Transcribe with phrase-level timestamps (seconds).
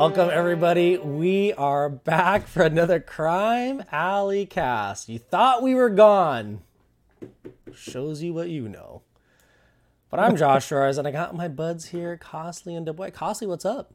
[0.00, 0.96] Welcome, everybody.
[0.96, 5.10] We are back for another Crime Alley cast.
[5.10, 6.62] You thought we were gone.
[7.74, 9.02] Shows you what you know.
[10.10, 13.10] But I'm Josh Shores, and I got my buds here, Costly and DuBois.
[13.10, 13.92] Costly, what's up?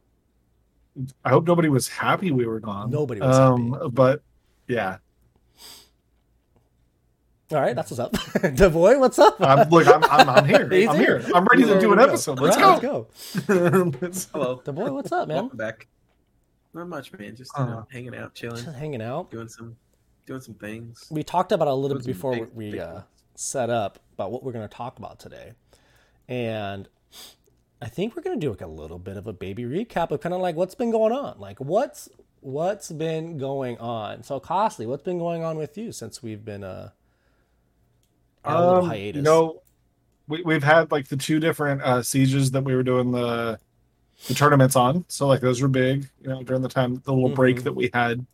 [1.23, 2.91] I hope nobody was happy we were gone.
[2.91, 3.85] Nobody was um, happy.
[3.91, 4.21] But
[4.67, 4.97] yeah,
[7.51, 8.11] All right, that's what's up.
[8.55, 9.41] DuBois, what's up?
[9.41, 10.69] I'm, look, I'm, I'm, I'm here.
[10.71, 11.17] He's I'm here.
[11.17, 11.31] here.
[11.35, 12.03] I'm ready to do an go.
[12.03, 12.39] episode.
[12.39, 13.07] Let's Right, go.
[14.01, 14.39] Let's go.
[14.39, 14.61] Hello.
[14.65, 15.37] DuBois, what's up, man?
[15.37, 15.87] Welcome back.
[16.75, 17.35] Not much, man.
[17.35, 19.31] Just you know, Uh, hanging out, chilling, Just hanging out.
[19.31, 19.77] doing some,
[20.25, 21.07] doing some things.
[21.09, 23.01] We talked about it a little Doing bit before big- we big uh,
[23.35, 25.53] set up about what we're going to talk about today,
[26.27, 26.87] and
[27.81, 30.19] I think we're going to do like a little bit of a baby recap of
[30.21, 32.09] kind of like what's been going on, like what's
[32.41, 34.21] what's been going on.
[34.23, 36.89] So, Costly, what's been going on with you since we've been uh,
[38.43, 39.15] on a little um, hiatus?
[39.17, 39.61] you know,
[40.27, 43.59] we, we've had like the two different uh, sieges that we were doing the
[44.27, 45.05] the tournaments on.
[45.07, 46.09] So like those were big.
[46.21, 47.63] You know, during the time the little break Mhm.
[47.63, 48.25] that we had.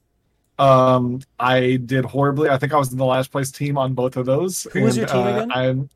[0.59, 2.49] Um, I did horribly.
[2.49, 4.63] I think I was in the last place team on both of those.
[4.73, 5.51] Who was your team uh, again?
[5.51, 5.89] I'm.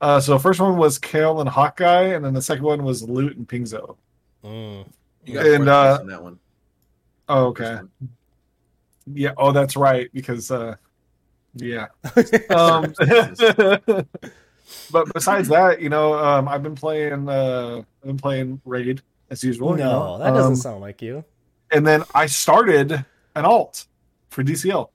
[0.00, 3.02] Uh, so the first one was Kale and Hawkeye, and then the second one was
[3.02, 3.96] Loot and Pingzo.
[4.44, 4.86] Mm.
[5.26, 6.38] You got And, uh, place in that one.
[7.28, 7.74] Oh, okay.
[7.76, 7.90] one.
[9.12, 9.32] Yeah.
[9.36, 10.08] Oh, that's right.
[10.14, 10.76] Because uh,
[11.54, 11.88] yeah.
[12.50, 12.94] Um,
[14.90, 17.28] but besides that, you know, um, I've been playing.
[17.28, 19.72] Uh, I've been playing Raid as usual.
[19.72, 20.18] you no, know?
[20.18, 21.24] that doesn't Um, sound like you.
[21.72, 22.92] And then I started
[23.36, 23.86] an alt
[24.30, 24.88] for DCL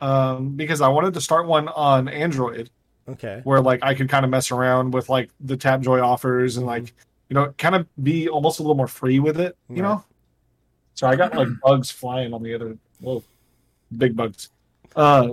[0.00, 2.70] um, because I wanted to start one on Android
[3.08, 3.40] Okay.
[3.44, 6.94] where like I could kind of mess around with like the Tapjoy offers and like
[7.28, 9.88] you know kind of be almost a little more free with it, you Right.
[9.88, 10.04] know.
[10.94, 13.24] So I got like bugs flying on the other, well,
[13.98, 14.50] big bugs.
[14.94, 15.30] Uh,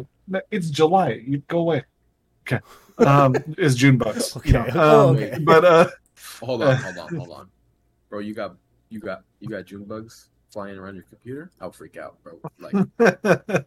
[0.52, 1.22] it's July.
[1.26, 1.84] You go away.
[2.48, 2.60] Okay.
[3.00, 4.36] Um, it's June bugs.
[4.44, 4.62] you know.
[4.62, 4.72] Okay.
[4.76, 5.38] Oh, Um, okay.
[5.42, 5.90] But uh,
[6.42, 7.50] Hold on, hold on, hold on,
[8.10, 8.20] bro.
[8.20, 8.56] You got,
[8.90, 11.52] you got, you got June bugs flying around your computer.
[11.60, 12.40] I'll freak out, bro.
[12.60, 12.76] Like,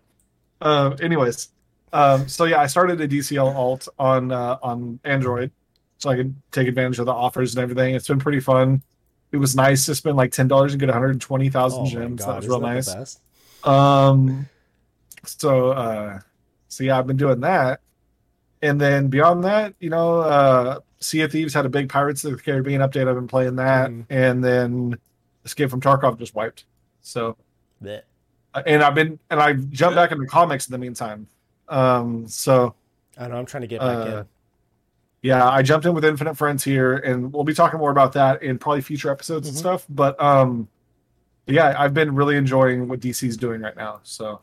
[0.61, 1.49] uh, anyways,
[1.93, 5.51] um, so yeah, I started a DCL alt on uh, on Android,
[5.99, 7.95] so I could take advantage of the offers and everything.
[7.95, 8.83] It's been pretty fun.
[9.33, 11.87] It was nice to spend like ten dollars and get one hundred twenty thousand Oh
[11.87, 12.21] gems.
[12.25, 13.19] God, that was real that nice.
[13.65, 14.49] Um,
[15.25, 16.21] so uh,
[16.69, 17.81] so yeah, I've been doing that,
[18.63, 22.33] and then beyond that, you know, uh, Sea of Thieves had a big Pirates of
[22.37, 23.09] the Caribbean update.
[23.09, 24.07] I've been playing that, Mhm.
[24.09, 24.99] and then
[25.45, 26.65] Escape from Tarkov just wiped.
[27.01, 27.37] So
[27.83, 28.03] Blech.
[28.65, 31.27] and I've been and I've jumped back into comics in the meantime.
[31.69, 32.75] Um, so
[33.19, 33.37] I know.
[33.37, 34.27] I'm trying to get back Uh, in.
[35.23, 38.59] yeah, I jumped in with Infinite Frontier, and we'll be talking more about that in
[38.59, 39.51] probably future episodes Mhm.
[39.51, 39.87] and stuff.
[39.89, 40.69] But um,
[41.49, 43.99] yeah, I've been really enjoying what DC's doing right now.
[44.05, 44.41] So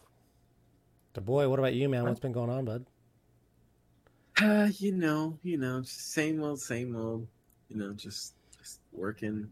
[1.13, 2.03] The boy, what about you, man?
[2.03, 2.85] What's been going on, bud?
[4.41, 7.27] Uh, you know, you know, same old, same old.
[7.69, 9.49] You know, just, just working.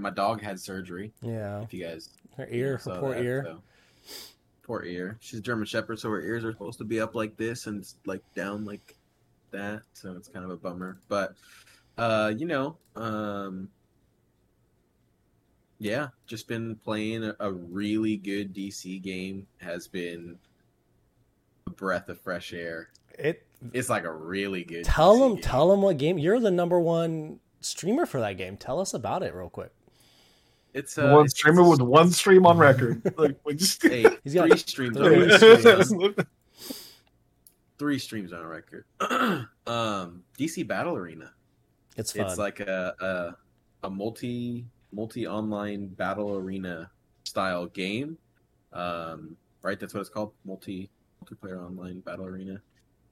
[0.00, 1.12] My dog had surgery.
[1.22, 3.44] Yeah, If you guys her ear, her poor that, ear.
[3.46, 3.62] so-
[4.62, 5.16] Poor ear.
[5.20, 7.86] She's a German Shepherd, so her ears are supposed to be up like this and
[8.04, 8.96] like down like
[9.52, 9.82] that.
[9.92, 10.98] So it's kind of a bummer.
[11.08, 11.34] But
[11.96, 13.68] uh, you know, um
[15.78, 19.46] yeah, just been playing a, a really good DC game.
[19.58, 20.36] Has been
[21.68, 22.88] a breath of fresh air.
[23.16, 23.45] It.
[23.72, 24.84] It's like a really good.
[24.84, 25.42] Tell DC them, game.
[25.42, 26.18] tell them what game.
[26.18, 28.56] You're the number one streamer for that game.
[28.56, 29.72] Tell us about it real quick.
[30.74, 33.00] It's the uh, one it's- streamer with one stream on record.
[33.18, 34.96] like, we just Hey, He's got three streams.
[34.96, 35.84] three on record.
[35.86, 36.14] streams.
[37.78, 38.84] three streams on record.
[39.66, 41.32] um, DC Battle Arena.
[41.96, 42.26] It's fun.
[42.26, 42.94] It's like a
[43.82, 46.90] a, a multi multi online battle arena
[47.24, 48.18] style game.
[48.72, 50.32] Um, right, that's what it's called.
[50.44, 50.90] Multi
[51.24, 52.60] multiplayer online battle arena.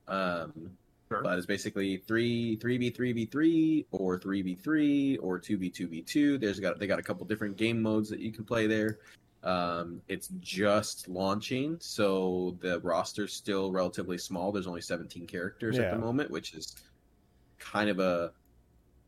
[0.09, 0.70] Um,
[1.10, 1.22] Sure.
[1.22, 5.59] but it's basically three three v three v three or three v three or two
[5.59, 6.38] v two v two.
[6.38, 8.98] There's got they got a couple different game modes that you can play there.
[9.42, 14.51] Um, it's just launching, so the roster's still relatively small.
[14.51, 16.74] There's only 17 characters at the moment, which is
[17.59, 18.33] kind of a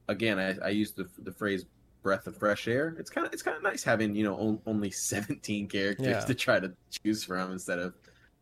[0.09, 0.39] again.
[0.39, 1.65] I, I use the the phrase
[2.03, 2.95] breath of fresh air.
[2.99, 6.21] It's kind of it's kind of nice having you know on, only 17 characters Yeah.
[6.21, 6.73] to try to
[7.03, 7.95] choose from instead of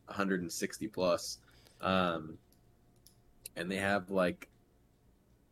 [0.06, 1.38] 160 plus.
[1.80, 2.36] Um,
[3.56, 4.48] and they have like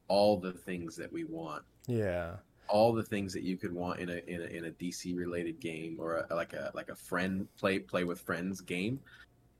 [0.09, 2.37] all the things that we want yeah.
[2.69, 5.61] all the things that you could want in a in a, in a DC related
[5.61, 9.01] game or a, like a like a friend play play with friends game.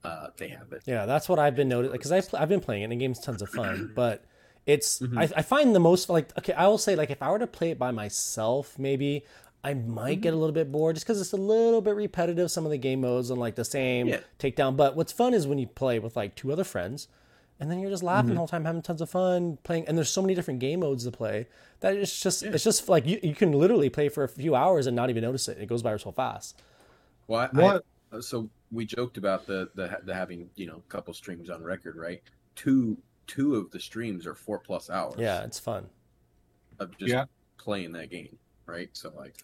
[0.03, 0.81] Uh, they have it.
[0.85, 3.19] Yeah, that's what I've been noticing because I've, I've been playing it and the game's
[3.19, 4.25] tons of fun, but
[4.65, 5.17] it's Mhm.
[5.17, 7.47] I, I find the most like okay I will say like if I were to
[7.47, 9.23] play it by myself maybe
[9.63, 12.65] I might get a little bit bored just because it's a little bit repetitive some
[12.65, 14.19] of the game modes and like the same Yeah.
[14.39, 14.75] takedown.
[14.75, 17.07] But what's fun is when you play with like two other friends
[17.63, 18.33] and then you're just laughing Mm-hmm.
[18.33, 19.87] the whole time, having tons of fun playing.
[19.87, 21.47] And there's so many different game modes to play
[21.79, 22.51] that it's just Yeah.
[22.51, 25.23] it's just like you, you can literally play for a few hours and not even
[25.23, 25.57] notice it.
[25.59, 26.61] It goes by so fast.
[27.27, 27.85] Well, I, What?
[28.11, 31.63] I- so we joked about the, the the having you know a couple streams on
[31.63, 32.21] record, right?
[32.55, 35.15] Two two of the streams are four plus hours.
[35.17, 35.87] Yeah, it's fun.
[36.79, 37.25] of just Yeah.
[37.57, 38.89] playing that game, right?
[38.93, 39.35] So like,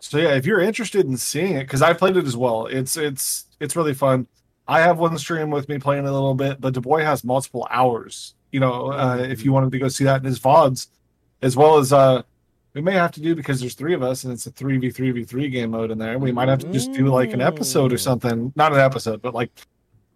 [0.00, 2.96] So yeah, if you're interested in seeing it, because I played it as well, it's
[2.96, 4.26] it's it's really fun.
[4.68, 7.66] I have one stream with me playing a little bit, but Du Bois has multiple
[7.70, 8.34] hours.
[8.52, 10.88] You know, uh, if you wanted to go see that in his vods,
[11.42, 12.22] as well as uh,
[12.74, 14.90] we may have to do because there's three of us and it's a three v
[14.90, 16.18] three v three game mode in there.
[16.18, 18.00] We might have to just do like an episode or Mm.
[18.00, 19.50] something, not an episode, but like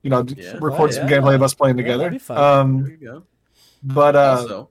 [0.03, 0.53] you know, Yeah.
[0.61, 1.19] record Oh, some yeah.
[1.19, 2.05] gameplay of us playing Yeah, together.
[2.05, 2.39] that'd be fun.
[2.39, 3.23] um, there you go.
[3.83, 4.71] but uh, also,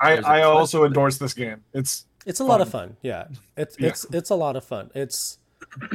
[0.00, 0.88] I there's a I also twist.
[0.88, 1.62] endorse this game.
[1.72, 2.96] It's It's a lot of fun.
[3.02, 3.88] Yeah, it's Yeah.
[3.88, 4.90] it's it's a lot of fun.
[4.94, 5.38] It's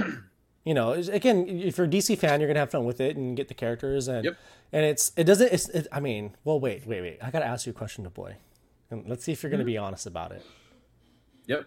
[0.63, 3.35] you know again if you're a DC fan, you're gonna have fun with it and
[3.35, 4.37] get the characters and Yep.
[4.71, 5.51] and it's it doesn't.
[5.51, 7.17] It's it, I mean, well, wait, wait, wait.
[7.21, 8.35] I gotta ask you a question, to boy,
[8.89, 10.43] and let's see if you're gonna be honest about it.
[11.47, 11.65] yep.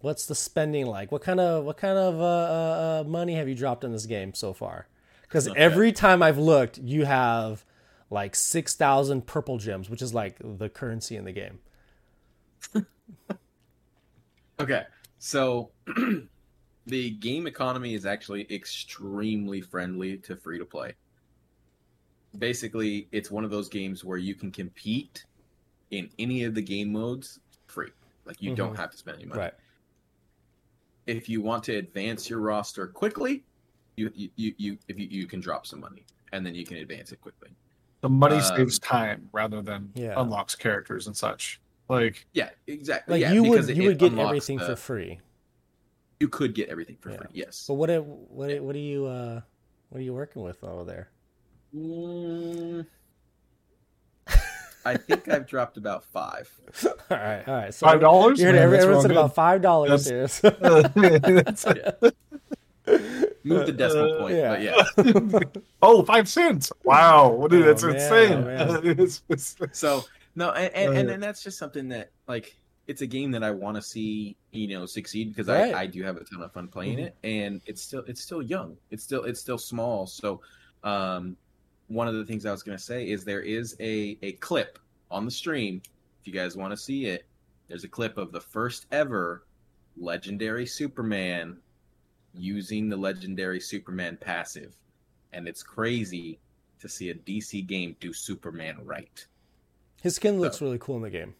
[0.00, 1.12] What's the spending like?
[1.12, 4.06] What kind of what kind of uh, uh, uh, money have you dropped in this
[4.06, 4.88] game so far?
[5.22, 7.64] Because every time I've looked, you have
[8.10, 11.60] like six thousand purple gems, which is like the currency in the game.
[14.60, 14.84] Okay,
[15.18, 15.70] so
[16.86, 20.94] the game economy is actually extremely friendly to free to play.
[22.38, 25.24] Basically, it's one of those games where you can compete
[25.90, 27.90] in any of the game modes free.
[28.24, 28.78] Like you don't Mhm.
[28.78, 29.40] have to spend any money.
[29.40, 29.54] Right.
[31.06, 33.44] If you want to advance your roster quickly,
[33.96, 36.78] you you, you, you if you, you can drop some money and then you can
[36.78, 37.50] advance it quickly.
[38.00, 40.20] the money Um, saves time rather than Yeah.
[40.20, 41.60] unlocks characters and such.
[41.88, 43.12] Like Yeah, exactly.
[43.14, 45.20] Like yeah, you would it- you it would get everything the- for free.
[46.22, 47.16] You could get everything for Yeah.
[47.16, 47.26] free.
[47.32, 47.64] Yes.
[47.66, 49.40] But what it, what what are you uh
[49.88, 51.08] what are you working with over there?
[51.74, 52.86] Mm,
[54.84, 56.48] I think I've dropped about five.
[56.86, 57.74] all right, all right.
[57.74, 58.40] So five dollars.
[58.40, 60.28] You're Man, every, that's everyone said about five dollars here.
[60.28, 60.50] so-
[60.94, 61.22] good.
[61.22, 61.64] That's-
[63.44, 64.84] Move the decimal point, yeah.
[64.94, 65.62] but yeah.
[65.82, 66.70] oh, five cents!
[66.84, 68.32] Wow, dude, Oh, that's man, insane.
[68.32, 68.86] oh, man.
[68.86, 70.04] It's- it's- So
[70.36, 72.56] no, and and, and Uh, and that's just something that like
[72.88, 75.74] it's a game that I want to see you know succeed because Right.
[75.74, 77.04] I I do have a ton of fun playing Mhm.
[77.06, 78.76] it, and it's still it's still young.
[78.90, 80.06] It's still it's still small.
[80.06, 80.40] So,
[80.84, 81.36] um,
[81.88, 84.78] one of the things I was gonna say is there is a a clip
[85.10, 85.82] on the stream.
[86.20, 87.24] If you guys want to see it,
[87.68, 89.44] there's a clip of the first ever
[89.96, 91.58] legendary Superman
[92.34, 94.74] using the legendary Superman passive,
[95.32, 96.38] and it's crazy
[96.80, 99.26] to see a DC game do Superman right.
[100.02, 101.34] His skin looks really cool in the game.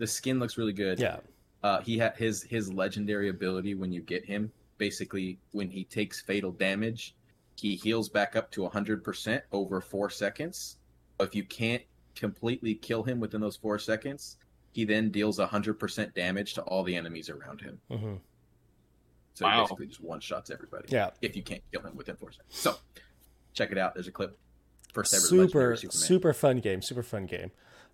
[0.00, 0.98] The skin looks really good.
[0.98, 1.18] Yeah.
[1.62, 4.50] Uh, he had his his legendary ability when you get him.
[4.78, 7.14] Basically, when he takes fatal damage,
[7.56, 10.78] he heals back up to 100% over four seconds.
[11.20, 11.82] If you can't
[12.16, 14.38] completely kill him within those four seconds,
[14.72, 17.78] he then deals 100% damage to all the enemies around him.
[17.90, 18.14] hmm
[19.34, 19.52] So Wow.
[19.56, 20.88] he basically just one shots everybody.
[20.88, 21.10] Yeah.
[21.20, 22.56] If you can't kill him within four seconds.
[22.56, 22.76] So
[23.52, 23.92] check it out.
[23.92, 24.38] There's a clip.
[24.94, 26.80] First ever Super super fun game.
[26.80, 27.50] Super fun game.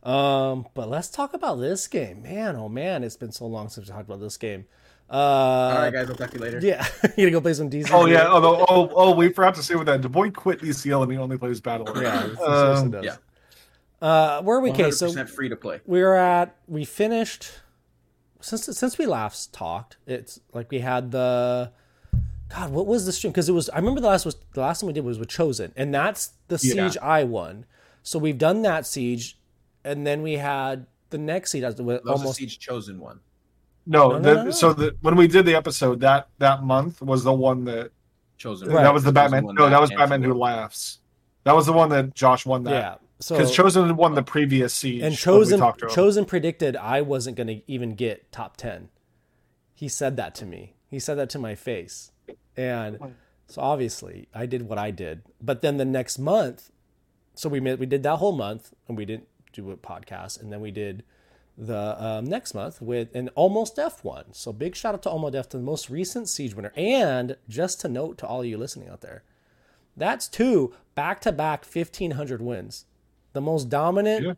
[0.06, 2.23] Um, but let's talk about this game.
[2.23, 4.67] Man, oh man, it's been so long since we talked about this game.
[5.11, 6.08] Uh, All right, guys.
[6.08, 6.61] I'll talk to you later.
[6.62, 7.91] Yeah, you gonna go play some DC?
[7.93, 8.29] oh yeah.
[8.29, 10.01] Oh, no, oh oh we forgot to say with that.
[10.01, 11.89] Du Bois quit DCL and he only plays Battle.
[11.89, 12.34] Arena.
[12.39, 12.44] yeah.
[12.44, 13.05] Um, does.
[13.05, 13.17] yeah.
[14.01, 14.70] Uh, where are we?
[14.70, 15.81] Okay, so free to play.
[15.86, 17.51] we were at we finished
[18.41, 21.72] since since we last talked it's like we had the
[22.51, 24.82] god what was the stream because it was i remember the last was the last
[24.82, 26.86] one we did was with chosen and that's the Yeah.
[26.89, 27.65] siege i won
[28.03, 29.39] so we've done that siege
[29.86, 33.00] and then we had the next siege as the That was almost a siege chosen
[33.00, 33.20] one.
[33.86, 34.50] No, No, no, the, no, no.
[34.50, 37.93] so the, when we did the episode that that month was the one that
[38.36, 38.69] Chosen.
[38.69, 38.82] Right.
[38.82, 39.55] that was the Chosen Batman.
[39.55, 40.34] No, that was Batman Who.
[40.34, 40.98] Laughs.
[41.44, 42.70] That was the one that Josh won that.
[42.70, 45.02] yeah so Because Chosen won the previous siege.
[45.02, 45.74] and when we chosen him.
[45.88, 48.90] chosen predicted i wasn't going to even get top 10
[49.74, 52.12] he said that to me he said that to my face
[52.56, 52.98] and
[53.46, 56.70] so obviously i did what i did but then the next month
[57.34, 59.28] so we made, we did that whole month and we didn't
[59.63, 61.03] do a podcast and then we did
[61.58, 65.48] the um, next month with an almost f1 so big shout out to almost f
[65.48, 66.72] to the most recent siege winner.
[66.77, 69.22] And just to note to all you listening out there
[69.96, 72.84] that's two back-to-back 1500 wins.
[73.32, 74.32] The most dominant Yeah.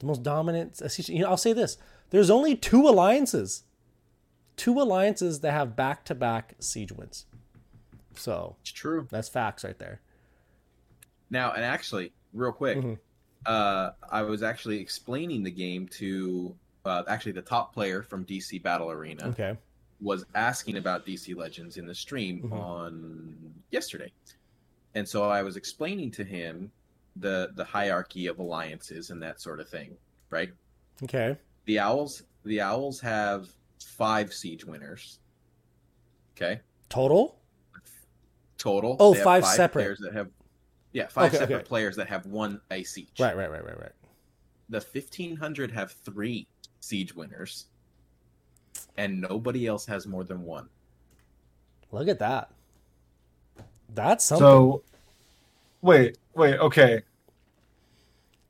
[0.00, 1.78] the most dominant uh, you know i'll say this.
[2.10, 3.62] There's only two alliances.
[4.56, 7.24] Two alliances that have back-to-back siege wins.
[8.14, 9.08] So It's true.
[9.10, 10.00] that's facts right there.
[11.30, 12.98] Now, and actually, real quick, Mhm.
[13.46, 18.62] Uh, I was actually explaining the game to uh, actually the top player from DC
[18.62, 19.56] Battle Arena okay
[20.00, 22.52] was asking about DC Legends in the stream Mhm.
[22.52, 24.12] on yesterday,
[24.94, 26.70] and so I was explaining to him
[27.16, 29.96] the the hierarchy of alliances and that sort of thing,
[30.30, 30.50] right?
[31.02, 31.36] Okay.
[31.66, 33.48] The owls the owls have
[33.80, 35.20] five siege winners.
[36.36, 37.38] Okay, Total?
[38.58, 38.96] total.
[38.98, 39.82] Oh, have five separate.
[39.82, 40.28] players that have.
[40.94, 41.64] Yeah, five Okay, separate okay.
[41.64, 43.10] players that have one a each.
[43.18, 43.92] Right, right, right, right, right.
[44.70, 46.46] The fifteen hundred have three
[46.80, 47.66] siege winners,
[48.96, 50.68] and nobody else has more than one.
[51.90, 52.50] Look at that.
[53.94, 54.44] That's something.
[54.44, 54.82] So,
[55.82, 57.02] wait, wait, okay.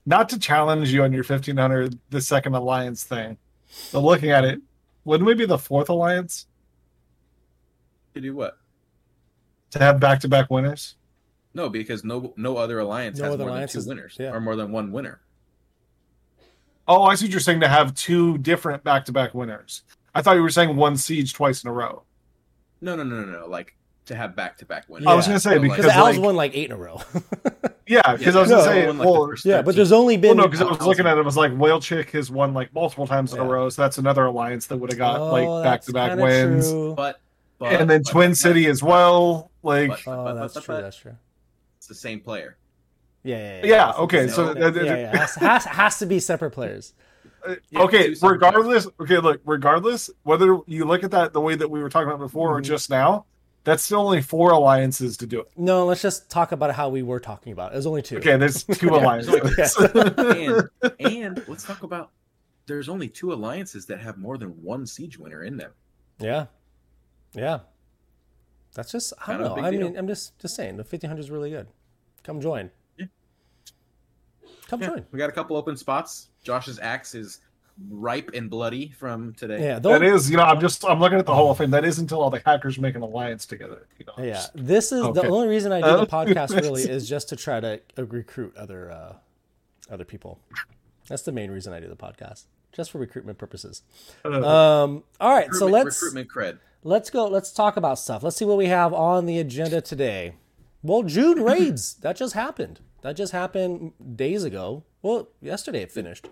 [0.07, 3.39] Not to challenge you on your 1500, the second alliance thing,
[3.93, 4.61] but looking at it,
[5.05, 6.47] wouldn't we be the fourth alliance
[8.15, 8.59] To do what?
[9.71, 10.97] to have back to back winners?
[11.55, 14.31] No, because no no other alliance No has other more than alliances- two winners yeah.
[14.33, 15.21] or more than one winner.
[16.87, 19.83] Oh, I see what you're saying to have two different back to back winners.
[20.15, 22.03] I thought you were saying one siege twice in a row.
[22.81, 23.47] No, no, no, no, no.
[23.47, 23.75] Like
[24.07, 25.07] to have back to back winners.
[25.07, 26.67] I was going to say, But, like- because Because the Owls like, won like eight
[26.67, 27.01] in a row.
[27.87, 29.93] yeah, because Yeah, I was no, going to say, won, like, well, yeah, but there's
[29.93, 30.37] only been.
[30.37, 32.53] well, no, because I was looking at it, it was like Whale Chick has won
[32.53, 35.31] like multiple times in a row, so that's another alliance that would have got Oh,
[35.33, 36.69] like back to back wins.
[36.71, 36.95] true.
[36.95, 37.19] But,
[37.59, 39.51] but and then but- Twin but- City as well.
[39.63, 40.75] Like, But- Oh, that's but- true.
[40.75, 41.17] but- That's true.
[41.85, 42.57] It's the same player.
[43.25, 43.67] Yeah, yeah, yeah.
[43.77, 45.17] Yeah, okay, so yeah, that- yeah, yeah.
[45.19, 46.95] Has, has, has to be separate players.
[47.47, 48.89] Uh, Yeah, okay, two separate regardless.
[49.01, 52.21] Okay, look, regardless whether you look at that the way that we were talking about
[52.21, 52.65] before or Mhm.
[52.65, 53.27] just now,
[53.65, 55.49] that's still only four alliances to do it.
[55.59, 57.75] No, let's just talk about how we were talking about.
[57.75, 57.77] it.
[57.77, 58.17] was only two.
[58.17, 59.77] Okay, there's two Yeah, alliances.
[60.17, 62.13] and and let's talk about.
[62.65, 65.73] There's only two alliances that have more than one siege winner in them.
[66.19, 66.47] Yeah,
[67.35, 67.59] yeah.
[68.75, 69.55] That's just I don't know.
[69.55, 69.97] big I mean, deal.
[69.99, 71.69] I'm just just saying the 1500 is really good.
[72.25, 72.71] Come join.
[72.99, 73.07] Yeah.
[74.69, 75.07] Come Yeah, join.
[75.13, 76.29] we got a couple open spots.
[76.43, 77.41] Josh's axe is
[77.91, 79.63] ripe and bloody from today.
[79.65, 80.31] Yeah, that is.
[80.31, 81.71] you know, I'm just I'm looking at the Hall of Fame.
[81.71, 83.87] That is until all the hackers make an alliance together.
[83.99, 86.55] You know, Yeah, this is the only reason I do the podcast.
[86.61, 89.15] Really, is just to try to recruit other uh,
[89.91, 90.41] other people.
[91.09, 93.83] That's the main reason I do the podcast, just for recruitment purposes.
[94.25, 96.59] Uh, Um, all right, so let's recruitment cred.
[96.85, 97.27] Let's go.
[97.27, 98.23] Let's talk about stuff.
[98.23, 100.35] Let's see what we have on the agenda today.
[100.83, 102.79] Well, June raids that just happened.
[103.03, 104.85] That just happened days ago.
[105.03, 106.29] Well, yesterday it finished.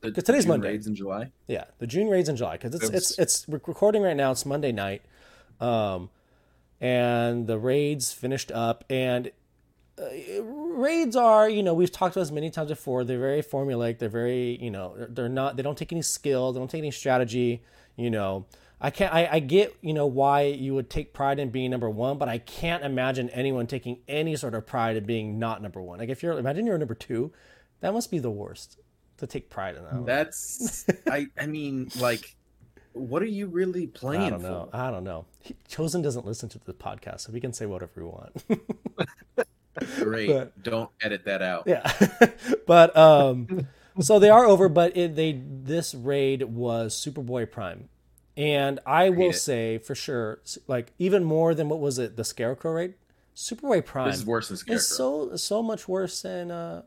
[0.00, 0.68] The, 'Cause today's June Monday.
[0.70, 1.30] Raids in July.
[1.46, 4.30] Yeah, the June raids in July because it's it's it's we're recording right now.
[4.32, 5.02] It's Monday night,
[5.60, 6.10] um,
[6.80, 8.84] and the raids finished up.
[8.90, 9.30] And
[9.98, 13.04] uh, raids are you know we've talked about this many times before.
[13.04, 13.98] They're very formulaic.
[13.98, 15.56] They're very you know they're- they're not.
[15.56, 16.52] They don't take any skill.
[16.52, 17.62] They don't take any strategy.
[17.96, 18.44] You know.
[18.80, 19.12] I can't.
[19.14, 22.28] I, I get you know why you would take pride in being number one, but
[22.28, 25.98] I can't imagine anyone taking any sort of pride in being not number one.
[25.98, 27.32] Like if you're imagine you're number two,
[27.80, 28.78] that must be the worst
[29.18, 30.04] to take pride in that.
[30.04, 31.28] That's I.
[31.40, 32.36] I mean, like,
[32.92, 34.68] what are you really playing I don't know.
[34.70, 34.76] for?
[34.76, 35.24] I don't know.
[35.40, 38.44] He, Chosen doesn't listen to the podcast, so we can say whatever we want.
[39.96, 40.28] Great.
[40.28, 41.64] But- Don't edit that out.
[41.66, 41.90] yeah,
[42.66, 43.68] but um,
[44.00, 44.68] so they are over.
[44.68, 47.88] But it, they this raid was Superboy Prime,
[48.36, 49.34] and I will it.
[49.34, 52.94] say for sure, like even more than what was it the Scarecrow right?
[53.34, 54.76] Superboy Prime This is worse than Scarecrow.
[54.76, 56.82] It's so so much worse than uh,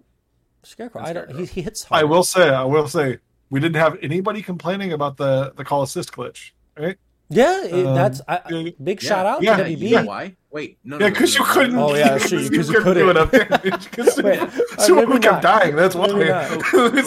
[0.63, 1.01] Scarecrow.
[1.01, 1.39] Than I don't.
[1.39, 2.01] He, he hits hard.
[2.01, 5.83] I will say, I will say, we didn't have anybody complaining about the the call
[5.83, 6.97] assist glitch, right?
[7.31, 9.79] Yeah, it, Um, that's I, yeah, big Yeah, shout out yeah, to Yeah, WB.
[9.89, 10.35] you know why?
[10.51, 11.77] Wait, no, no, Yeah, because no, you couldn't.
[11.77, 13.03] Oh, yeah, that's true, 'cause you couldn't.
[13.03, 13.45] do it up there.
[13.63, 15.61] Because Wait, uh, someone maybe kept not.
[15.61, 15.75] dying.
[15.75, 16.07] That's why.
[16.07, 17.01] Maybe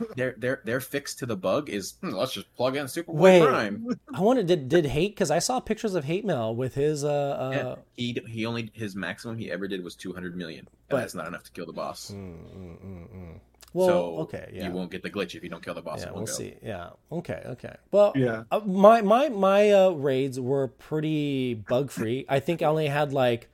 [0.16, 3.42] Their their their fix to the bug is hmm, let's just plug in Superboy Wait.
[3.46, 3.86] Prime.
[4.12, 7.08] I wanted did did hate because I saw pictures of hate mail with his uh,
[7.08, 10.68] uh Yeah, he he only his maximum he ever did was two hundred million, and
[10.88, 12.10] But- that's not enough to kill the boss.
[12.10, 13.40] mm, mm, mm, mm.
[13.74, 16.00] Well so okay yeah you won't get the glitch if you don't kill the boss.
[16.02, 16.32] yeah we'll go.
[16.32, 18.44] see yeah okay okay well yeah.
[18.50, 22.24] uh, my my my uh, raids were pretty bug free.
[22.28, 23.48] I think I only had like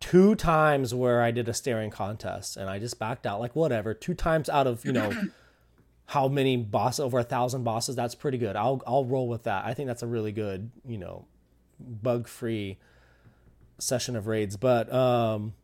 [0.00, 3.94] two times where I did a staring contest and I just backed out like whatever.
[3.94, 5.12] Two times out of you know
[6.06, 7.96] how many bosses over a thousand bosses.
[7.96, 8.56] That's pretty good.
[8.56, 9.64] I'll I'll roll with that.
[9.64, 11.26] I think that's a really good you know
[11.80, 12.78] bug free
[13.78, 14.56] session of raids.
[14.56, 15.54] But um,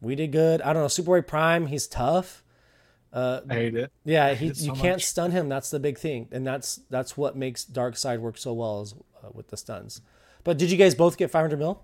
[0.00, 0.60] we did good.
[0.62, 0.88] I don't know.
[0.88, 1.66] Superboy Prime.
[1.66, 2.42] He's tough.
[3.12, 3.92] Uh, I hate it.
[4.04, 5.04] yeah, hate he, it so you can't much.
[5.04, 5.48] stun him.
[5.48, 9.28] That's the big thing, and that's that's what makes Darkseid work so well is uh,
[9.32, 10.02] with the stuns.
[10.44, 11.82] But did you guys both get 500 mil?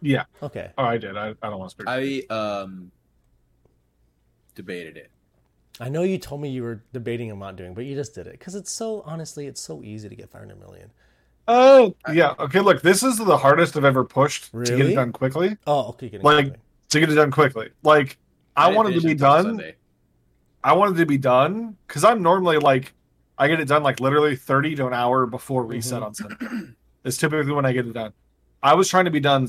[0.00, 0.24] Yeah.
[0.42, 1.16] Okay, Oh, I did.
[1.16, 1.86] I, I don't want to speak.
[1.88, 2.90] I um
[4.54, 5.10] debated it.
[5.80, 8.26] I know you told me you were debating on not doing, but you just did
[8.26, 10.90] it because it's so honestly, it's so easy to get 500 million.
[11.48, 12.34] Oh, yeah.
[12.38, 15.56] Okay, look, this is the hardest I've ever pushed to get it done quickly.
[15.66, 16.61] Oh, okay, getting Like, something.
[16.92, 17.70] To get it done quickly.
[17.82, 18.18] Like,
[18.54, 19.44] I, didn't wanted to be done.
[19.44, 19.76] Sunday.
[20.62, 22.92] I wanted to be done because I'm normally like,
[23.38, 26.06] I get it done like literally 30 to an hour before reset Mhm.
[26.06, 26.74] on Sunday.
[27.04, 28.12] It's typically when I get it done.
[28.62, 29.48] I was trying to be done.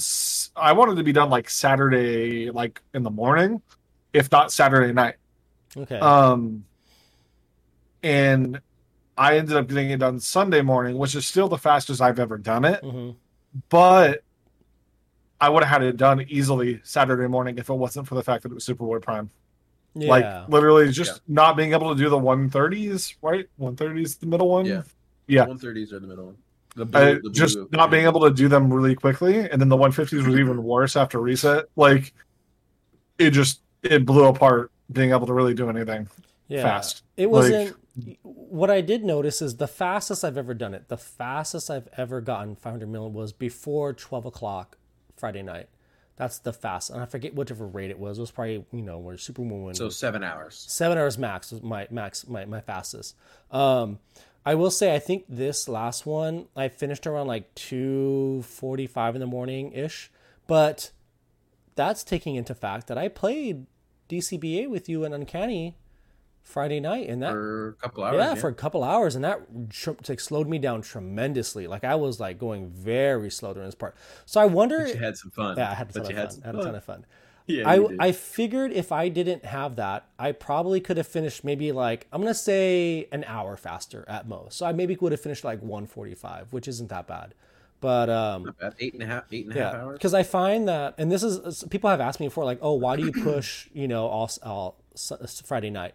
[0.55, 3.62] I wanted to be done like Saturday, like in the morning,
[4.13, 5.15] if not Saturday night.
[5.75, 6.00] Okay.
[6.00, 6.63] Um,
[8.01, 8.59] and
[9.17, 12.38] I ended up getting it done Sunday morning, which is still the fastest I've ever
[12.38, 12.81] done it.
[12.83, 13.12] hmm
[13.69, 14.23] But
[15.43, 18.43] I would have had it done easily Saturday morning if it wasn't for the fact
[18.43, 19.29] that it was Superboy Prime.
[19.93, 20.09] Yeah.
[20.09, 23.45] Like literally just not being able to do the 130s, right?
[23.59, 24.65] 130s, the middle one.
[24.65, 24.83] Yeah.
[25.27, 25.45] Yeah.
[25.45, 26.38] One thirties are the middle one.
[26.77, 29.67] The Uh, the just blue- not being able to do them really quickly, and then
[29.67, 31.65] the 150s was even worse after reset.
[31.75, 32.13] Like
[33.19, 36.07] it just it blew apart being able to really do anything
[36.47, 36.62] yeah.
[36.63, 37.03] fast.
[37.17, 37.75] It wasn't.
[38.21, 40.88] what I did notice is the fastest I've ever done it.
[40.88, 44.77] The fastest I've ever gotten 500 million was before 12 o'clock
[45.24, 45.70] Friday night.
[46.18, 48.18] That's the fast, and I forget whichever rate it was.
[48.18, 49.74] It was probably you know where Supermoon.
[49.74, 50.65] So seven hours.
[50.68, 53.15] seven hours max was my max my, my fastest
[53.50, 54.00] um
[54.46, 59.25] i will say i think this last one i finished around like 2.45 in the
[59.25, 60.12] morning ish
[60.46, 60.92] but
[61.75, 63.65] that's taking into fact that i played
[64.10, 65.77] dcba with you and uncanny
[66.43, 68.15] friday night and that for a couple hours.
[68.15, 71.67] yeah, for a couple hours, and that tr- like slowed me down tremendously.
[71.67, 73.95] Like I was like going very slow during this part.
[74.25, 74.79] So I wonder.
[74.79, 75.57] But you had some fun.
[75.57, 76.41] yeah, I had a ton you of had fun.
[76.43, 77.05] had a ton of fun.
[77.47, 77.88] Yeah, I.
[78.00, 82.21] I figured if I didn't have that, I probably could have finished maybe like I'm
[82.21, 84.57] gonna say an hour faster at most.
[84.57, 87.33] So I maybe would have finished like 145, which isn't that bad.
[87.83, 88.75] But um, bad.
[88.79, 89.97] eight and a half, eight and a half yeah, hours.
[89.97, 92.95] because I find that, and this is people have asked me before, like, oh, why
[92.95, 94.77] do you push, you know, all, all
[95.43, 95.93] Friday night?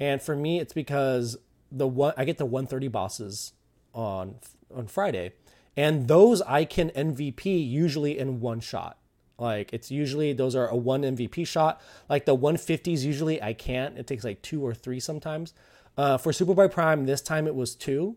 [0.00, 1.36] And for me, it's because
[1.70, 3.52] the one I get the 130 bosses
[3.94, 4.36] on
[4.74, 5.32] on Friday,
[5.76, 8.96] and those I can MVP usually in one shot.
[9.38, 11.80] Like it's usually those are a one MVP shot.
[12.08, 13.98] Like the 150s usually I can't.
[13.98, 15.54] It takes like two or three sometimes.
[15.96, 18.16] Uh, for Superboy Prime, this time it was two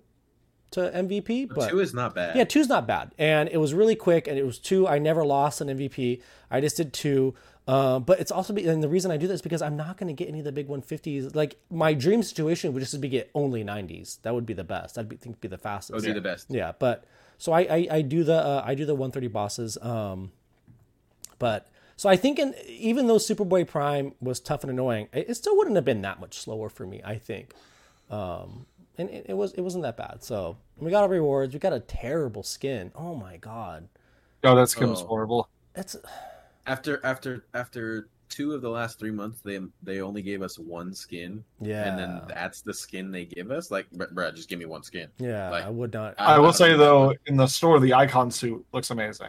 [0.72, 2.36] to MVP, but Two is not bad.
[2.36, 4.88] yeah, two's not bad, and it was really quick, and it was two.
[4.88, 6.22] I never lost an MVP.
[6.50, 7.36] I just did two.
[7.66, 9.96] Uh, but it's also be, and the reason I do this is because I'm not
[9.98, 11.34] going to get any of the big 150s.
[11.34, 14.22] Like my dream situation would just be get only 90s.
[14.24, 14.98] That would be the best.
[14.98, 15.94] I'd be, think be the fastest.
[15.96, 16.48] Would be the best.
[16.50, 17.06] Yeah, but
[17.38, 19.78] so I I, I do the uh, I do the 130 bosses.
[19.82, 20.32] Um,
[21.40, 25.36] but so I think in, even though Superboy Prime was tough and annoying, it, it
[25.36, 27.02] still wouldn't have been that much slower for me.
[27.06, 27.54] I think,
[28.10, 28.66] um,
[28.98, 30.24] and it, it was it wasn't that bad.
[30.24, 31.54] So we got our rewards.
[31.54, 32.92] We got a terrible skin.
[32.94, 33.88] Oh my god,
[34.44, 35.06] Oh, that skin was Oh.
[35.08, 35.48] horrible.
[35.76, 35.96] it's
[36.66, 40.94] After after after two of the last three months, they they only gave us one
[40.94, 43.70] skin, yeah, and then that's the skin they give us.
[43.70, 45.10] Like, br- bruh, just give me one skin.
[45.18, 45.50] yeah.
[45.50, 46.16] like- I would not.
[46.18, 49.28] I will don't say think though, in the store, the icon suit looks amazing,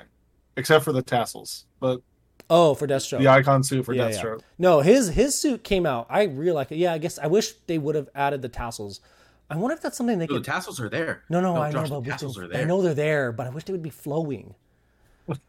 [0.57, 1.67] except for the tassels.
[1.81, 2.01] But
[2.49, 3.19] oh, for Deathstroke.
[3.19, 4.15] the icon suit for Yeah, yeah.
[4.17, 4.41] Deathstroke.
[4.59, 6.07] No, his his suit came out.
[6.09, 6.77] I really like it.
[6.79, 9.01] Yeah, I guess I wish they would have added the tassels.
[9.51, 11.25] I wonder if that's something they No, the tassels are there.
[11.29, 12.63] No, no, I Josh, know, the but we tassels are there.
[12.63, 14.55] I know they're there, but I wish they would be flowing.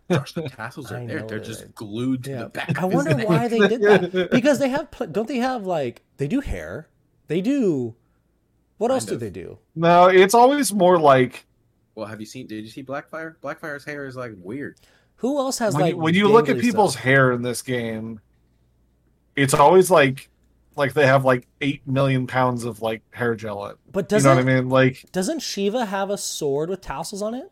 [0.09, 1.19] Josh, the tassels are I there.
[1.19, 2.77] They're they're just glued to Yeah, the back.
[2.81, 3.27] I of his wonder neck.
[3.27, 4.29] why they did that.
[4.31, 6.87] Because they have, pl- don't they have like they do hair?
[7.27, 7.95] They do.
[8.77, 9.59] What else Kind do they do?
[9.75, 11.45] No, it's always more like
[11.95, 12.47] Well, have you seen?
[12.47, 13.35] Did you see Blackfire?
[13.41, 14.77] Blackfire's hair is like weird.
[15.17, 17.03] Who else has when, like you, when you look at people's stuff?
[17.03, 18.19] hair in this game,
[19.35, 20.29] it's always like
[20.75, 23.65] like they have like eight million pounds of like hair gel.
[23.67, 23.77] It.
[23.91, 24.69] But doesn't know what I mean?
[24.69, 27.49] Like doesn't Shiva have a sword with tassels on it?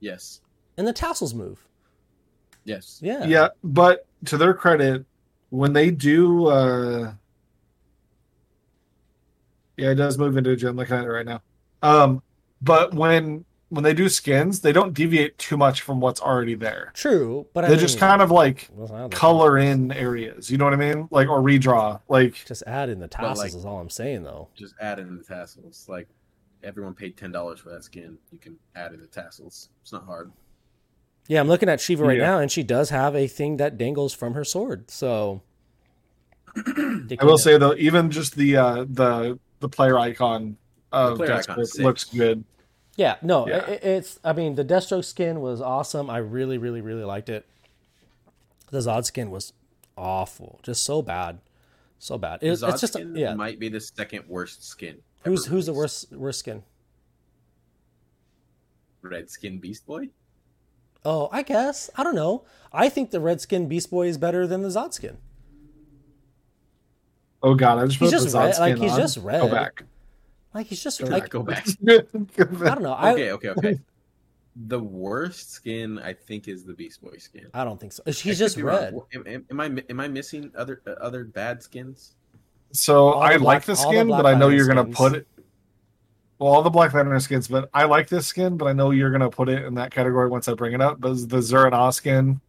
[0.00, 0.40] Yes.
[0.76, 1.66] And the tassels move.
[2.64, 2.98] Yes.
[3.02, 3.24] Yeah.
[3.24, 5.04] yeah, but to their credit,
[5.50, 7.12] when they do, uh
[9.76, 10.76] yeah, it does move into a gem.
[10.76, 11.42] Looking at it right now.
[11.82, 12.22] Um,
[12.62, 16.92] but when when they do skins, they don't deviate too much from what's already there.
[16.94, 19.16] True, but I They mean, just kind of like well, I don't know.
[19.16, 20.48] color in areas.
[20.50, 21.08] You know what I mean?
[21.10, 22.00] Like or redraw.
[22.08, 24.48] Like Just add in the tassels like- is all I'm saying though.
[24.54, 25.86] Just add in the tassels.
[25.88, 26.08] Like
[26.62, 28.16] everyone paid ten dollars for that skin.
[28.30, 29.70] You can add in the tassels.
[29.82, 30.30] It's not hard.
[31.28, 32.26] Yeah, I'm looking at Shiva right Yeah.
[32.26, 34.90] now, and she does have a thing that dangles from her sword.
[34.90, 35.42] So
[36.56, 40.56] I will say though, even just the uh the the player icon
[40.92, 42.44] of player Deathstroke icon's looks good.
[42.96, 43.64] Yeah, no, Yeah.
[43.66, 44.20] i- i- it's.
[44.22, 46.08] I mean, the Deathstroke skin was awesome.
[46.08, 47.44] I really, really, really liked it.
[48.70, 49.52] The Zod skin was
[49.96, 51.40] awful, just so bad,
[51.98, 52.40] so bad.
[52.42, 53.34] It, Zod it's just skin yeah.
[53.34, 54.98] might be the second worst skin.
[55.24, 56.62] Who's ever who's the worst worst skin?
[59.02, 60.08] Red Skin Beast Boy?
[61.04, 62.44] Oh, I guess I don't know.
[62.72, 65.18] I think the red skin Beast Boy is better than the Zod skin.
[67.42, 68.98] Oh god, I just He's put just the Zod red- like, skin he's on.
[68.98, 69.40] just red.
[69.42, 69.84] Go back.
[70.54, 71.66] Like he's just Go like back, go back.
[71.84, 71.98] Go
[72.38, 72.92] I don't know.
[72.94, 73.78] I Okay, okay, okay.
[74.66, 77.48] the worst skin I think is the Beast Boy skin.
[77.52, 78.02] I don't think so.
[78.06, 78.94] I He's could just red.
[79.14, 82.14] Am, am, am I am I missing other uh, other bad skins?
[82.72, 84.84] So All I the like black- the all the skin, but I know you're gonna
[84.86, 85.26] put it.
[86.38, 89.10] Well, all the Black Lantern skins, but I like this skin, but I know you're
[89.10, 91.00] gonna put it in that category once I bring it up.
[91.00, 92.40] But the Zerana skin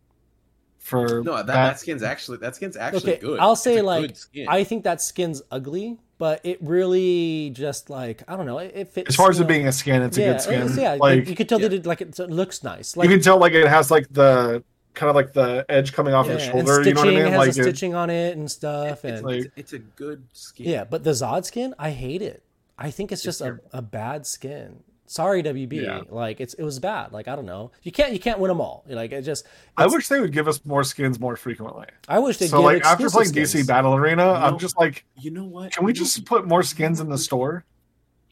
[0.80, 3.40] for No, that, that skin's actually that skin's actually Okay, good.
[3.40, 4.16] I'll say a like.
[4.48, 8.60] I think that skin's ugly, but it really just like I don't know.
[8.60, 9.10] It, it fits.
[9.10, 10.62] as far as it know- being a skin, it's a good skin.
[10.62, 10.94] it's- yeah.
[11.00, 11.68] like you could tell yeah.
[11.70, 12.96] they did like it, it looks nice.
[12.96, 16.26] you can tell, like it has like the kind of like the edge coming off
[16.28, 16.74] yeah, the and shoulder.
[16.84, 17.20] stitching You know what I mean?
[17.20, 19.74] it has Like a it- stitching on it and stuff, it's, and like- it's, it's
[19.74, 20.68] a good skin.
[20.70, 20.84] yeah.
[20.86, 22.44] But the Zod skin, I hate it.
[22.78, 24.84] I think it's just a, a bad skin.
[25.08, 25.74] Sorry, WB.
[25.84, 26.02] Yeah.
[26.10, 27.12] Like it's it was bad.
[27.12, 27.72] Like I don't know.
[27.84, 28.84] You can't you can't win them all.
[28.88, 29.46] Like it just.
[29.78, 31.86] I wish they would give us more skins more frequently.
[32.08, 32.48] I wish they.
[32.48, 34.34] So like after playing DC Battle Arena, No.
[34.34, 35.72] I'm just like, You know what?
[35.74, 37.66] can we You know- just put more skins in the store?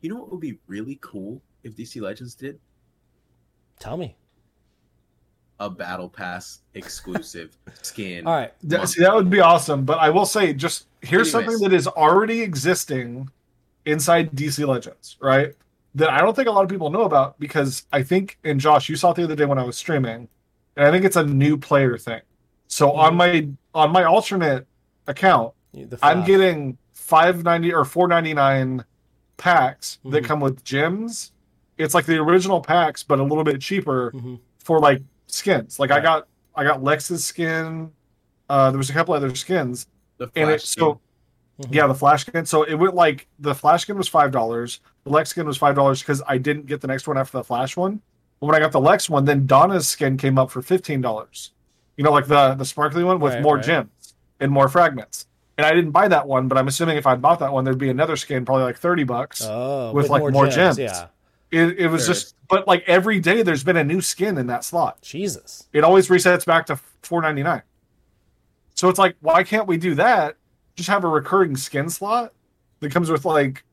[0.01, 2.59] You know what would be really cool if DC Legends did
[3.79, 4.15] Tell me.
[5.59, 8.25] a Battle Pass exclusive skin.
[8.25, 8.51] All right.
[8.67, 9.85] Th- See, that would be awesome.
[9.85, 11.49] But I will say, just here's Anyways.
[11.51, 13.29] something that is already existing
[13.85, 15.53] inside DC Legends, right?
[15.95, 18.89] That I don't think a lot of people know about because I think, and Josh,
[18.89, 20.27] you saw it the other day when I was streaming,
[20.75, 22.21] and I think it's a new player thing.
[22.67, 24.65] So on my on my alternate
[25.07, 25.53] account,
[26.01, 28.83] I'm getting five ninety or four ninety nine
[29.37, 30.27] packs that Mhm.
[30.27, 31.31] come with gems.
[31.77, 34.39] It's like the original packs, but a little bit cheaper Mhm.
[34.59, 35.79] for like skins.
[35.79, 37.91] Like I got I got Lex's skin.
[38.49, 40.99] Uh, there was a couple other skins, The and it Flash so
[41.61, 41.67] Mhm.
[41.73, 42.45] yeah, the flash skin.
[42.45, 44.79] So it went like the flash skin was five dollars.
[45.03, 47.43] The Lex skin was five dollars because I didn't get the next one after the
[47.43, 48.01] flash one.
[48.39, 51.51] But when I got the Lex one, then Donna's skin came up for fifteen dollars.
[51.97, 53.65] You know, like the the sparkly one with Right, more right.
[53.65, 55.27] gems and more fragments.
[55.57, 57.77] And I didn't buy that one, but I'm assuming if I'd bought that one, there'd
[57.77, 59.45] be another skin, probably like thirty bucks.
[59.47, 60.79] Oh, with, like, more gems.
[60.79, 61.07] Yeah.
[61.51, 62.15] it, it was Sure.
[62.15, 65.03] just, but like every day, there's been a new skin in that slot.
[65.03, 65.67] Jesus.
[65.71, 67.61] It always resets back to four ninety nine.
[68.73, 70.35] So it's like, why can't we do that?
[70.75, 72.33] Just have a recurring skin slot
[72.79, 73.63] that comes with like,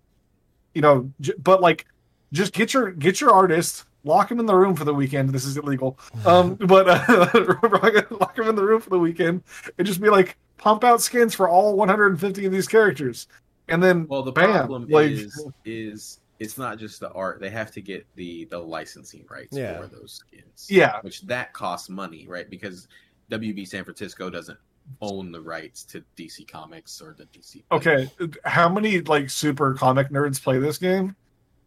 [0.75, 1.87] you know, j- but like,
[2.33, 5.31] just get your get your artist, lock him in the room for the weekend.
[5.31, 7.27] This is illegal, um, but uh,
[8.11, 9.43] lock him in the room for the weekend
[9.79, 13.27] and just be like, pump out skins for all 150 of these characters,
[13.69, 17.51] and then Well, the bam, problem like, is is it's not just the art; they
[17.51, 19.81] have to get the the licensing rights Yeah.
[19.81, 20.67] for those skins.
[20.69, 22.49] yeah, which that costs money, right?
[22.51, 22.89] Because
[23.31, 24.59] WB San Francisco doesn't
[25.01, 27.63] own the rights to DC Comics or the DC.
[27.73, 28.11] Okay,
[28.45, 31.15] how many like super comic nerds play this game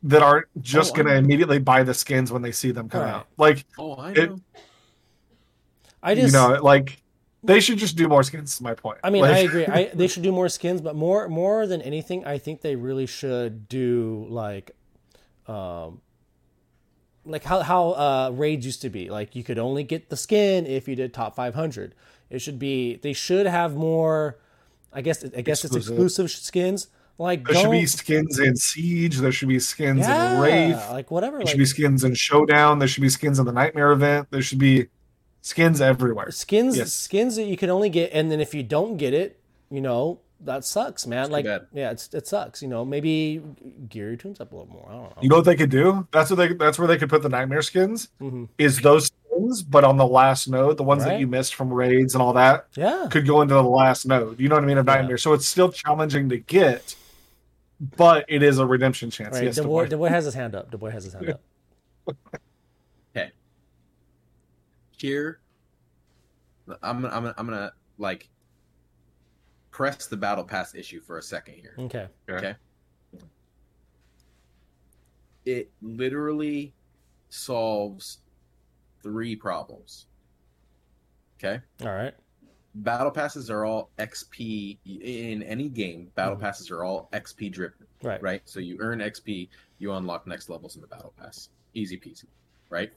[0.04, 1.18] that aren't just Oh, gonna know.
[1.20, 3.14] immediately buy the skins when they see them come Right.
[3.14, 3.28] out?
[3.38, 4.40] Like, Oh, I It- know.
[6.02, 6.34] I just.
[6.34, 7.02] you know, like
[7.44, 8.54] they should just do more skins.
[8.54, 9.00] Is my point.
[9.04, 9.66] I mean, Like- I agree.
[9.68, 13.06] I, they should do more skins, but more more than anything, I think they really
[13.06, 14.72] should do like,
[15.48, 16.02] um,
[17.26, 19.10] like how how uh, raids used to be.
[19.10, 21.96] Like you could only get the skin if you did top five hundred.
[22.30, 22.96] It should be.
[22.98, 24.38] They should have more.
[24.92, 25.24] I guess.
[25.24, 25.94] I guess it's Exclusive.
[25.94, 26.88] exclusive skins.
[27.20, 29.18] Like there should be skins in Siege.
[29.18, 30.76] There should be skins yeah, in Raid.
[30.92, 31.38] like whatever.
[31.38, 32.80] There Like should be skins in Showdown.
[32.80, 34.28] There should be skins in the Nightmare event.
[34.32, 34.88] There should be
[35.42, 36.32] skins everywhere.
[36.32, 36.92] skins Yes.
[36.94, 40.22] skins that you can only get, and then if you don't get it, you know
[40.42, 41.28] that sucks, man.
[41.28, 42.64] too like yeah, it's it sucks.
[42.64, 43.42] You know, maybe
[43.90, 44.88] gear your toons up a little more.
[44.90, 45.22] I don't know.
[45.22, 46.08] You know what they could do?
[46.12, 46.54] That's what they.
[46.54, 48.10] That's where they could put the Nightmare skins.
[48.20, 48.50] Mhm.
[48.58, 51.12] Is those skins, but on the last node, the ones Right.
[51.14, 52.68] that you missed from raids and all that.
[52.76, 53.08] Yeah.
[53.12, 54.40] could go into the last node.
[54.40, 54.78] You know what I mean?
[54.78, 54.96] Of Yeah.
[54.96, 55.18] Nightmare.
[55.18, 56.96] So it's still challenging to get,
[57.98, 59.36] but it is a redemption chance.
[59.36, 59.46] Right.
[59.46, 59.90] Yes, the the boy, boy.
[59.90, 60.72] the boy has his hand up.
[60.72, 61.42] The boy has his hand up.
[63.16, 63.32] Okay,
[64.98, 65.40] here,
[66.82, 68.30] I'm I'm I'm gonna like
[69.72, 71.76] press the battle pass issue for a second here.
[71.78, 72.08] Okay.
[72.30, 72.56] Okay.
[75.46, 76.74] It literally
[77.30, 78.20] solves
[79.04, 80.08] three problems.
[81.38, 81.62] Okay.
[81.82, 82.14] All right.
[82.76, 86.12] Battle passes are all XP in any game.
[86.16, 86.42] Battle Mhm.
[86.42, 88.22] passes are all XP driven, Right.
[88.22, 88.42] right?
[88.50, 91.50] So you earn XP, you unlock next levels in the battle pass.
[91.76, 92.26] Easy peasy,
[92.70, 92.92] right?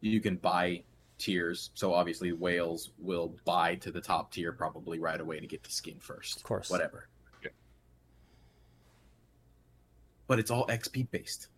[0.00, 0.84] You can buy
[1.18, 1.70] tiers.
[1.74, 5.70] So obviously whales will buy to the top tier probably right away to get the
[5.70, 6.36] skin first.
[6.36, 6.70] Of course.
[6.70, 7.08] Whatever.
[7.42, 7.50] Yeah.
[10.28, 11.48] But it's all XP based.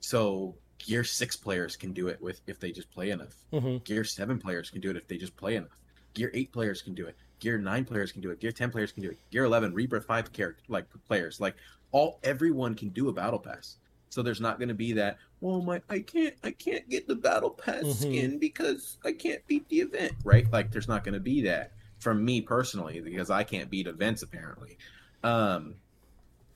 [0.00, 3.34] So gear six players can do it with if they just play enough.
[3.50, 5.76] hmm Gear seven players can do it if they just play enough.
[6.14, 7.16] Gear eight players can do it.
[7.40, 8.40] Gear nine players can do it.
[8.40, 9.18] Gear ten players can do it.
[9.30, 11.54] Gear eleven, Rebirth five character like players, like
[11.92, 13.76] all everyone can do a battle pass.
[14.10, 15.18] So there's not going to be that.
[15.40, 17.94] Well, my I can't I can't get the battle pass Mhm.
[17.94, 20.50] skin because I can't beat the event, right?
[20.50, 24.22] Like there's not going to be that from me personally because I can't beat events
[24.22, 24.78] apparently.
[25.22, 25.74] Um,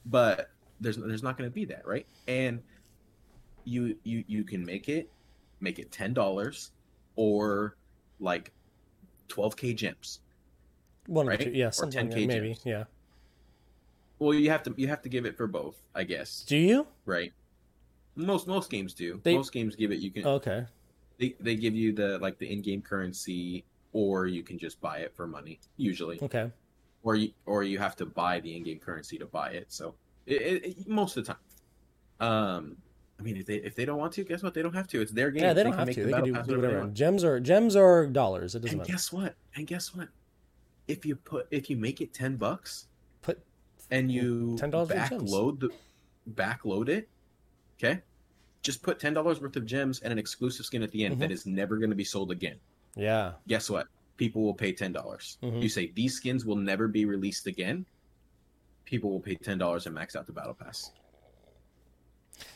[0.06, 2.06] but there's there's not going to be that, right?
[2.26, 2.62] And
[3.64, 5.10] you you you can make it
[5.60, 6.70] make it ten dollars
[7.16, 7.76] or
[8.20, 8.52] like
[9.28, 10.20] twelve k gems.
[11.06, 11.40] One or Right?
[11.40, 11.50] two.
[11.50, 11.66] Yeah.
[11.66, 12.48] Or 10K maybe.
[12.48, 12.62] gems.
[12.64, 12.84] Yeah.
[14.18, 16.42] Well, you have to you have to give it for both, I guess.
[16.46, 16.86] Do you?
[17.06, 17.32] Right?
[18.14, 19.20] Most most games do.
[19.22, 19.98] They- most games give it.
[19.98, 20.26] You can.
[20.26, 20.64] Okay.
[21.18, 25.14] They, they give you the like the in-game currency, or you can just buy it
[25.14, 25.60] for money.
[25.76, 26.50] Usually, Okay.
[27.02, 29.66] or you or you have to buy the in-game currency to buy it.
[29.72, 29.94] So
[30.26, 32.76] it, it, it- most of the time, um,
[33.22, 34.52] I mean, if they if they don't want to, guess what?
[34.52, 35.00] They don't have to.
[35.00, 35.44] It's their game.
[35.44, 36.02] Yeah, they don't have make to.
[36.04, 36.86] the They can do, do whatever.
[36.88, 38.54] Gems or gems or dollars.
[38.56, 38.92] It doesn't And matter.
[38.92, 39.36] guess what?
[39.54, 40.08] And guess what?
[40.88, 42.88] If you put if you make it ten bucks
[43.22, 43.40] Put
[43.92, 45.70] and you $10 worth of backload the
[46.34, 47.08] backload it,
[47.78, 48.00] okay,
[48.62, 51.20] just put ten dollars worth of gems and an exclusive skin at the end Mhm.
[51.20, 52.56] that is never going to be sold again.
[52.96, 53.34] yeah.
[53.46, 53.86] Guess what?
[54.16, 55.38] People will pay ten dollars.
[55.42, 55.62] Mhm.
[55.62, 57.86] You say these skins will never be released again.
[58.84, 60.90] People will pay ten dollars and max out the battle pass.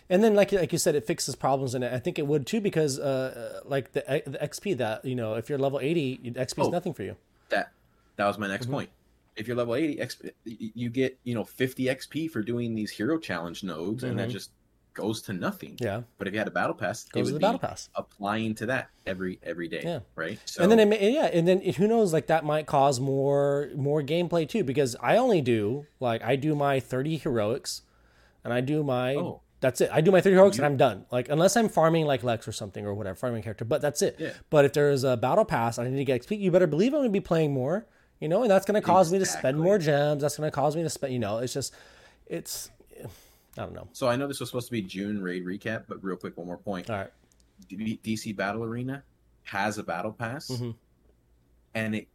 [0.08, 2.60] And then, like like you said, it fixes problems, and I think it would too
[2.60, 6.68] because, uh, like the the XP that you know, if you're level eighty, XP is
[6.68, 6.70] Oh.
[6.70, 7.16] nothing for you.
[7.48, 7.72] That
[8.16, 8.70] that was my next Mhm.
[8.72, 8.90] point.
[9.36, 13.18] If you're level 80, XP, you get, you know, 50 XP for doing these hero
[13.18, 14.32] challenge nodes and that Mhm.
[14.32, 14.50] just
[14.94, 15.76] goes to nothing.
[15.78, 17.90] Yeah, But if you had a battle pass, it goes would to the battle pass.
[17.94, 20.00] applying to that every every day, Yeah.
[20.14, 20.38] right?
[20.46, 22.14] So and then it may, yeah, and then who knows?
[22.14, 26.54] Like that might cause more more gameplay too, because I only do like I do
[26.54, 27.82] my thirty heroics,
[28.42, 29.42] and I do my Oh.
[29.60, 29.90] That's it.
[29.92, 31.06] I do my three heroics You- and I'm done.
[31.10, 33.64] Like unless I'm farming like Lex or something or whatever, farming character.
[33.64, 34.16] But that's it.
[34.18, 34.32] Yeah.
[34.50, 36.38] But if there's a battle pass, I need to get XP.
[36.40, 37.86] You better believe I'm going to be playing more.
[38.20, 40.22] You know, and that's going to cause me to spend more gems.
[40.22, 41.12] That's going to cause me to spend.
[41.12, 41.74] You know, it's just,
[42.26, 42.70] it's,
[43.58, 43.88] I don't know.
[43.92, 46.46] so I know this was supposed to be June raid recap, but real quick, one
[46.46, 46.88] more point.
[46.88, 47.10] All right.
[47.68, 49.02] D- DC Battle Arena
[49.44, 50.74] has a battle pass, Mhm.
[51.74, 52.08] and it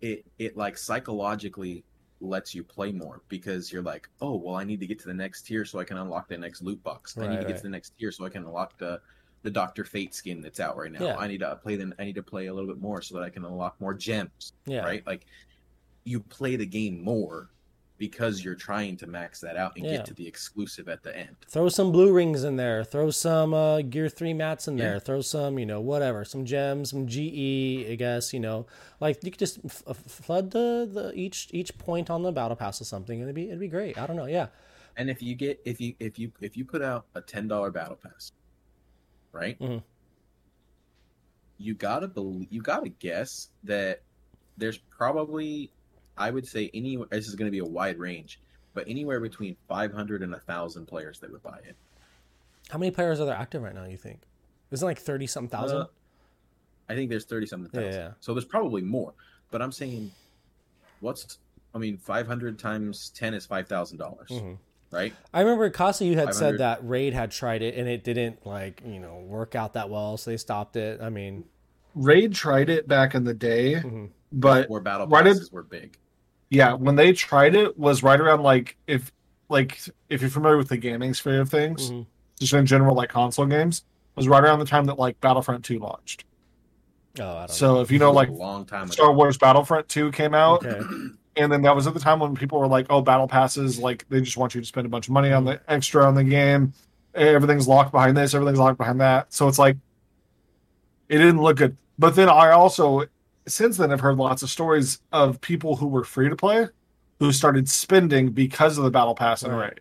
[0.00, 1.84] it it like psychologically
[2.24, 5.14] lets you play more because you're like, oh well, I need to get to the
[5.14, 7.16] next tier so I can unlock the next loot box.
[7.18, 7.56] I need to get right.
[7.56, 9.00] to the next tier so I can unlock the
[9.42, 11.04] the Doctor Fate skin that's out right now.
[11.04, 11.16] Yeah.
[11.18, 11.94] I need to play them.
[11.98, 14.54] I need to play a little bit more so that I can unlock more gems.
[14.66, 14.80] Yeah.
[14.80, 15.26] Right, like
[16.04, 17.50] you play the game more
[17.96, 19.98] because you're trying to max that out and Yeah.
[19.98, 21.36] get to the exclusive at the end.
[21.48, 22.82] Throw some blue rings in there.
[22.82, 24.84] Throw some uh, Gear Three mats in Yeah.
[24.90, 25.00] there.
[25.00, 27.86] Throw some, you know, whatever, some gems, some GE.
[27.88, 28.66] I guess you know,
[29.00, 32.56] like you could just f- f- flood the, the each each point on the battle
[32.56, 33.96] pass or something, and it'd be it'd be great.
[33.96, 34.26] I don't know.
[34.26, 34.48] Yeah.
[34.96, 37.70] And if you get if you if you if you put out a ten dollar
[37.70, 38.32] battle pass,
[39.32, 39.58] right?
[39.60, 39.82] Mhm.
[41.58, 44.02] You gotta believe you gotta guess that
[44.56, 45.70] there's probably
[46.16, 48.40] I would say any this is gonna be a wide range,
[48.74, 51.76] but anywhere between five hundred and thousand players that would buy it.
[52.70, 53.84] How many players are there active right now?
[53.84, 54.20] You think?
[54.70, 55.78] Isn't like thirty something thousand?
[55.78, 55.86] Uh,
[56.88, 57.92] I think there's thirty something thousand.
[57.92, 58.10] yeah.
[58.20, 59.12] So there's probably more.
[59.50, 60.10] But I'm saying
[61.00, 61.38] what's
[61.74, 64.28] I mean five hundred times ten is five thousand dollars.
[64.30, 64.58] Mhm.
[64.90, 65.12] Right?
[65.32, 68.80] I remember Casa, you had said that Raid had tried it and it didn't like
[68.86, 71.00] you know work out that well, so they stopped it.
[71.02, 71.44] I mean,
[71.96, 74.10] Raid tried it back in the day, mhm.
[74.32, 75.98] but Or battle Why did- passes were big.
[76.54, 79.12] Yeah, when they tried it was right around like if
[79.48, 82.06] like if you're familiar with the gaming sphere of things, Mhm.
[82.40, 83.84] just in general like console games,
[84.16, 86.24] was right around the time that like Battlefront 2 launched.
[87.20, 88.92] oh, I don't So if you know like a long time ago.
[88.92, 90.64] Star Wars Battlefront 2 came out.
[90.64, 90.80] Okay.
[91.36, 93.78] and then that was at the time when people were like, "Oh, battle passes!
[93.80, 96.14] Like they just want you to spend a bunch of money on the extra on
[96.14, 96.72] the game.
[97.14, 98.34] Everything's locked behind this.
[98.34, 99.76] Everything's locked behind that." So it's like
[101.08, 101.76] it didn't look good.
[101.98, 103.04] But then I also,
[103.46, 106.68] since then, I've heard lots of stories of people who were free to play
[107.20, 109.70] who started spending because of the battle pass and Right.
[109.70, 109.80] raid.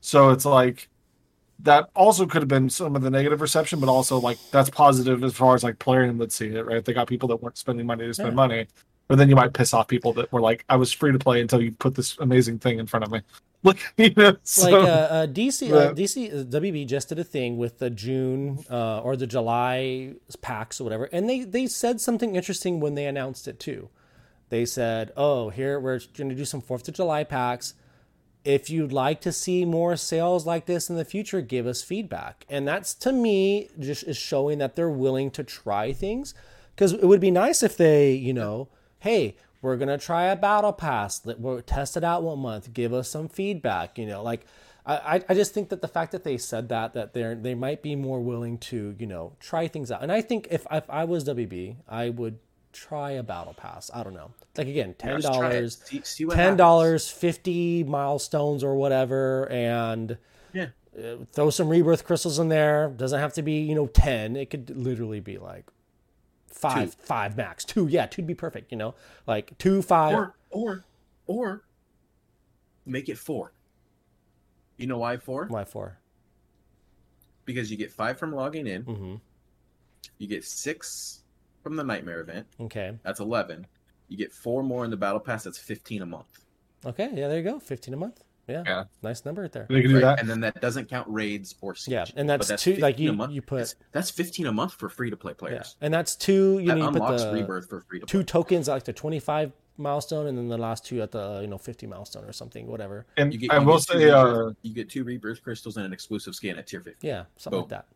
[0.00, 0.88] So it's like
[1.60, 5.24] that also could have been some of the negative reception, but also like that's positive
[5.24, 6.84] as far as like playing would see it, right?
[6.84, 8.36] They got people that weren't spending money to spend Yeah.
[8.36, 8.68] money,
[9.08, 11.40] but then you might piss off people that were like, "I was free to play
[11.40, 13.20] until you put this amazing thing in front of me."
[13.62, 17.24] Look, you know, so, like uh, uh, DC, uh, DC, uh, WB just did a
[17.24, 22.00] thing with the June uh, or the July packs or whatever, and they they said
[22.00, 23.88] something interesting when they announced it too.
[24.48, 27.74] They said, "Oh, here we're going to do some Fourth of July packs.
[28.44, 32.46] If you'd like to see more sales like this in the future, give us feedback."
[32.48, 36.34] And that's to me just is showing that they're willing to try things.
[36.74, 38.68] Because it would be nice if they, you know,
[39.00, 41.24] hey, we're gonna try a battle pass.
[41.24, 42.72] Let we'll test it out one month.
[42.72, 43.98] Give us some feedback.
[43.98, 44.44] You know, like
[44.84, 47.82] I, I- just think that the fact that they said that that they're they might
[47.82, 50.02] be more willing to you know try things out.
[50.02, 52.38] And I think if if I was WB, I would
[52.72, 53.90] try a battle pass.
[53.94, 54.30] I don't know.
[54.56, 55.52] Like again, ten Let's try it.
[55.52, 60.16] dollars, See, see what ten dollars, fifty milestones or whatever, and
[60.52, 60.66] Yeah.
[60.96, 62.88] uh, throw some rebirth crystals in there.
[62.90, 64.36] Doesn't have to be you know ten.
[64.36, 65.64] It could literally be like
[66.56, 67.02] five, Two.
[67.02, 67.64] five max.
[67.64, 68.72] Two, yeah, two'd be perfect.
[68.72, 68.94] You know,
[69.26, 70.14] like two, five.
[70.14, 70.84] Or or
[71.26, 71.62] or
[72.84, 73.52] make it four.
[74.76, 75.46] You know why four?
[75.46, 75.98] Why four?
[77.44, 78.84] Because you get five from logging in.
[78.84, 79.14] Mm-hmm.
[80.18, 81.22] You get six
[81.62, 82.46] from the nightmare event.
[82.60, 82.98] Okay.
[83.02, 83.66] That's eleven.
[84.08, 85.44] You get four more in the battle pass.
[85.44, 86.44] That's fifteen a month.
[86.84, 87.10] Okay.
[87.12, 87.28] Yeah.
[87.28, 87.58] There you go.
[87.60, 88.22] Fifteen a month.
[88.48, 88.84] Yeah, Yeah.
[89.02, 89.66] nice number right there.
[89.68, 90.02] They can do Right?
[90.02, 90.20] that.
[90.20, 91.92] And then that doesn't count raids or siege.
[91.92, 92.76] Yeah, and But that's, two.
[92.76, 93.32] Like you, month.
[93.32, 95.76] you put That's- that's fifteen a month for free to play yeah, players.
[95.80, 96.58] and that's two.
[96.60, 98.24] You that know, you put unlocks the rebirth for free to two play.
[98.24, 101.48] tokens at like the twenty five milestone, and then the last two at the you
[101.48, 103.04] know fifty milestone or something, whatever.
[103.16, 105.42] And You get, I you will get two say, uh, rebirth, you get two rebirth
[105.42, 107.08] crystals and an exclusive skin at tier fifty.
[107.08, 107.86] Yeah, something like that.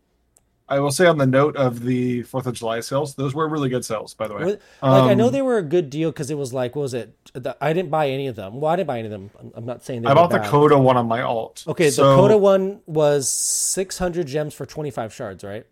[0.71, 3.69] I will say on the note of the Fourth of July sales, those were really
[3.69, 4.45] good sales, by the way.
[4.45, 6.95] Like I know Um, they were a good deal because it was like, what was
[6.95, 7.17] it?
[7.33, 8.61] The, I didn't buy any of them.
[8.61, 9.31] Well, I didn't buy any of them.
[9.55, 10.39] I'm, not saying they I bought the.
[10.39, 11.65] Coda one on my alt.
[11.67, 15.67] Okay, so, the Coda one was 600 gems for 25 shards, right?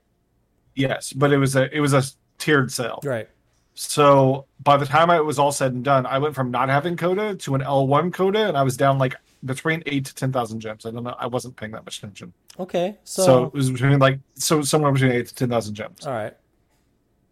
[0.74, 2.02] Yes, but it was a it was a
[2.38, 3.00] tiered sale.
[3.04, 3.28] Right.
[3.74, 6.96] So by the time it was all said and done, I went from not having
[6.96, 10.60] Coda to an L1 Coda, and I was down like between eight to ten thousand
[10.60, 10.84] gems.
[10.86, 11.14] I don't know.
[11.18, 12.32] I wasn't paying that much attention.
[12.58, 12.96] Okay.
[13.04, 16.06] So, So, it was between like so somewhere between eight to ten thousand gems.
[16.06, 16.34] all right.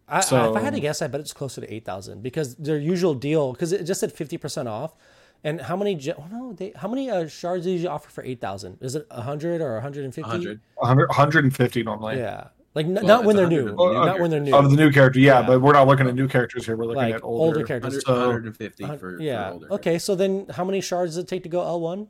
[0.09, 2.77] I, I, if I had to guess, I bet it's closer to 8,000 because their
[2.77, 4.95] usual deal, because it just said 50% off.
[5.43, 8.23] And how many, ge- oh no, they, how many uh, shards do you offer for
[8.23, 8.77] 8,000?
[8.79, 10.21] Is it 100 or 150?
[10.21, 10.61] 100.
[10.75, 12.17] 100, 150 normally.
[12.19, 12.47] Yeah.
[12.77, 13.69] Like, n- Well, not when they're new.
[13.69, 14.55] of the new Not when they're new.
[14.55, 15.47] Of the new character, yeah, Yeah.
[15.47, 16.75] but we're not looking at new characters here.
[16.77, 18.03] We're looking Like at older, older characters.
[18.05, 19.47] 100, So- 150 Uh, for, yeah.
[19.47, 19.73] for older.
[19.73, 19.97] okay.
[19.97, 22.05] So then how many shards does it take to go L1?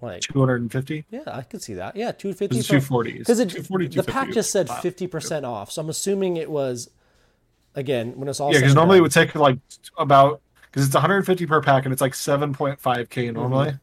[0.00, 1.04] Like, 250.
[1.10, 1.96] yeah, I could see that.
[1.96, 2.12] Yeah.
[2.12, 2.58] 250.
[2.60, 3.18] It's 240.
[3.18, 6.88] because it 240, the pack just said fifty percent off, so I'm assuming it was
[7.74, 9.58] again when it's all Yeah, said because normally it would take like
[9.98, 12.78] about because it's 150 per pack and it's like 7.5k
[13.26, 13.34] Mm-hmm.
[13.34, 13.74] normally.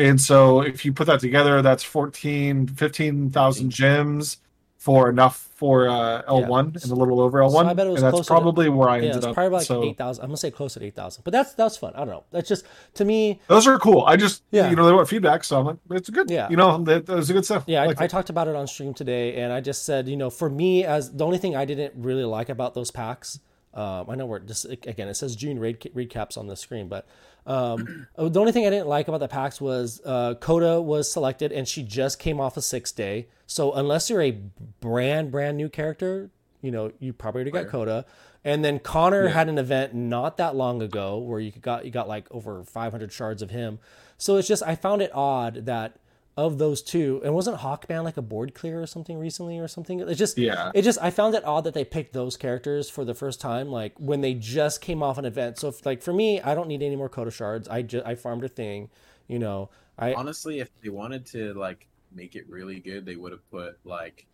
[0.00, 4.38] And so if you put that together, that's 14, 15,000 gems
[4.80, 7.66] for enough for uh, L1 and a little over L1.
[7.66, 9.34] I bet it was and that's closer to- probably where I yeah, ended it's up.
[9.34, 10.24] probably like so eight thousand.
[10.24, 11.92] I'm gonna say close to eight thousand, but that's that's fun.
[11.94, 12.24] I don't know.
[12.30, 12.64] That's just
[12.94, 13.40] to me.
[13.46, 14.02] those are cool.
[14.06, 14.70] I just Yeah.
[14.70, 16.30] you know they want feedback, so I'm like it's good.
[16.30, 16.48] Yeah.
[16.48, 17.64] you know that, that was a good stuff.
[17.66, 20.16] Yeah, I, Like I talked about it on stream today, and I just said, you
[20.16, 23.38] know, for me, as the only thing I didn't really like about those packs,
[23.72, 27.06] um, I know we're just again, it says June raid recaps on the screen, but
[27.46, 31.52] um, the only thing I didn't like about the packs was uh, Coda was selected,
[31.52, 33.28] and she just came off a six day.
[33.46, 34.38] So unless you're a
[34.80, 36.30] brand brand new character,
[36.62, 37.68] you know, you probably already got.
[37.68, 38.06] Coda.
[38.42, 42.08] And then Connor had an event not that long ago where you got you got
[42.08, 43.78] like over 500 shards of him.
[44.16, 45.96] So it's just I found it odd that
[46.36, 50.00] of those two, and wasn't Hawkman like a board clear or something recently or something?
[50.00, 50.70] It's just Yeah.
[50.74, 53.68] It just I found it odd that they picked those characters for the first time,
[53.68, 55.58] like when they just came off an event.
[55.58, 57.68] So if, like for me, I don't need any more Coda shards.
[57.68, 58.90] I just I farmed a thing,
[59.28, 59.70] you know.
[59.98, 63.78] I Honestly, if they wanted to like make it really good, they would have put
[63.84, 64.26] like,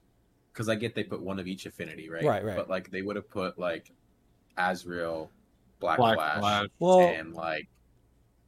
[0.52, 2.24] because I get they put one of each affinity, right?
[2.24, 2.56] Right, right.
[2.56, 3.90] But like they would have put like
[4.56, 5.30] Azrael,
[5.80, 6.66] Black, Black Flash, Flash.
[6.78, 7.68] well, and like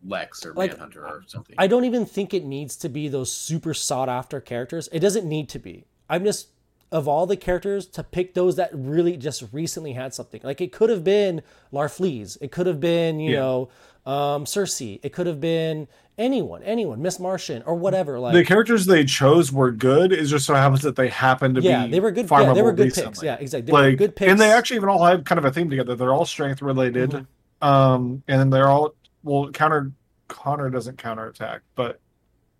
[0.06, 1.54] Lex or Like, Manhunter or something.
[1.58, 4.88] I don't even think it needs to be those super sought after characters.
[4.92, 5.84] It doesn't need to be.
[6.08, 6.48] I'm just
[6.90, 10.40] of all the characters to pick those that really just recently had something.
[10.42, 12.38] Like it could have been Larfleeze.
[12.40, 13.40] It could have been, you Yeah.
[13.40, 13.68] know,
[14.06, 14.80] um Circe.
[14.80, 18.18] It could have been anyone, anyone, Miss Martian or whatever.
[18.18, 20.12] Like the characters they chose were good.
[20.12, 22.26] It just so happens that they happen to yeah, be they were good.
[22.30, 23.22] Yeah, they were good picks.
[23.22, 23.66] Yeah, exactly.
[23.66, 24.30] They were like good picks.
[24.30, 25.94] and they actually even all have kind of a theme together.
[25.94, 27.68] They're all strength related, Mm-hmm.
[27.68, 28.94] um, and they're all
[29.28, 29.92] well counter.
[30.28, 32.00] Connor doesn't counterattack, but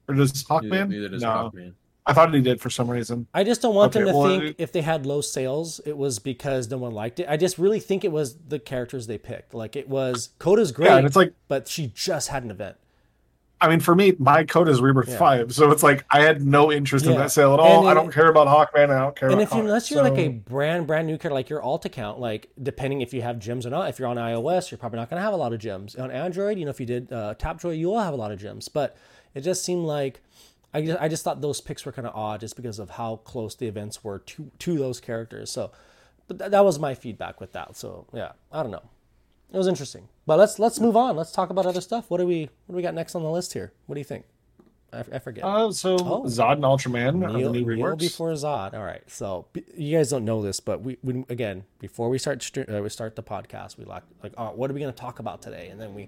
[0.09, 0.89] or does Hawkman?
[0.89, 1.75] neither does no, Hawkman.
[2.07, 3.27] I thought he did for some reason.
[3.35, 5.99] I just don't want them to well, think it- if they had low sales, it
[5.99, 7.27] was because no one liked it.
[7.29, 9.53] I just really think it was the characters they picked.
[9.53, 12.77] Like it was Coda's great, Yeah, and it's like but she just had an event.
[13.61, 15.19] I mean, for me, my code is Rebirth Yeah.
[15.19, 17.81] Five, so it's like I had no interest in that sale at all.
[17.81, 18.91] And I don't care about Hawkman.
[18.91, 21.35] I don't care And about if you unless you're like a brand brand new character,
[21.35, 23.89] like your alt account, like depending if you have gems or not.
[23.89, 25.97] If you're on iOS, you're probably not going to have a lot of gems.
[25.97, 28.39] On Android, you know, if you did uh, Tapjoy, you will have a lot of
[28.39, 28.69] gems.
[28.69, 28.97] But
[29.35, 30.21] it just seemed like
[30.73, 33.17] I just, I just thought those picks were kind of odd, just because of how
[33.17, 35.51] close the events were to to those characters.
[35.51, 35.73] So,
[36.27, 37.77] but th- that was my feedback with that.
[37.77, 38.83] So yeah, I don't know.
[39.53, 41.17] It was interesting, but let's let's move on.
[41.17, 42.11] Let's talk about other stuff.
[42.11, 43.73] What do we what do we got next on the list here?
[43.87, 44.27] What do you think?
[44.93, 45.45] I, I forget.
[45.45, 46.23] Uh, so Oh.
[46.25, 47.99] Zod and Ultraman are the new reworks.
[47.99, 48.75] before Zod.
[48.75, 49.03] All right.
[49.07, 52.81] So b- you guys don't know this, but we, we again before we start uh,
[52.83, 55.41] we start the podcast, we like like, oh, what are we going to talk about
[55.43, 55.69] today?
[55.69, 56.03] And then we,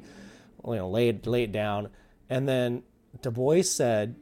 [0.66, 1.88] you know, lay it lay it down,
[2.28, 2.82] and then
[3.22, 4.16] the boy said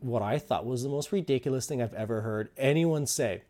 [0.00, 3.42] what I thought was the most ridiculous thing I've ever heard anyone say.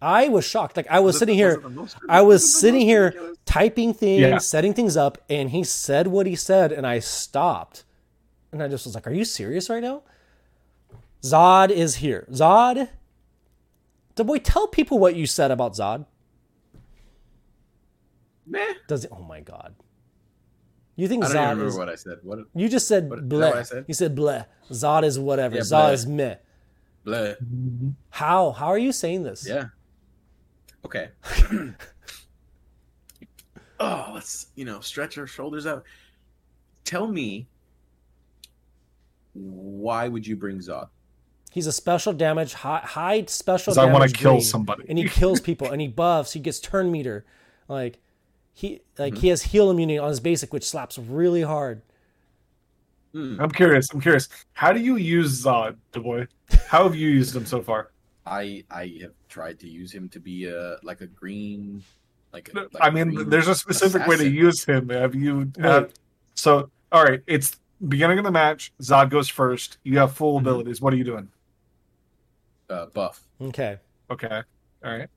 [0.00, 0.76] I was shocked.
[0.76, 1.52] Like I was, Was sitting was here,
[1.94, 3.38] it I was was sitting here ridiculous?
[3.46, 4.38] typing things, Yeah.
[4.38, 7.84] setting things up, and he said what he said, and I stopped,
[8.52, 10.02] and I just was like, "Are you serious right now?"
[11.22, 12.26] Zod is here.
[12.30, 12.88] Zod,
[14.16, 16.04] the boy, tell people what you said about Zod.
[18.46, 18.74] Meh.
[18.86, 19.10] Does it?
[19.12, 19.74] Oh my god!
[20.94, 21.76] You think I don't even Zod remember is?
[21.78, 22.18] what I said.
[22.22, 22.38] What?
[22.54, 23.48] You just said What- is that bleh.
[23.50, 23.84] what I said?
[23.88, 24.46] You said bleh.
[24.70, 25.56] Zod is whatever.
[25.56, 25.92] Yeah, Zod bleh.
[25.94, 26.34] is meh.
[27.04, 27.16] Blah.
[27.16, 27.88] Mm-hmm.
[28.10, 28.50] How?
[28.52, 29.46] How are you saying this?
[29.48, 29.66] Yeah.
[30.86, 31.08] Okay.
[33.80, 35.82] oh, let's you know stretch our shoulders out.
[36.84, 37.48] Tell me
[39.34, 40.88] why would you bring Zod?
[41.50, 44.84] He's a special damage, high, high special Because I want to kill green, somebody.
[44.88, 46.32] and he kills people, and he buffs.
[46.34, 47.24] He gets turn meter,
[47.68, 47.98] like
[48.54, 49.20] he like Mm-hmm.
[49.22, 51.82] he has heal immunity on his basic, which slaps really hard.
[53.12, 53.40] Hmm.
[53.40, 53.88] I'm curious.
[53.92, 54.28] I'm curious.
[54.52, 56.28] How do you use Zod, boy?
[56.68, 57.90] How have you used him so far?
[58.26, 61.82] I I have tried to use him to be a like a green,
[62.32, 62.50] like.
[62.54, 64.88] A, like I a mean, there's a specific way to use him.
[64.88, 65.52] Have you?
[65.60, 65.92] Have,
[66.34, 67.22] so, all right.
[67.26, 67.58] It's
[67.88, 68.72] beginning of the match.
[68.82, 69.78] Zod goes first.
[69.84, 70.42] You have full Mhm.
[70.42, 70.80] abilities.
[70.80, 71.28] What are you doing?
[72.68, 73.22] uh, buff.
[73.40, 73.78] Okay,
[74.10, 74.42] Okay.
[74.84, 75.08] All right.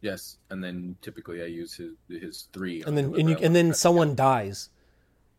[0.00, 2.82] Yes, and then typically I use his his three.
[2.82, 4.70] and then on and you and then someone dies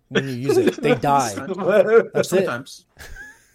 [0.08, 0.82] when you use it.
[0.82, 1.36] They die.
[1.36, 2.26] That's it.
[2.26, 2.28] sometimes.
[2.30, 2.86] Sometimes.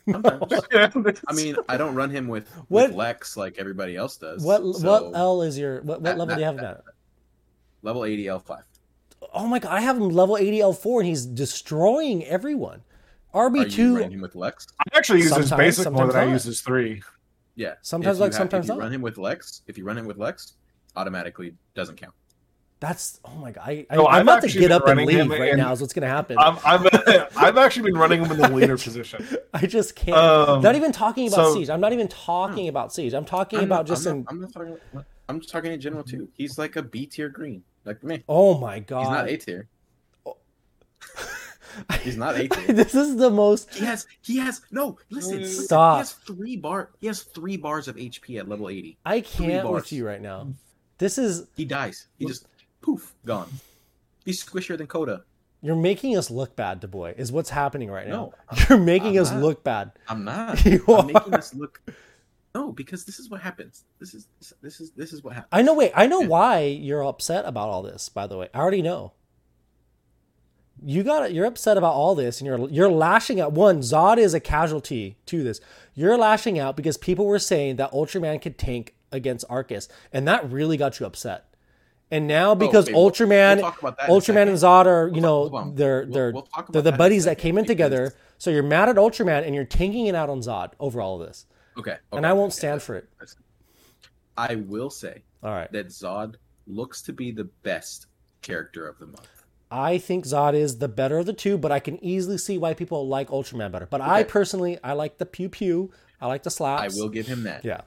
[0.09, 4.43] I mean, I don't run him with, What- with Lex like everybody else does.
[4.45, 6.71] What so what L is your what, what that- level do you have that- him
[6.89, 6.95] at?
[7.83, 8.65] level eighty L five?
[9.35, 12.81] Oh my god, I have him level 80 L4 and he's destroying everyone.
[13.35, 14.67] RB2 running him with Lex?
[14.81, 17.03] I actually use his basic more than I sometimes use his three.
[17.55, 17.75] Yeah.
[17.83, 18.83] Sometimes If you Lex, sometimes if you not.
[18.83, 19.61] run him with Lex.
[19.67, 20.55] If you run him with Lex,
[20.97, 22.15] automatically doesn't count.
[22.81, 23.63] That's oh my god.
[23.67, 25.71] I, I, No, I'm I've about to get up and leave right in- now.
[25.71, 26.39] Is what's gonna happen.
[26.39, 26.87] I'm, I'm,
[27.37, 29.27] I've actually been running him in the leader position.
[29.53, 30.17] I just can't.
[30.17, 31.69] Um, not even talking about so- Siege.
[31.69, 33.13] I'm not even talking about Siege.
[33.13, 34.23] I'm talking I'm about not- just I'm in.
[34.23, 34.79] not, I'm not talking.
[35.29, 36.29] I'm just talking in general too.
[36.33, 38.25] He's like a B tier green, like me.
[38.29, 39.03] Oh my god.
[39.03, 39.69] He's not A tier.
[42.03, 42.73] He's not A tier.
[42.75, 43.73] this is the most.
[43.75, 44.07] He has.
[44.23, 44.63] He has.
[44.73, 45.39] No, listen.
[45.41, 45.97] listen, Stop.
[45.97, 46.91] He has three bar.
[47.01, 48.99] He has three bars of HP at level eighty.
[49.05, 49.75] I can't bars.
[49.83, 50.49] with you right now.
[50.99, 51.47] This is.
[51.57, 52.09] He dies.
[52.19, 52.47] He just
[52.81, 53.49] poof gone.
[54.25, 55.25] He's squishier than Coda.
[55.63, 57.15] You're making us look bad, boy.
[57.19, 58.33] Is what's happening right now.
[58.51, 59.43] No, You're making I'm us not.
[59.43, 59.93] look bad.
[60.09, 60.65] I'm not.
[60.65, 61.83] You I'm making us look.
[62.55, 63.85] No, because this is what happens.
[63.99, 64.27] This is
[64.63, 65.51] this is this is what happens.
[65.53, 65.75] I know.
[65.75, 65.93] Wait.
[65.95, 68.09] I know why you're upset about all this.
[68.09, 69.13] By the way, I already know.
[70.83, 71.33] You got.
[71.35, 73.53] You're upset about all this, and you're you're lashing out.
[73.53, 75.61] One, Zod is a casualty to this.
[75.95, 80.51] You're lashing out because people were saying that Ultraman could tank against Arcus, and that
[80.51, 81.50] really got you upset.
[82.13, 84.57] And now oh, because okay, we'll- Ultraman, we'll talk about that in a Ultraman and.
[84.57, 85.75] Zod are you We'll know talk- hold on.
[85.77, 88.15] they're they're we'll they're the that buddies that came in together.
[88.39, 91.27] So you're mad at Ultraman, and you're taking it out on Zod over all of
[91.29, 91.45] this,
[91.79, 93.09] Okay, and I won't okay, stand for it.
[94.37, 95.71] I will say All right.
[95.73, 96.37] that Zod
[96.67, 98.07] looks to be the best
[98.43, 99.29] character of the month.
[99.71, 102.75] I think Zod is the better of the two, but I can easily see why
[102.75, 103.87] people like Ultraman better.
[103.87, 105.93] But I personally, I like the pew pew.
[106.21, 106.81] I like the slap.
[106.81, 107.65] I will give him that.
[107.65, 107.83] Yeah.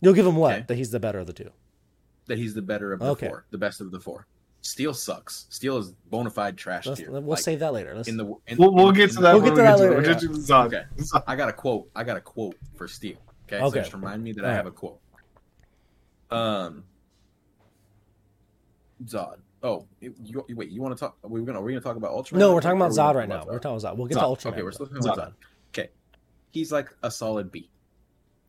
[0.00, 0.54] You'll give him what?
[0.54, 0.64] Okay.
[0.68, 1.50] That he's the better of the two.
[2.28, 3.26] That he's the better of the Okay.
[3.28, 4.26] four, the best of the four.
[4.60, 5.46] Steel sucks.
[5.50, 7.10] Steel is bona fide trash Let's, tier.
[7.10, 7.94] we'll Like, save that later.
[7.94, 8.26] Let's, in the.
[8.46, 9.32] In, We'll, we'll in- get to that.
[9.34, 10.12] We'll get to that later, We'll yeah.
[10.12, 10.66] get to Zod.
[10.66, 10.84] Okay.
[11.26, 11.88] I got a quote.
[11.96, 13.16] I got a quote for Steel.
[13.46, 13.78] Okay, Okay.
[13.78, 14.74] so just remind me that I have right.
[14.74, 15.00] a quote.
[16.30, 16.84] Um,
[19.04, 19.36] Zod.
[19.62, 20.70] Oh, you, you- wait.
[20.70, 21.16] You want to talk?
[21.22, 21.60] We're gonna.
[21.60, 22.38] Are we gonna talk about Ultraman?
[22.38, 23.38] no, we're talking about Zod right now.
[23.38, 23.96] talk We're talking about Zod.
[23.96, 24.38] We'll get Zod.
[24.38, 24.52] to Ultraman.
[24.52, 25.12] Okay, we're still talking Zod.
[25.14, 25.34] about Zod.
[25.72, 25.88] Okay,
[26.50, 27.70] he's like a solid B.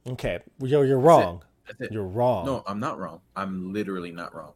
[0.07, 1.43] Okay, you're, you're wrong.
[1.69, 1.91] That's it.
[1.91, 2.45] You're wrong.
[2.45, 3.21] No, I'm not wrong.
[3.35, 4.53] I'm literally not wrong.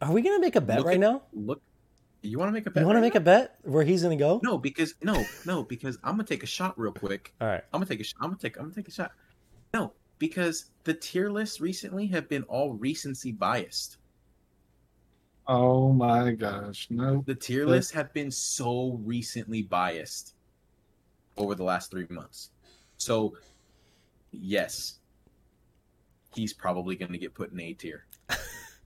[0.00, 1.22] Are we gonna make a bet Look right at- now?
[1.32, 1.62] Look,
[2.22, 2.80] you want to make a bet?
[2.80, 3.18] You want to make now?
[3.18, 4.40] a bet where he's gonna go?
[4.42, 7.34] No, because no, no, because I'm gonna take a shot real quick.
[7.40, 7.62] All right.
[7.72, 8.04] I'm gonna take a.
[8.04, 8.56] sh- I'm gonna take.
[8.56, 9.12] I'm gonna take a shot.
[9.74, 13.98] No, because the tier lists recently have been all recency biased.
[15.46, 16.88] Oh my gosh.
[16.90, 17.22] No.
[17.26, 20.34] The tier lists have been so recently biased
[21.36, 22.50] over the last three months.
[22.96, 23.36] So,
[24.32, 24.98] yes,
[26.36, 28.06] he's probably going to get put in A tier.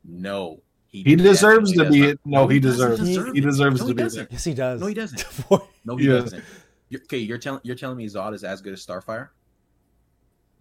[0.03, 2.21] No, He he deserves to be does it.
[2.25, 3.01] No, he doesn't deserves.
[3.01, 3.45] deserve He it.
[3.45, 4.19] deserves No, to he be doesn't.
[4.19, 4.29] there.
[4.31, 4.81] Yes, he does.
[4.81, 5.25] No, he doesn't.
[5.85, 6.21] No, he Yeah.
[6.21, 6.45] doesn't.
[6.89, 9.29] You're, okay, you're telling you're telling me Zod is as good as Starfire?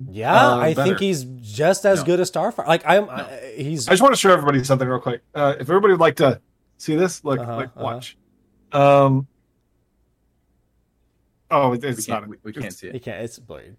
[0.10, 0.90] yeah, Uh, I better.
[0.90, 2.06] think he's just as No.
[2.06, 2.68] good as Starfire.
[2.68, 3.12] Like I'm, No.
[3.12, 3.88] I, he's.
[3.88, 5.22] I just want to show everybody something real quick.
[5.34, 6.42] Uh, if everybody would like to
[6.78, 7.84] see this, look, Uh-huh, like uh-huh.
[7.84, 8.18] watch.
[8.74, 9.26] Um.
[11.52, 13.04] Oh, it- We it's can't, we, we can't see He it.
[13.04, 13.24] can't.
[13.24, 13.72] It's boy,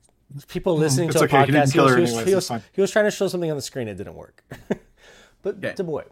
[0.49, 1.74] people hmm, listening It's to a okay, he podcast.
[1.74, 3.89] her he, was, anyways, he, was, he was trying to show something on the screen.
[3.89, 4.45] It didn't work.
[5.43, 5.72] but Okay.
[5.74, 6.05] to boy,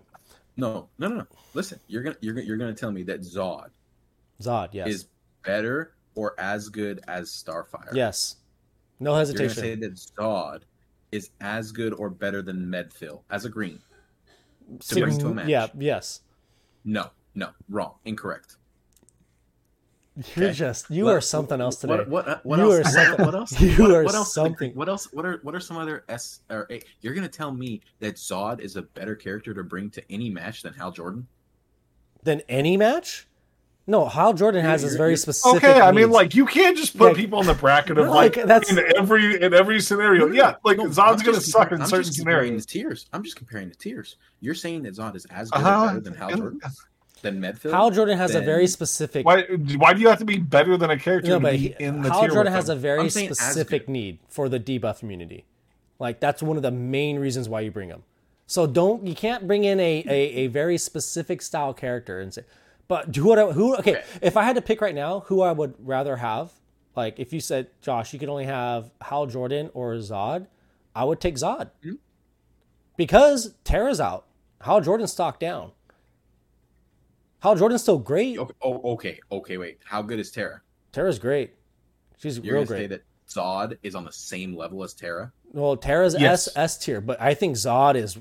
[0.56, 1.26] No, no, no, no.
[1.54, 3.70] Listen, you're gonna you're gonna you're gonna tell me that Zod
[4.42, 4.68] Zod.
[4.72, 4.88] Yes.
[4.88, 5.06] is
[5.44, 7.94] better or as good as Starfire.
[7.94, 8.36] yes.
[9.00, 9.64] No hesitation.
[9.64, 10.60] You're gonna say that Zod
[11.12, 13.80] is as good or better than Medfill as a green.
[14.80, 15.48] to bring to a match.
[15.48, 15.68] Yeah.
[15.78, 16.20] Yes.
[16.84, 18.56] No, no, wrong, incorrect.
[20.34, 20.52] You're Okay.
[20.54, 20.90] just.
[20.90, 21.98] You What- are something else today.
[21.98, 22.80] What, what, what You else?
[22.80, 23.60] are something- What else?
[23.60, 24.34] you what, are what else?
[24.34, 24.72] something.
[24.74, 25.12] What else?
[25.12, 26.82] What are what are some other S or A?
[27.02, 30.62] You're gonna tell me that Zod is a better character to bring to any match
[30.62, 31.26] than Hal Jordan?
[32.24, 33.28] Than any match?
[33.86, 35.64] No, Hal Jordan has You're- his very specific.
[35.64, 36.10] Okay, I mean, needs.
[36.10, 37.16] like you can't just put Yeah.
[37.16, 40.26] people in the bracket of like, like, that's- in every in every scenario.
[40.26, 42.66] Yeah, like No, Zod's gonna just suck compar- in I'm certain just comparing scenarios.
[42.66, 43.06] the tiers.
[43.12, 44.16] I'm just comparing the tiers.
[44.40, 45.86] You're saying that Zod is as good or Uh-huh.
[45.86, 46.60] better than Hal Jordan?
[47.22, 47.74] Than Medfield.
[47.74, 49.24] Hal Jordan has a very specific.
[49.26, 49.42] Why?
[49.76, 51.74] Why do you have to be better than a character No, to but be he,
[51.78, 54.48] in the Hal tier Jordan with has a very I'm saying as specific need for
[54.48, 55.44] the debuff immunity.
[55.98, 58.02] Like that's one of the main reasons why you bring him.
[58.46, 62.44] So don't you can't bring in a, a, a very specific style character and say,
[62.86, 64.04] but who would I, who okay, Okay.
[64.22, 66.52] if I had to pick right now who I would rather have,
[66.96, 70.46] like if you said Josh, you could only have Hal Jordan or Zod,
[70.94, 71.94] I would take Zod Hmm?
[72.96, 74.24] because Terra's out.
[74.62, 75.72] Hal Jordan's stock down.
[77.40, 78.38] Hal Jordan's still great.
[78.38, 79.58] Okay, oh, okay, okay.
[79.58, 80.60] Wait, how good is Terra?
[80.92, 81.54] Terra's great.
[82.16, 85.32] She's You're real gonna say that Zod is on the same level as Terra.
[85.52, 86.48] Well, Terra's Yes.
[86.48, 88.18] S S tier, but I think Zod is.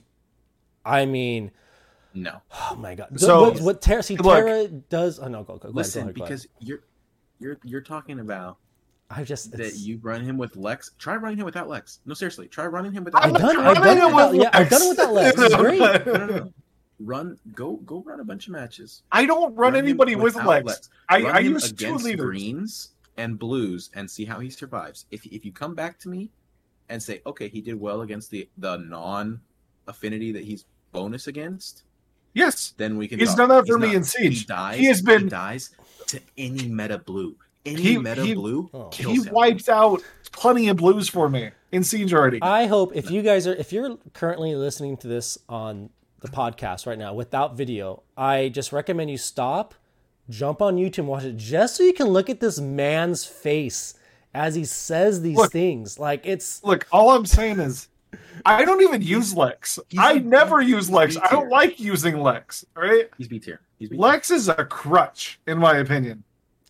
[0.86, 1.51] I mean,
[2.13, 2.41] No.
[2.53, 3.20] oh my god.
[3.20, 4.03] So- what, what Terra?
[4.03, 4.36] See, Look.
[4.38, 5.20] Terra does.
[5.20, 5.70] Oh no, go go.
[5.70, 6.47] go Listen, ahead, go ahead, go ahead.
[6.59, 6.80] because you're
[7.39, 8.57] you're you're talking about
[9.09, 10.91] I just that it's- you run him with Lex.
[10.99, 11.99] Try running him without Lex.
[12.05, 13.43] No, seriously, try running him without I've Lex.
[13.45, 15.41] done- I've done it running without- with yeah, I've done it without Lex.
[15.41, 15.80] It's great.
[15.80, 16.53] No, no, no.
[17.00, 19.04] Run, go, go, run a bunch of matches.
[19.12, 20.89] I don't run him anybody with without Lex.
[21.10, 22.26] I, I use two against leaders.
[22.26, 25.06] greens and blues and see how he survives.
[25.12, 26.32] If if you come back to me
[26.89, 29.41] and say, okay, he did well against the the non
[29.88, 31.84] affinity that he's bonus against,
[32.34, 33.20] Yes, then we can.
[33.20, 33.38] He's talk.
[33.38, 34.39] done that for me in Siege.
[34.41, 34.78] He dies.
[34.80, 35.72] He has been- dies
[36.08, 37.36] to any meta blue.
[37.66, 38.86] Any He- meta he- blue Oh.
[38.89, 39.34] kills he him.
[39.34, 42.39] wiped out plenty of blues for me in Siege already.
[42.41, 45.89] I hope if you guys are if you're currently listening to this on
[46.22, 49.74] the podcast right now without video, I just recommend you stop,
[50.30, 53.93] jump on YouTube and watch it just so you can look at this man's face
[54.34, 55.51] as he says these Look.
[55.51, 55.99] things.
[55.99, 57.88] Like it's Look, all I'm saying is,
[58.45, 59.80] I don't even use Lex.
[59.89, 61.18] He's I a- never use Lex.
[61.18, 62.65] I don't like using Lex.
[62.76, 63.61] All right, He's B tier.
[63.80, 64.01] He's B tier.
[64.01, 66.24] Lex is a crutch, in my opinion.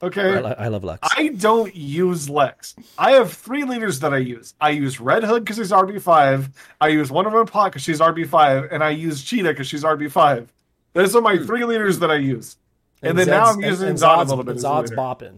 [0.03, 0.37] Okay.
[0.37, 0.99] I, li- I love Lex.
[1.17, 2.75] I don't use Lex.
[2.99, 4.53] I have three leaders that I use.
[4.61, 6.51] I use Red Hood because he's RB5.
[6.79, 9.83] I use one of them Pot because she's RB5, and I use Cheetah because she's
[9.83, 10.47] RB5.
[10.93, 11.45] Those are my Hmm.
[11.45, 12.57] three leaders that I use.
[13.01, 14.57] And, then now I'm using and Zod a Zod's- little bit.
[14.57, 15.37] Zod's bopping.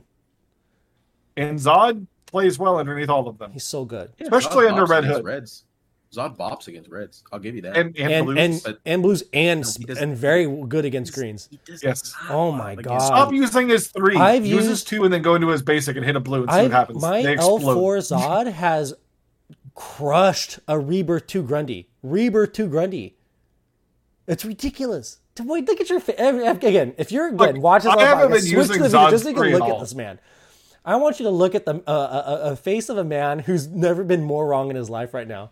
[1.38, 3.52] And Zod plays well underneath all of them.
[3.52, 4.12] He's so good.
[4.20, 5.24] Yeah, especially Zod under Red Hood.
[5.24, 5.64] Reds.
[6.14, 7.24] Zod bops against Reds.
[7.32, 7.78] I'll give you that.
[7.78, 8.38] And and, And Blues.
[8.40, 11.50] and, but- and blues and No, and very good against greens.
[11.84, 12.16] Yes.
[12.30, 13.00] Oh my against God.
[13.00, 14.16] Stop using his three.
[14.18, 16.42] I've Use his used- two and then go into his basic and hit a blue
[16.44, 17.02] and see I what happens.
[17.02, 17.74] my they L explode.
[17.76, 18.94] four Zod has
[19.76, 21.90] crushed a Rebirth two Grundy.
[22.02, 23.16] Rebirth two Grundy.
[24.28, 25.20] It's ridiculous.
[25.42, 26.94] Wait, look at your fa- again.
[26.98, 29.12] If you're again Look, watching I haven't podcast, been switch using to the video Zod's
[29.12, 30.20] just so you can look at at this man.
[30.84, 33.68] I want you to look at the uh, a, a face of a man who's
[33.68, 35.52] never been more wrong in his life right now.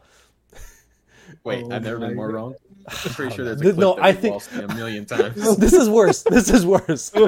[1.44, 2.36] Wait, Oh I've never been more God.
[2.36, 2.56] wrong.
[2.88, 5.58] I'm pretty sure there's a clip no, that I think- all seen a million times.
[5.58, 6.24] this is worse.
[6.24, 7.12] This is worse.
[7.16, 7.28] No,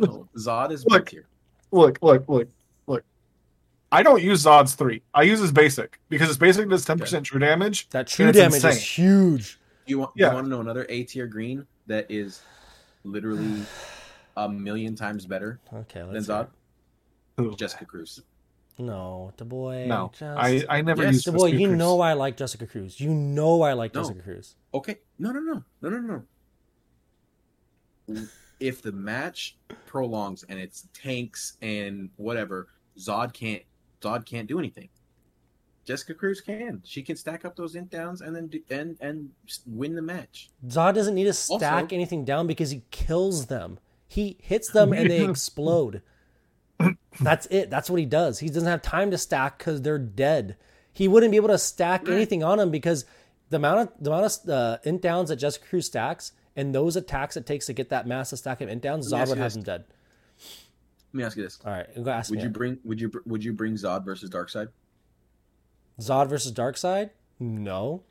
[0.00, 0.28] no.
[0.36, 1.06] Zod is B Look.
[1.10, 1.26] tier.
[1.70, 2.48] Look, look, look,
[2.86, 3.04] look.
[3.92, 5.02] I don't use Zod's three.
[5.12, 7.88] I use his basic because his basic does 10% true damage.
[7.90, 9.58] That true It's damage is huge.
[9.86, 10.28] You want Yeah.
[10.28, 12.40] you want to know another A tier green that is
[13.04, 13.62] literally
[14.36, 16.48] a million times better Okay, than let's Zod?
[17.36, 17.54] Who?
[17.56, 18.22] Jessica Cruz.
[18.78, 19.86] No, the boy.
[19.86, 21.46] No, just, I, I never Yes, used the boy.
[21.46, 22.98] You because- know I like Jessica Cruz.
[23.00, 24.02] You know I like No.
[24.02, 24.56] Jessica Cruz.
[24.72, 24.96] Okay.
[25.18, 25.62] No, no, no.
[25.80, 26.22] No, no,
[28.08, 28.22] no.
[28.60, 29.56] If the match
[29.86, 32.68] prolongs and it's tanks and whatever,
[32.98, 33.62] Zod can't
[34.00, 34.88] Zod can't do anything.
[35.84, 36.80] Jessica Cruz can.
[36.84, 39.30] She can stack up those int downs and then do, and and
[39.66, 40.50] win the match.
[40.66, 43.78] Zod doesn't need to stack Also- anything down because he kills them.
[44.08, 46.02] He hits them and they explode.
[47.20, 47.70] That's it.
[47.70, 48.38] That's what he does.
[48.40, 50.56] He doesn't have time to stack because they're dead.
[50.92, 53.04] He wouldn't be able to stack anything on them because
[53.50, 56.96] the amount of the amount of uh, int downs that Jessica Cruz stacks and those
[56.96, 59.54] attacks it takes to get that massive stack of int downs, Zod would have this.
[59.54, 59.84] them dead.
[61.12, 62.42] Let me ask you this: All right, go ask Would me.
[62.42, 62.58] you that.
[62.58, 64.68] bring would you would you bring Zod versus Darkseid?
[66.00, 67.10] Zod versus Darkseid?
[67.38, 68.02] No.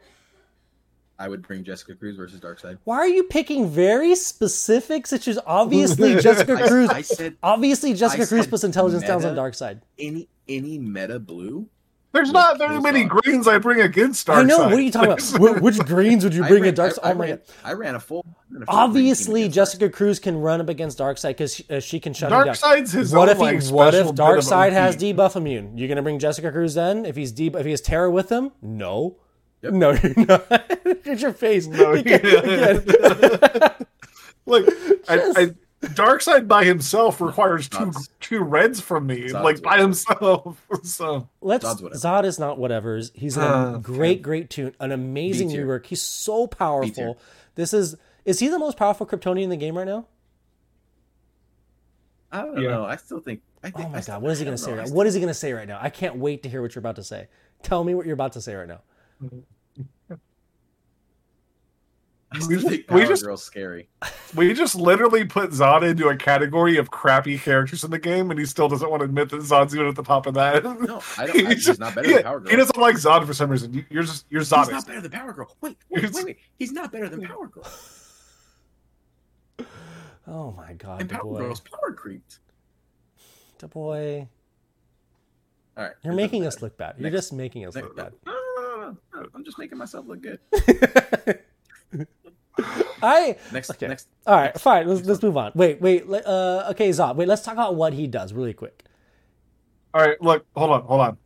[1.19, 2.79] I would bring Jessica Cruz versus Darkseid.
[2.85, 5.43] Why are you picking very specific situations?
[5.45, 6.89] Obviously, Jessica Cruz.
[6.89, 9.41] I said Obviously, Jessica I Cruz said puts intelligence downs on meta.
[9.41, 9.81] Darkseid.
[9.99, 11.67] any any meta blue.
[12.11, 13.09] There's Look, not very many Zod.
[13.09, 14.59] greens I bring against Dark I know.
[14.65, 15.21] What are you talking about?
[15.59, 17.41] Wh- Which greens would you bring ran- at dark I- I Oh my ran- god!
[17.63, 18.23] I ran a full.
[18.51, 21.99] Ran a full Obviously, Jessica Cruz can run up against Darkseid because she, uh, she
[21.99, 22.55] can shut him down.
[22.55, 25.35] Dark his What own, if he, like, what special if bit of Darkseid has debuff
[25.35, 25.75] immune?
[25.75, 27.05] You're gonna bring Jessica Cruz then?
[27.07, 28.51] If he's de- if he has Terror with him?
[28.61, 29.15] No.
[29.63, 29.73] Yep.
[29.73, 30.51] No, you're not.
[30.85, 31.65] Look at your face.
[31.67, 32.31] No, You can't- you.
[34.45, 34.65] Like,
[35.07, 35.51] I, I,
[35.87, 39.81] Darkseid by himself requires two Zod's- two reds from me, Zod's like by whatever.
[39.83, 40.67] himself.
[40.83, 43.11] So Let's Zod is not whatever's.
[43.15, 45.65] He's a Uh, great, great toon, an amazing B-tier.
[45.65, 45.85] rework.
[45.87, 46.57] He's so B-tier.
[46.57, 47.17] powerful.
[47.55, 47.95] This is
[48.25, 50.07] is he the most powerful Kryptonian in the game right now?
[52.31, 52.69] I don't Yeah.
[52.69, 52.85] know.
[52.85, 53.41] I still think.
[53.63, 54.87] I think Oh my I god, what is he gonna say right?
[54.87, 55.79] still- What is he gonna say right now?
[55.81, 57.27] I can't wait to hear what you're about to say.
[57.61, 58.81] Tell me what you're about to say right now.
[62.47, 63.89] We just- we just- Girl's scary.
[64.35, 68.39] We just literally put Zod into a category of crappy characters in the game, and
[68.39, 70.63] he still doesn't want to admit that Zod's even at the top of that.
[70.63, 71.35] No, I don't.
[71.51, 72.49] He's just- not better yeah, than Power Girl.
[72.49, 73.73] He doesn't like Zod for some reason.
[73.73, 74.63] You- You're just you're Zod.
[74.65, 75.55] He's not better than Power Girl.
[75.61, 76.37] Wait, wait, wait, wait.
[76.57, 77.67] He's not better than Power Girl.
[80.27, 82.39] Oh my god, And Power boy, Girl's power creeped.
[83.59, 84.27] the boy.
[85.77, 86.95] All right, You're making us look bad.
[86.97, 87.87] You're just making us matter.
[87.87, 88.13] look bad.
[88.25, 88.79] No, no, no,
[89.13, 90.39] no, no, I'm just making myself look good.
[93.01, 93.87] I Next, Okay.
[93.87, 94.07] next.
[94.27, 94.87] all right, fine.
[94.87, 95.51] Let's let's move on.
[95.55, 96.03] Wait, wait.
[96.09, 97.15] Uh, okay, Zod.
[97.15, 98.83] Wait, let's talk about what he does really quick.
[99.93, 101.17] All right, look, hold on, hold on.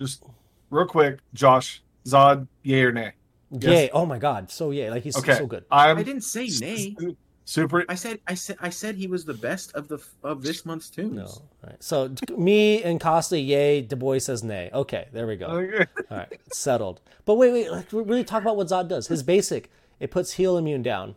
[0.00, 0.24] Just
[0.70, 3.12] real quick, Josh, Zod, yay or nay?
[3.50, 3.62] Yes.
[3.64, 3.90] Yay!
[3.92, 5.34] Oh my god, so yeah, like he's Okay.
[5.34, 5.64] so good.
[5.70, 6.96] I'm I didn't say nay.
[7.44, 7.84] super.
[7.88, 10.88] I said, I said, I said he was the best of the of this month's
[10.88, 11.12] toons.
[11.14, 11.82] No, all right.
[11.82, 13.82] So me and Costa, yay.
[13.82, 14.70] the boy says nay.
[14.72, 15.46] Okay, there we go.
[15.46, 15.84] Okay.
[16.10, 17.00] All right, settled.
[17.26, 17.70] But wait, wait.
[17.70, 19.06] Like, we really talk about what Zod does.
[19.08, 19.70] His basic,
[20.02, 21.14] it puts heal immune down.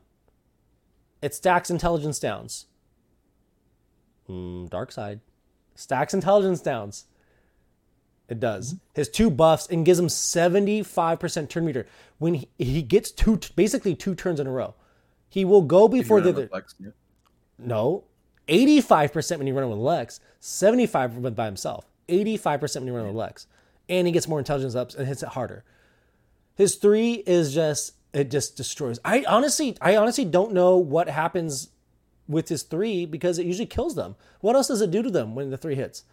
[1.20, 2.68] It stacks intelligence downs.
[4.28, 5.22] Hmm, Darkseid.
[5.74, 7.06] Stacks intelligence downs.
[8.30, 8.76] It does.
[8.94, 11.88] His two buffs and gives him 75% turn meter.
[12.20, 14.76] When he, he gets two, basically two turns in a row,
[15.30, 16.50] he will go before the other.
[16.80, 16.90] Yeah.
[17.58, 18.04] No,
[18.48, 23.16] 85% when you run with Lex, 75 when by himself, 85% when you run with
[23.16, 23.48] Lex.
[23.90, 25.64] And he gets more intelligence ups and hits it harder.
[26.54, 28.98] His three is just, it just destroys.
[29.06, 31.70] I honestly, I honestly don't know what happens
[32.28, 34.16] with his three because it usually kills them.
[34.42, 36.04] What else does it do to them when the three hits?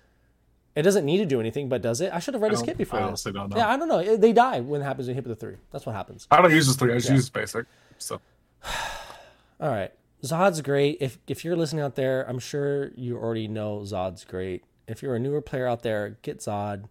[0.75, 2.13] It doesn't need to do anything, but does it?
[2.13, 3.09] I should have read his kit before I this.
[3.09, 3.57] honestly don't know.
[3.57, 3.99] Yeah, I don't know.
[3.99, 5.57] It- They die when it happens when you hit with the three.
[5.71, 6.27] That's what happens.
[6.31, 6.93] I don't use this three.
[6.93, 7.15] I just Yeah.
[7.17, 7.67] use basic.
[7.99, 8.21] So
[9.61, 9.93] All right.
[10.23, 10.99] Zod's great.
[11.01, 14.65] If if you're listening out there, I'm sure you already know Zod's great.
[14.89, 16.85] If you're a newer player out there, get Zod.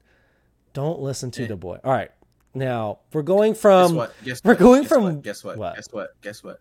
[0.74, 1.48] Don't listen to Yeah.
[1.50, 1.80] the boy.
[1.84, 2.12] All right.
[2.54, 4.14] Now we're going Guess from what?
[4.24, 4.60] Guess we're what?
[4.60, 5.22] going Guess from- what?
[5.22, 5.58] Guess what?
[5.58, 5.76] what?
[5.76, 6.10] Guess what?
[6.22, 6.60] Guess what?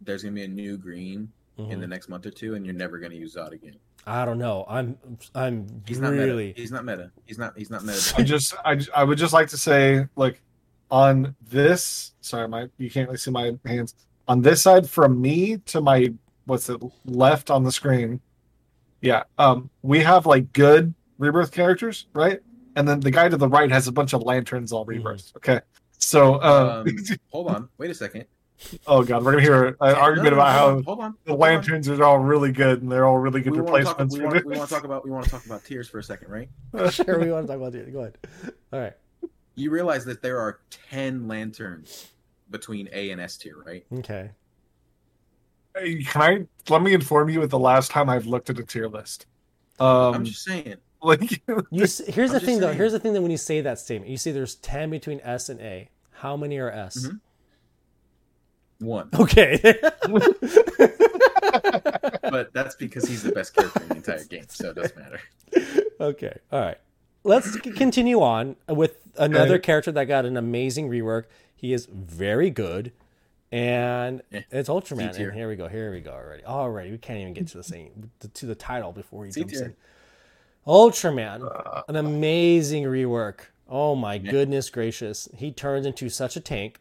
[0.00, 2.98] There's gonna be a new green in the next month or two, and you're never
[2.98, 3.74] gonna use Zod again.
[4.06, 4.64] I don't know.
[4.68, 4.96] I'm
[5.34, 6.60] I'm He's not really meta.
[6.60, 7.10] He's not meta.
[7.26, 7.58] He's not.
[7.58, 8.14] He's not meta.
[8.16, 10.40] I just I, I would just like to say like
[10.90, 13.94] on this sorry my you can't really see my hands
[14.26, 16.10] on this side from me to my
[16.46, 18.18] what's it left on the screen
[19.02, 22.40] yeah um we have like good rebirth characters right
[22.78, 25.34] and then the guy to the right has a bunch of lanterns all reversed.
[25.36, 25.60] okay
[25.98, 26.96] so uh, Um,
[27.32, 27.68] hold on.
[27.78, 28.24] Wait a second.
[28.86, 31.00] oh god we're gonna hear an No, argument no, no, about hold how on, hold
[31.00, 31.14] on.
[31.24, 31.48] the hold on.
[31.48, 33.98] lanterns are all really good and they're all really good We want to talk.
[34.00, 35.04] replacements We want, we want to talk about.
[35.04, 36.48] We want to talk about tiers for a second, right?
[36.92, 37.92] sure we want to talk about tiers.
[37.92, 38.18] Go ahead.
[38.72, 38.94] All right.
[39.54, 40.60] You realize that there are
[40.90, 42.08] ten lanterns
[42.50, 43.84] between A and S tier, right?
[43.98, 44.30] Okay.
[45.76, 48.64] Hey, Can I let me inform you with the last time I've looked at a
[48.64, 49.26] tier list?
[49.80, 50.76] Um, I'm just saying.
[51.02, 52.72] like You here's I'm the thing though.
[52.72, 55.48] Here's the thing that when you say that statement, you see there's 10 between S
[55.48, 55.88] and A.
[56.12, 57.06] How many are S?
[57.06, 57.20] Mhm.
[58.80, 59.58] One, Okay.
[62.30, 65.20] but that's because he's the best character in the entire game, so it doesn't matter.
[66.00, 66.36] Okay.
[66.52, 66.78] All right.
[67.24, 71.24] Let's continue on with another character that got an amazing rework.
[71.54, 72.92] He is very good.
[73.50, 74.42] And Yeah.
[74.50, 75.16] it's Ultraman.
[75.16, 75.68] And here we go.
[75.68, 76.44] Here we go already.
[76.44, 76.90] Already.
[76.92, 79.74] We can't even get to the same to the title before he jumps in.
[80.68, 81.42] Ultraman.
[81.44, 83.40] Uh, An amazing rework.
[83.68, 84.30] Oh my Yeah.
[84.30, 85.28] goodness gracious.
[85.36, 86.78] He turns into such a tank.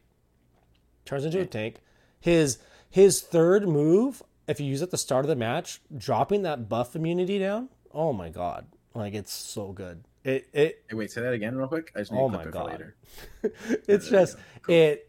[1.06, 1.82] Turns into a tank.
[2.20, 2.60] His
[2.90, 6.68] his third move, if you use it at the start of the match, dropping that
[6.70, 7.70] buff immunity down.
[7.94, 8.68] Oh my god.
[8.94, 10.04] Like it's so good.
[10.24, 11.92] It it Hey, wait, say that again, real quick.
[11.96, 12.66] I just need Oh to my clip it God.
[12.72, 12.96] later.
[13.88, 14.38] it's just.
[14.64, 14.76] Cool.
[14.76, 15.04] it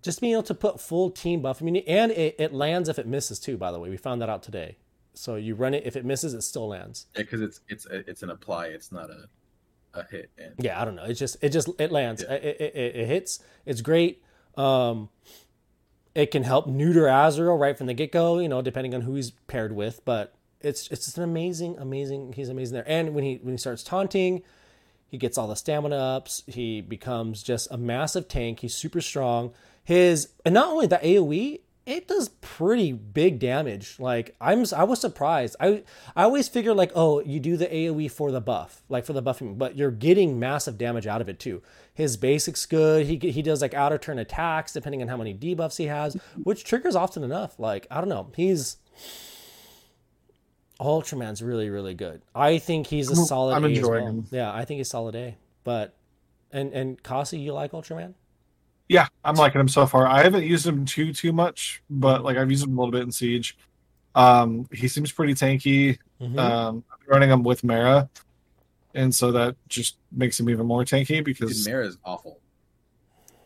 [0.00, 3.06] just being able to put full team buff immunity and it, it lands if it
[3.08, 3.90] misses too, by the way.
[3.90, 4.76] We found that out today.
[5.14, 7.06] So you run it, if it misses, it still lands.
[7.14, 8.66] Yeah, because it's it's it's an apply.
[8.66, 9.28] It's not a
[9.94, 10.30] a hit.
[10.38, 11.04] And Yeah, I don't know.
[11.04, 12.24] It's just it just it lands.
[12.26, 12.34] Yeah.
[12.34, 13.40] It, it, it, it hits.
[13.66, 14.22] It's great.
[14.56, 15.08] Um,
[16.14, 18.38] it can help neuter Azrael right from the get go.
[18.38, 20.04] You know, depending on who he's paired with.
[20.04, 22.32] But it's it's just an amazing, amazing.
[22.34, 22.88] He's amazing there.
[22.88, 24.42] And when he when he starts taunting,
[25.06, 26.42] he gets all the stamina ups.
[26.46, 28.60] He becomes just a massive tank.
[28.60, 29.52] He's super strong.
[29.84, 33.96] His and not only that AOE, it does pretty big damage.
[33.98, 35.56] Like I'm I was surprised.
[35.58, 35.82] I
[36.14, 39.22] I always figure like, oh, you do the AoE for the buff, like for the
[39.22, 41.62] buffing, but you're getting massive damage out of it too.
[41.92, 43.06] His basics good.
[43.06, 46.14] He he does like out of turn attacks depending on how many debuffs he has,
[46.42, 47.58] which triggers often enough.
[47.58, 48.76] Like I don't know, he's
[50.80, 52.22] Ultraman's really really good.
[52.34, 54.12] I think he's a solid I'm A enjoying well.
[54.12, 54.26] him.
[54.30, 55.36] Yeah, I think he's solid A.
[55.64, 55.94] But
[56.50, 58.14] and and Kasi, you like Ultraman?
[58.88, 60.06] Yeah, I'm liking him so far.
[60.06, 63.02] I haven't used him too too much, but like I've used him a little bit
[63.02, 63.56] in Siege.
[64.14, 65.98] Um, he seems pretty tanky.
[66.20, 66.38] Mhm.
[66.38, 68.10] Um, I'm running him with Mera,
[68.94, 72.38] and so that just makes him even more tanky Dude, because Mera is awful.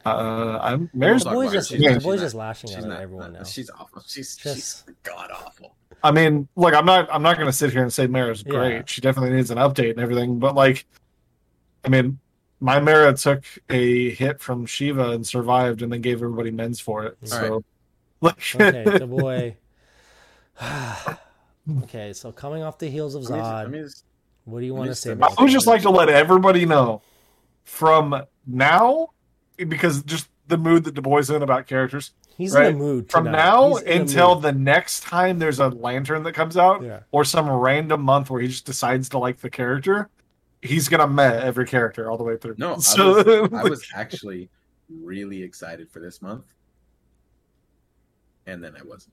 [0.04, 1.24] Uh, I'm The Mera's.
[1.24, 3.00] talk boy's just She's the boy's just not- lashing She's out at not.
[3.00, 3.42] everyone now.
[3.44, 4.02] She's awful.
[4.06, 4.56] She's Just-
[4.86, 5.74] she's god awful.
[6.04, 7.08] I mean, look, I'm not.
[7.12, 8.52] I'm not going to sit here and say Mera's Yeah.
[8.52, 8.88] great.
[8.88, 10.38] She definitely needs an update and everything.
[10.38, 10.86] But like,
[11.84, 12.18] I mean,
[12.60, 17.04] my Mera took a hit from Shiva and survived, and then gave everybody men's for
[17.04, 17.16] it.
[17.22, 17.64] All So,
[18.20, 19.56] like, okay, the boy.
[21.82, 23.88] okay, so coming off the heels of I mean, Zod, I mean,
[24.44, 25.12] what do you I want to say?
[25.12, 27.02] about I would just like to let everybody know
[27.64, 29.08] from now,
[29.56, 32.12] because just the mood that the boy's in about characters.
[32.36, 33.38] He's right, in a mood From tonight.
[33.38, 34.44] now He's until mood.
[34.44, 37.00] the next time there's a lantern that comes out, yeah.
[37.10, 40.10] or some random month where he just decides to like the character,
[40.62, 42.54] he's gonna met every character all the way through.
[42.58, 44.48] No, I so was, I was actually
[44.88, 46.44] really excited for this month,
[48.46, 49.12] and then I wasn't.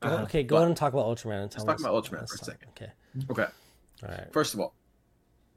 [0.00, 0.22] Go- Uh-huh.
[0.24, 1.42] okay, go But- ahead and talk about Ultraman.
[1.42, 2.68] And tell Let's talk about Ultraman for a talk- second.
[2.70, 2.92] Okay,
[3.30, 3.46] Okay,
[4.02, 4.32] all right.
[4.32, 4.74] first of all,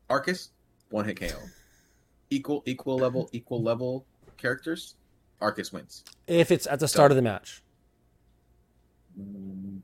[0.09, 0.49] Arcus
[0.89, 1.37] one hit KO,
[2.29, 4.05] equal equal level equal level
[4.37, 4.95] characters.
[5.41, 6.03] Arcus wins.
[6.27, 7.61] If it's at the start of the match,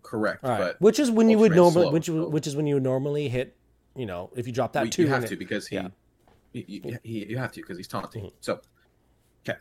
[0.02, 0.60] Correct, all right.
[0.60, 3.56] but which is when you would normally, which which is when you would normally hit.
[3.96, 5.90] You know, if you drop that we- two, you have it- to because he, yeah.
[6.54, 8.26] you, you, he, you have to because he's taunting.
[8.26, 8.34] Mhm.
[8.40, 8.62] So,
[9.48, 9.58] okay.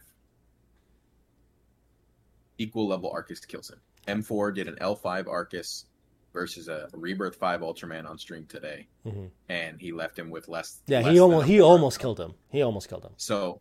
[2.59, 3.81] Equal level Arcus kills him.
[4.07, 5.87] M4 did an L5 Arcus
[6.33, 9.31] versus a Rebirth 5 Ultraman on stream today, Mhm.
[9.49, 10.83] and he left him with less.
[10.87, 12.35] Yeah, less he almost he almost killed him.
[12.51, 13.13] He almost killed him.
[13.17, 13.61] So,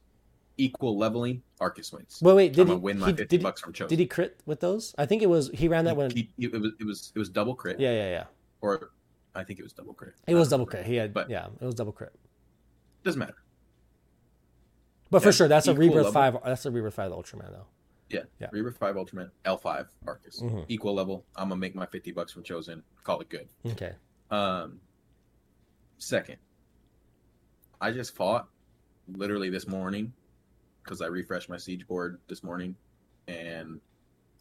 [0.57, 2.19] equal leveling, Arcus wins.
[2.21, 3.89] Wait, wait, did I'm he win my he- 50 did, bucks from Chosen.
[3.89, 4.93] did he crit with those?
[4.97, 6.11] I think it was he ran that one.
[6.11, 7.79] He- he- it was it was it was double crit.
[7.79, 8.25] Yeah, yeah, yeah.
[8.61, 8.91] Or
[9.37, 10.13] I think it was double crit.
[10.25, 10.85] It was double crit.
[10.85, 12.13] He had, But- yeah, it was double crit.
[13.03, 13.35] Doesn't matter.
[15.11, 16.11] But for sure, that's a Rebirth level.
[16.11, 16.37] five.
[16.43, 17.67] That's a Rebirth five Ultraman though.
[18.09, 18.21] Yeah.
[18.39, 18.47] Yeah.
[18.53, 20.39] Rebirth 5 Ultraman, L5 Arcus.
[20.41, 20.63] Mhm.
[20.69, 21.25] Equal level.
[21.35, 22.81] I'm gonna make my 50 bucks from Chosen.
[23.03, 23.49] Call it good.
[23.65, 23.95] Okay.
[24.31, 24.79] Um,
[25.97, 26.37] second,
[27.81, 28.47] I just fought
[29.09, 30.13] literally this morning
[30.83, 32.77] because I refreshed my siege board this morning,
[33.27, 33.81] and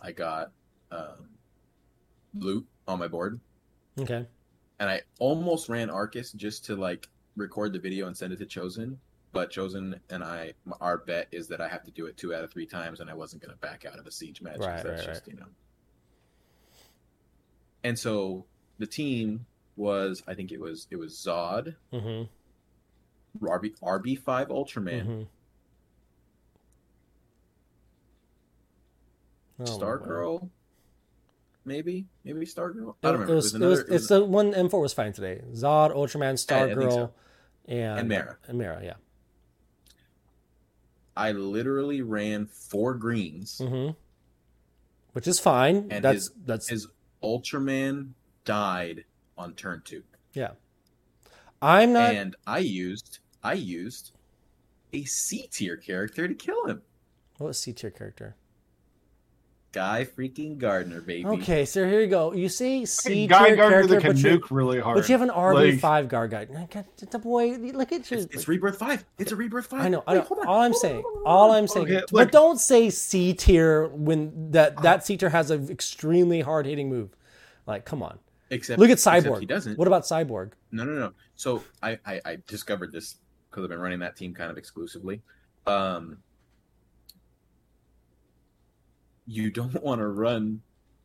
[0.00, 0.52] I got
[0.92, 1.30] um,
[2.34, 3.40] loot on my board,
[3.98, 4.28] Okay.
[4.78, 8.46] And I almost ran Arcus just to like record the video and send it to
[8.46, 8.98] Chosen.
[9.32, 12.42] But Chosen and I, our bet is that I have to do it two out
[12.42, 14.58] of three times, and I wasn't going to back out of a siege match.
[14.58, 15.46] Right, that's right, just, you know.
[17.84, 18.46] And so
[18.78, 19.44] the team
[19.76, 22.24] was, I think it was, it was Zod, Mm-hmm.
[23.44, 25.22] RB RB five Ultraman, mm-hmm.
[29.58, 30.48] Oh, Stargirl,
[31.66, 32.94] maybe, maybe Stargirl.
[33.02, 33.32] I don't It, remember.
[33.32, 35.42] it was, it another- was, it was it's the one M4 was fine today.
[35.52, 37.12] Zod, Ultraman, Yeah, I think Stargirl, so.
[37.68, 38.36] and And Mera.
[38.46, 38.94] And Mera, yeah.
[41.16, 43.58] I literally ran four greens.
[43.62, 43.92] Mm-hmm.
[45.12, 45.88] Which is fine.
[45.90, 46.86] And that's his- that's His
[47.22, 48.10] Ultraman
[48.44, 49.04] died
[49.38, 50.02] on turn two,
[50.32, 50.50] yeah.
[51.60, 52.14] I'm not.
[52.14, 54.12] and I used I used
[54.92, 56.82] a C tier character to kill him.
[57.38, 58.36] What was C tier character?
[59.76, 61.26] Guy freaking Gardner, baby.
[61.26, 62.32] Okay, so here you go.
[62.32, 64.96] You say C guy tier Gardner character, that can but you nuke really hard.
[64.96, 66.46] but you have an RB Like- five guard guy.
[66.46, 68.16] The boy, look at you.
[68.16, 69.04] It's, it's Rebirth five.
[69.18, 69.82] It's a Rebirth five.
[69.82, 70.02] I know.
[70.06, 70.22] I know.
[70.22, 71.52] hold All I'm saying, all.
[71.52, 72.30] I'm saying, Okay, but look.
[72.30, 77.10] don't say C tier when that that C tier has an extremely hard hitting move.
[77.66, 78.18] Like, come on.
[78.48, 79.40] Except Look at except Cyborg.
[79.40, 79.76] He doesn't.
[79.76, 80.52] What about Cyborg?
[80.72, 81.12] No, no, no.
[81.34, 83.16] So I, I, I discovered this
[83.50, 85.20] because I've been running that team kind of exclusively.
[85.66, 86.16] Um,
[89.26, 90.60] you don't want to run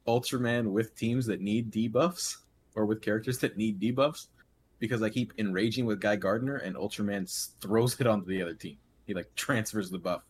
[0.07, 2.38] Ultraman with teams that need debuffs
[2.76, 4.28] or with characters that need debuffs
[4.80, 7.30] because I keep enraging with Guy Gardner and Ultraman
[7.61, 8.78] throws it onto the other team.
[9.05, 10.24] He like transfers the buff,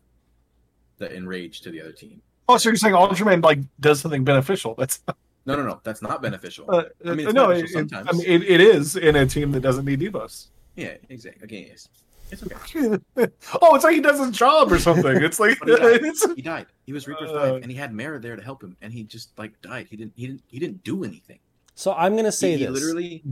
[0.98, 2.22] the enrage to the other team.
[2.50, 4.76] Oh, so you're saying Ultraman like does something beneficial?
[4.78, 5.02] That's
[5.46, 5.82] No, no, no.
[5.84, 6.66] That's not beneficial.
[6.70, 7.50] uh, I mean, it's no.
[7.50, 8.08] it- sometimes.
[8.10, 10.48] I mean, it, it is in a team that doesn't need debuffs.
[10.76, 11.44] yeah, exactly.
[11.46, 11.90] Okay, yes.
[12.32, 12.98] It's okay.
[13.62, 15.18] oh, it's like he does his job or something.
[15.22, 16.00] It's like he died.
[16.04, 16.68] it's, he died.
[16.86, 19.04] He was Reaper Uh, five, and he had Mera there to help him, and he
[19.04, 19.88] just like died.
[19.90, 20.14] He didn't.
[20.16, 20.44] He didn't.
[20.48, 21.40] He didn't do anything.
[21.76, 22.74] So I'm gonna say he, he this.
[22.74, 23.24] literally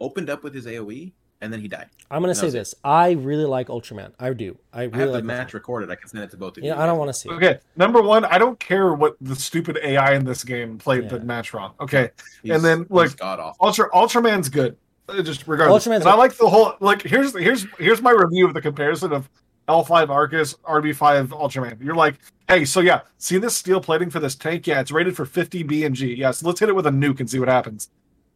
[0.00, 1.86] opened up with his AOE, and then he died.
[2.10, 2.58] I'm gonna that say was it.
[2.58, 2.74] this.
[2.84, 4.12] I really like Ultraman.
[4.18, 4.56] I do.
[4.72, 5.54] I I have the like match Ultraman.
[5.54, 5.90] recorded.
[5.90, 6.70] I can send it to both of you.
[6.70, 6.82] Yeah, you.
[6.82, 7.32] I don't want to see it.
[7.32, 7.58] okay.
[7.76, 11.52] Number one, I don't care what the stupid AI in this game played the match
[11.54, 11.74] wrong.
[11.80, 12.10] Okay,
[12.42, 13.66] He's- and then, he's like, god awful.
[13.66, 14.76] Ultra Ultraman's good.
[15.08, 17.02] Uh, Just regardless, Ultraman's and I like the whole like.
[17.02, 19.30] Here's here's here's my review of the comparison of
[19.68, 21.82] L5 Arcus, RB5 Ultraman.
[21.82, 24.66] You're like, hey, so yeah, see this steel plating for this tank?
[24.66, 26.14] Yeah, it's rated for 50 B and G.
[26.14, 27.90] Yeah, so let's hit it with a nuke and see what happens.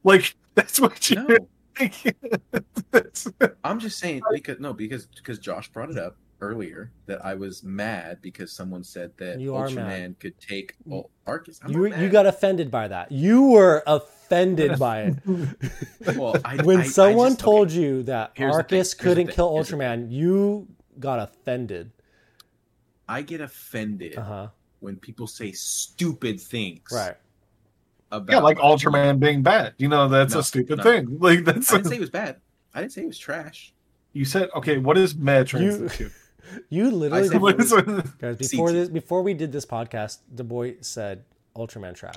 [0.05, 1.17] Like that's what you.
[1.27, 1.39] No,
[3.65, 7.63] I'm just saying because no, because because Josh brought it up earlier that I was
[7.63, 10.21] mad because someone said that You are Ultraman mad.
[10.21, 11.61] could take Ul- Arcus.
[11.63, 13.11] I'm You not you got offended by that.
[13.13, 15.15] You were offended by it.
[16.17, 18.55] well, I, when I- I someone just- told okay, you that Here's.
[18.55, 20.67] Arcus couldn't kill Here's the Ultraman, you
[20.99, 21.93] got offended.
[23.09, 24.49] I get offended Uh huh.
[24.81, 26.83] when people say stupid things.
[26.91, 27.15] Right.
[28.11, 29.75] About Yeah, like Ultraman being bad.
[29.79, 30.83] You know, that's No, a stupid no.
[30.83, 31.19] thing.
[31.21, 32.37] Like that's I didn't say it was bad.
[32.75, 33.73] I didn't say it was trash.
[34.13, 34.79] you said okay.
[34.79, 36.11] What is mad translate to?
[36.69, 37.73] You literally said- What is
[38.19, 38.75] guys before CT.
[38.75, 41.25] this before we did this podcast, the boy said
[41.57, 42.17] Ultraman trash.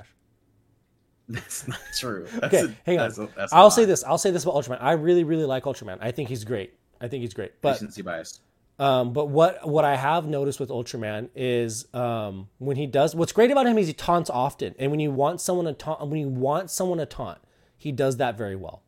[1.28, 2.26] That's not true.
[2.40, 3.08] That's Okay, a- hang on.
[3.08, 4.04] that's a- that's I'll say this.
[4.04, 4.78] I'll say this about Ultraman.
[4.80, 5.98] I really, really like Ultraman.
[6.00, 6.74] I think he's great.
[7.00, 7.60] I think he's great.
[7.60, 8.40] But Recency bias.
[8.78, 13.32] um, but what what I have noticed with Ultraman is um, when he does what's
[13.32, 16.20] great about him is he taunts often, and when you want someone to taunt, when
[16.20, 17.38] you want someone to taunt,
[17.76, 18.82] he does that very well.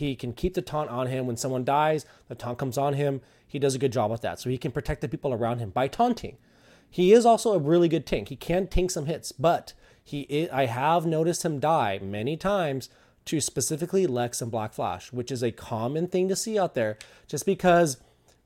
[0.00, 2.06] He can keep the taunt on him when someone dies.
[2.28, 3.20] The taunt comes on him.
[3.46, 5.68] He does a good job with that, so he can protect the people around him
[5.68, 6.38] by taunting.
[6.88, 8.28] He is also a really good tank.
[8.28, 12.88] He can tank some hits, but he i I have noticed him die many times
[13.26, 16.96] to specifically Lex and Black Flash, which is a common thing to see out there.
[17.28, 17.98] Just because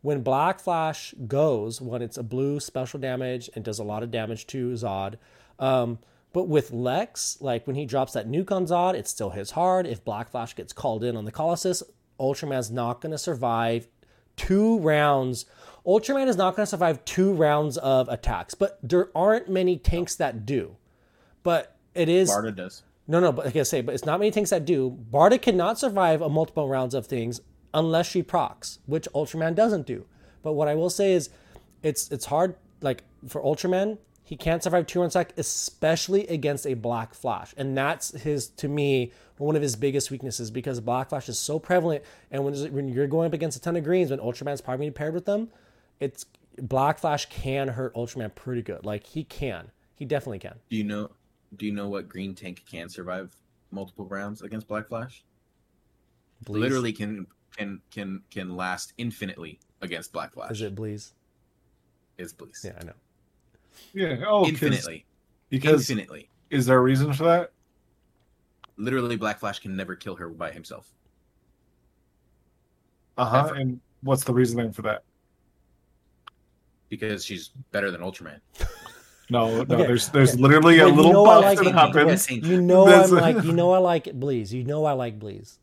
[0.02, 4.10] when Black Flash goes, when it's a blue special damage and does a lot of
[4.10, 5.18] damage to Zod,
[5.60, 6.00] um,
[6.34, 9.86] but with Lex, like when he drops that nuke on Zod, it still hits hard.
[9.86, 11.80] If Black Flash gets called in on the Colossus,
[12.18, 13.86] Ultraman's not going to survive
[14.36, 15.46] two rounds.
[15.86, 20.16] Ultraman is not going to survive two rounds of attacks, but there aren't many tanks
[20.16, 20.76] that do.
[21.44, 22.82] But it is Barda does.
[23.06, 23.30] no, no.
[23.30, 24.98] But like I say, but it's not many tanks that do.
[25.12, 30.04] Barda cannot survive a multiple rounds of things unless she procs, which Ultraman doesn't do.
[30.42, 31.30] But what I will say is,
[31.84, 32.56] it's it's hard.
[32.80, 37.76] Like for Ultraman, he can't survive two rounds attack, especially against a Black Flash, and
[37.76, 42.02] that's his to me one of his biggest weaknesses because Black Flash is so prevalent.
[42.30, 45.12] And when when you're going up against a ton of greens, when Ultraman's probably paired
[45.12, 45.50] with them,
[46.00, 46.24] it's
[46.58, 48.86] Black Flash can hurt Ultraman pretty good.
[48.86, 50.54] Like he can, he definitely can.
[50.70, 51.10] Do you know?
[51.54, 53.36] Do you know what green tank can survive
[53.70, 55.22] multiple rounds against Black Flash?
[56.44, 56.60] Bleez.
[56.60, 60.52] Literally can can can can last infinitely against Black Flash.
[60.52, 61.12] is it Bleez?
[62.16, 62.62] Is please.
[62.64, 62.92] Yeah, I know.
[63.92, 64.24] Yeah.
[64.26, 65.04] Oh, infinitely.
[65.50, 66.30] Because infinitely.
[66.50, 67.52] is there a reason for that?
[68.76, 70.92] Literally, Black Flash can never kill her by himself.
[73.16, 73.52] Uh huh.
[73.54, 75.04] And what's the reasoning for that?
[76.96, 78.40] because she's better than Ultraman.
[79.30, 79.76] No, no.
[79.76, 80.42] Okay, There's there's okay.
[80.42, 82.30] literally a Well, you little know buff like that happens.
[82.30, 84.52] You know I'm like you know I like Bleez.
[84.52, 85.56] You know I like Bleez.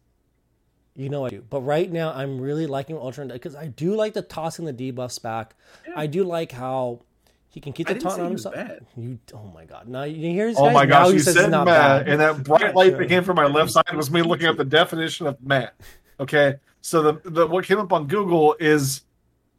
[0.96, 1.46] You know I do.
[1.48, 5.22] But right now I'm really liking Ultra because I do like the tossing the debuffs
[5.22, 5.54] back.
[5.96, 7.02] I do like how
[7.52, 8.56] he can keep the didn't taunt on he was himself.
[8.68, 8.86] bad.
[8.98, 9.88] You oh my god.
[9.88, 12.06] Now you hear his Oh my now gosh, he you says said it's not Matt,
[12.06, 12.10] bad.
[12.10, 14.66] and that bright light that came from my left side was me looking up the
[14.66, 15.76] definition of Matt.
[16.20, 19.02] Okay, so the, the what came up on Google is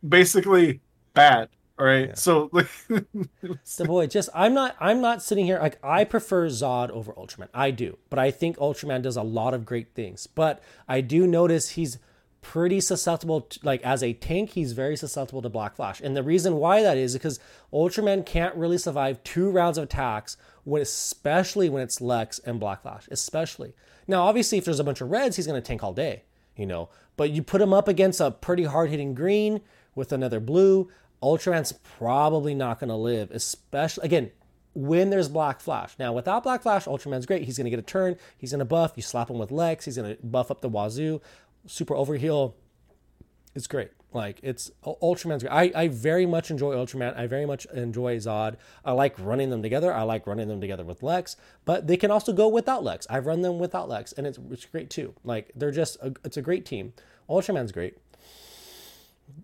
[0.09, 0.81] basically
[1.15, 1.49] bad.
[1.79, 2.15] All right, Yeah.
[2.15, 7.13] so the boy just i'm not i'm not sitting here like i prefer zod over
[7.15, 11.01] ultraman i do but i think ultraman does a lot of great things but i
[11.01, 11.99] do notice he's
[12.43, 16.23] pretty susceptible to, like as a tank he's very susceptible to black flash and the
[16.23, 17.41] reason why that is because
[17.73, 22.83] ultraman can't really survive two rounds of attacks when especially when it's lex and black
[22.83, 23.75] flash especially
[24.07, 26.25] now obviously if there's a bunch of reds he's going to tank all day
[26.57, 29.61] you know but you put him up against a pretty hard hitting green
[29.95, 30.91] with another blue
[31.23, 34.31] Ultraman's probably not going to live, especially again
[34.75, 35.95] when there's Black Flash.
[35.99, 37.43] Now, without Black Flash, Ultraman's great.
[37.43, 38.17] He's going to get a turn.
[38.39, 38.93] He's going to buff.
[38.97, 39.85] You slap him with Lex.
[39.85, 41.21] He's going to buff up the wazoo.
[41.67, 42.55] Super overheal.
[43.55, 43.91] It's great.
[44.15, 45.53] Like it's Ultraman's great.
[45.53, 47.17] I, I very much enjoy Ultraman.
[47.17, 48.57] I very much enjoy Zod.
[48.85, 49.93] I like running them together.
[49.93, 53.07] I like running them together with Lex, but they can also go without Lex.
[53.09, 55.15] I've run them without Lex, and it's, it's great too.
[55.25, 56.93] Like they're just a, it's a great team.
[57.29, 57.97] Ultraman's great.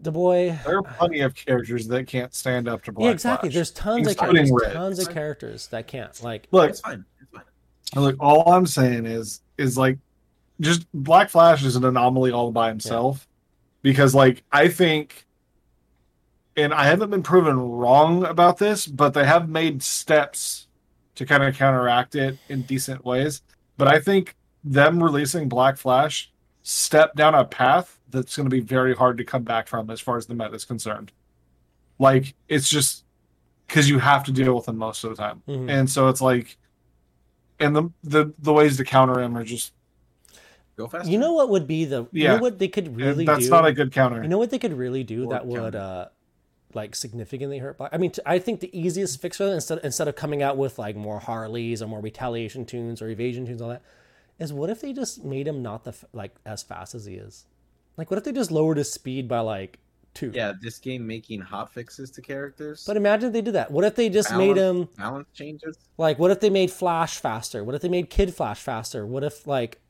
[0.03, 3.49] The boy, there are plenty of characters that can't stand up to Black yeah, exactly.
[3.49, 3.55] Flash.
[3.55, 4.73] There's tons of including characters, Red.
[4.75, 6.23] tons of characters that can't.
[6.23, 7.05] Like, Look, It's fine.
[7.23, 8.03] It's fine.
[8.03, 8.17] look.
[8.21, 9.99] All I'm saying is, is like,
[10.61, 13.27] just Black Flash is an anomaly all by himself,
[13.83, 15.27] because like I think,
[16.57, 20.67] and I haven't been proven wrong about this, but they have made steps
[21.15, 23.43] to kind of counteract it in decent ways.
[23.77, 24.35] But I think
[24.65, 26.33] them releasing Black Flash
[26.63, 30.01] step down a path that's going to be very hard to come back from as
[30.01, 31.13] far as the meta is concerned.
[31.99, 33.05] Like it's just
[33.67, 35.69] because you have to deal with him most of the time, Mhm.
[35.71, 36.57] and so it's like,
[37.61, 39.73] and the the the ways to counter him are just
[40.79, 41.11] Go faster.
[41.11, 42.03] you know what would be the?
[42.13, 42.37] You Yeah.
[42.37, 43.31] know what they could really do?
[43.33, 43.51] that's do.
[43.51, 44.23] not a good counter.
[44.23, 46.07] You know what they could really do Or that would uh
[46.75, 47.91] like significantly hurt Black.
[47.93, 50.57] I mean, t- I think the easiest fix for them instead instead of coming out
[50.57, 53.83] with like more Harleys or more retaliation toons or evasion toons, all that,
[54.39, 57.15] is what if they just made him not the f- like as fast as he
[57.15, 57.45] is?
[57.97, 59.79] Like, what if they just lowered his speed by like
[60.15, 60.31] two?
[60.33, 62.85] Yeah, this game making hot fixes to characters.
[62.87, 63.71] But imagine they did that.
[63.73, 65.77] What if they just made him balance changes.
[65.97, 66.19] like?
[66.19, 67.65] What if they made Flash faster?
[67.65, 69.05] What if they made Kid Flash faster?
[69.07, 69.81] What if like?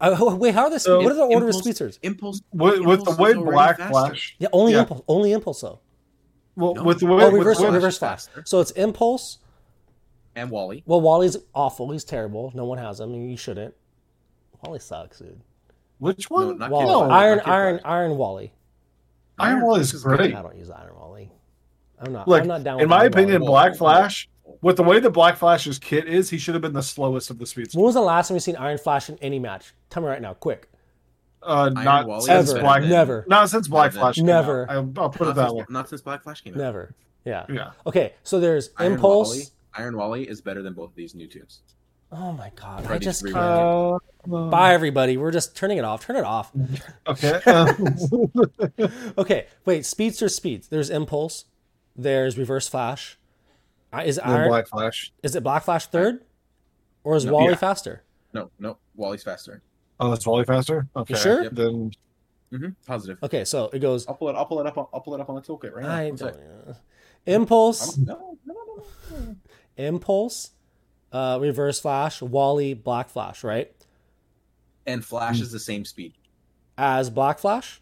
[0.00, 1.98] Uh, wait, how are the So- what are the order of Impulse- speed surge?
[2.02, 3.90] Impulse with, with the Impulse way Black faster.
[3.92, 4.80] Flash, Yeah, only Yeah.
[4.80, 5.02] impulse.
[5.08, 5.78] Only impulse though.
[6.54, 6.84] Well, No.
[6.84, 8.24] with the way Oh, reverse, the way- reverse flash.
[8.44, 9.38] So it's impulse.
[10.34, 10.82] and Wally.
[10.86, 11.90] Well, Wally's awful.
[11.92, 12.52] He's terrible.
[12.54, 13.14] No one has him.
[13.14, 13.74] and You shouldn't.
[14.62, 15.40] Wally sucks, dude.
[15.98, 16.58] which one?
[16.58, 16.84] not Wally.
[16.84, 18.52] Kid no, Flash, Iron, Iron, Iron Wally.
[19.38, 20.34] Iron Wall is Flash great.
[20.34, 21.32] I don't use Iron Wally.
[21.98, 22.28] I'm not.
[22.28, 22.74] Look, I'm not down.
[22.80, 23.50] in with my Iron opinion, Wally.
[23.50, 24.28] Black Flash,
[24.62, 27.38] with the way the Black Flash's kit is, he should have been the slowest of
[27.38, 27.74] the speeds.
[27.74, 29.74] When was the last time we seen Iron Flash in any match?
[29.90, 30.70] Tell me right now, quick.
[31.42, 32.82] Uh, not Wally since is Black.
[32.82, 33.24] Never.
[33.28, 34.14] Not since Black Better than- Flash.
[34.16, 34.62] came Never.
[34.64, 34.70] out.
[34.70, 35.64] I'll, I'll put it Not that since, way.
[35.68, 36.58] not since Black Flash came out.
[36.58, 36.94] Never.
[37.24, 37.46] Yeah.
[37.48, 37.70] Yeah.
[37.86, 39.28] Okay, so there's Iron impulse.
[39.30, 39.42] Wally,
[39.74, 41.60] Iron Wally is better than both of these new toons.
[42.12, 42.84] Oh my god!
[42.84, 44.00] I Freddy's just Rewind.
[44.24, 44.32] can't.
[44.32, 45.16] Uh, Bye, everybody.
[45.16, 46.04] We're just turning it off.
[46.06, 46.52] Turn it off.
[47.06, 47.40] okay.
[47.46, 47.96] Um,
[49.18, 49.84] Okay, wait.
[49.86, 50.68] Speedster speeds.
[50.68, 51.44] There's impulse.
[51.96, 53.18] There's reverse flash.
[54.04, 54.48] Is then Iron?
[54.48, 55.12] Black Flash.
[55.22, 56.24] Is it Black Flash third,
[57.04, 57.54] or is No, Wally yeah.
[57.56, 58.02] faster?
[58.32, 59.62] No, no, Wally's faster.
[59.98, 60.86] Oh, that's Wally faster.
[60.94, 61.14] Okay.
[61.14, 61.44] sure?
[61.44, 61.52] Yep.
[61.54, 61.92] Then
[62.50, 63.18] hmm Positive.
[63.22, 64.06] Okay, so it goes.
[64.06, 64.34] I'll pull it.
[64.36, 64.76] I'll pull it up.
[64.92, 65.90] I'll pull it up on the toolkit right now.
[65.94, 66.36] I One don't.
[66.68, 66.74] uh,
[67.26, 67.96] Impulse.
[67.96, 68.84] I'm- no, no, no,
[69.26, 69.36] no.
[69.76, 70.50] Impulse.
[71.12, 72.20] Uh, reverse flash.
[72.20, 72.74] Wally.
[72.74, 73.42] Black flash.
[73.42, 73.72] Right.
[74.86, 76.12] And Flash is the same speed.
[76.78, 77.80] As Black Flash.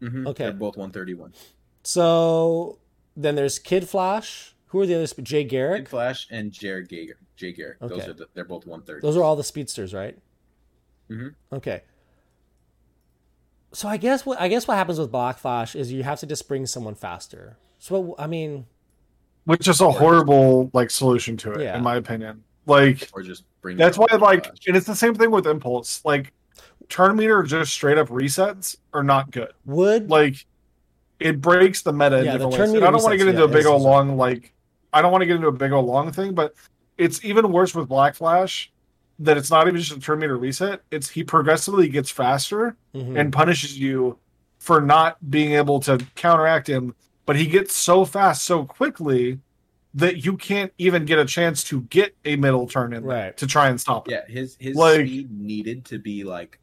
[0.00, 0.26] Mm-hmm.
[0.28, 0.44] Okay.
[0.44, 1.34] They're both 131.
[1.82, 2.78] So
[3.16, 4.53] then there's Kid Flash.
[4.74, 5.12] Who are the others?
[5.22, 5.88] Jay Big Garrick.
[5.88, 7.16] Flash and Jared Gager.
[7.36, 7.78] Jay Garrick.
[7.78, 9.00] Those are the, they're both 130.
[9.06, 10.18] Those are all the speedsters, right?
[11.08, 11.34] Mhm.
[11.52, 11.82] Okay.
[13.72, 16.26] So I guess what I guess what happens with Black Flash is you have to
[16.26, 17.56] just bring someone faster.
[17.78, 18.66] So I mean,
[19.44, 21.76] which is a horrible like solution to it, Yeah.
[21.76, 22.42] in my opinion.
[22.66, 23.76] Like or just bring.
[23.76, 24.58] that's why like Flash.
[24.66, 26.04] and it's the same thing with impulse.
[26.04, 26.32] Like
[26.88, 29.52] turn meter just straight up resets are not good.
[29.66, 30.46] would Like
[31.20, 32.72] it breaks the meta Yeah, the different turn ways.
[32.74, 34.52] Meter I don't want to get into yeah, a big it's old long like
[34.94, 36.54] I don't want to get into a big old long thing, but
[36.96, 38.70] it's even worse with Black Flash
[39.18, 40.80] that it's not even just a turn meter reset.
[40.90, 43.18] It's he progressively gets faster Mhm.
[43.18, 44.18] and punishes you
[44.58, 46.94] for not being able to counteract him.
[47.26, 49.40] But he gets so fast so quickly
[49.94, 53.36] that you can't even get a chance to get a middle turn in there Right.
[53.36, 54.12] to try and stop it.
[54.12, 56.58] yeah, his his like- speed needed to be like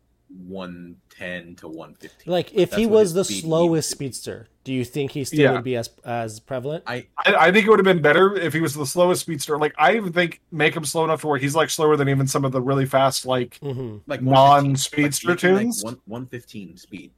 [1.19, 2.31] 110 to 115.
[2.31, 4.05] like if That's he was the slowest needed to be.
[4.05, 5.51] speedster, do you think he still Yeah.
[5.53, 6.83] would be as as prevalent?
[6.87, 9.57] I I, I think it would have been better if he was the slowest speedster.
[9.57, 12.27] Like I even think make him slow enough to where he's like slower than even
[12.27, 15.83] some of the really fast like hmm like non-speedster like, toons.
[15.83, 17.11] Like one, 115 speed.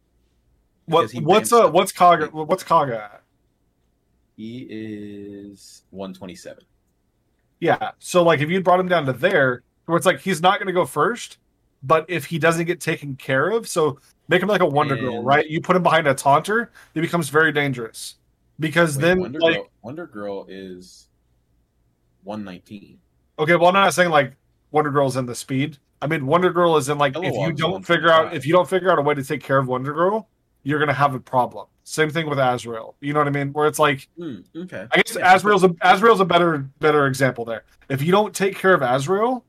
[0.85, 3.23] what what's uh what's Kaga what's Kaga at?
[4.35, 6.63] He is 127.
[7.59, 7.91] Yeah.
[7.99, 10.71] So like if you brought him down to there, where it's like he's not gonna
[10.73, 11.37] go first,
[11.83, 15.21] but if he doesn't get taken care of, so make him like a Wonder Girl,
[15.23, 15.47] right?
[15.47, 18.15] You put him behind a taunter, it becomes very dangerous.
[18.59, 21.07] Because Wait, then Wonder like Girl, Wonder Girl is
[22.23, 22.99] 119.
[23.39, 24.33] okay, well I'm not saying like
[24.71, 25.77] Wonder Girl's in the speed.
[26.01, 28.53] I mean Wonder Girl is in like if you Kilowog's don't figure out if you
[28.53, 30.29] don't figure out a way to take care of Wonder Girl,
[30.63, 31.67] you're gonna have a problem.
[31.83, 32.95] Same thing with Azrael.
[33.01, 33.51] You know what I mean?
[33.51, 34.87] Where it's like Hmm, okay.
[34.91, 37.63] I guess Yeah, Azrael's a Azrael's a better better example there.
[37.89, 39.43] If you don't take care of Azrael,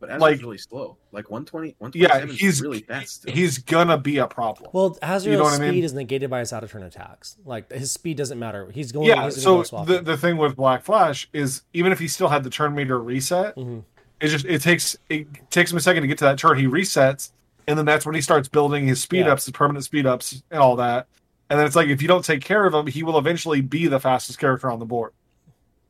[0.00, 0.96] But Azrael's like- really slow.
[1.10, 3.22] Like 120, Yeah, he's- is really fast.
[3.22, 3.34] Still.
[3.34, 4.70] he's gonna be a problem.
[4.72, 5.84] Well, Azrael's know what I speed mean?
[5.84, 7.36] is negated by his out of turn attacks.
[7.44, 8.70] Like his speed doesn't matter.
[8.72, 9.08] He's going.
[9.08, 12.44] yeah, he's so the, the thing with Black Flash is even if he still had
[12.44, 13.82] the turn meter reset, Mhm.
[14.20, 16.58] it just it takes it takes him a second to get to that turn.
[16.58, 17.32] He resets,
[17.66, 19.32] and then that's when he starts building his speed Yeah.
[19.32, 21.06] ups, his permanent speed ups, and all that.
[21.50, 23.88] And then it's like if you don't take care of him, he will eventually be
[23.88, 25.12] the fastest character on the board.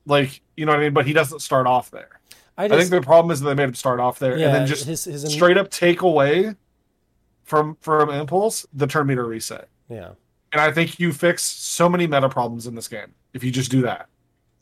[0.07, 2.21] Like you know what I mean, but he doesn't start off there.
[2.59, 4.55] I I, think the problem is that they made him start off there, yeah, and
[4.55, 6.55] then just his, his straight up take away
[7.45, 9.69] from from impulse the turn meter reset.
[9.89, 10.11] yeah.
[10.51, 13.71] And I think you fix so many meta problems in this game if you just
[13.71, 14.09] do that.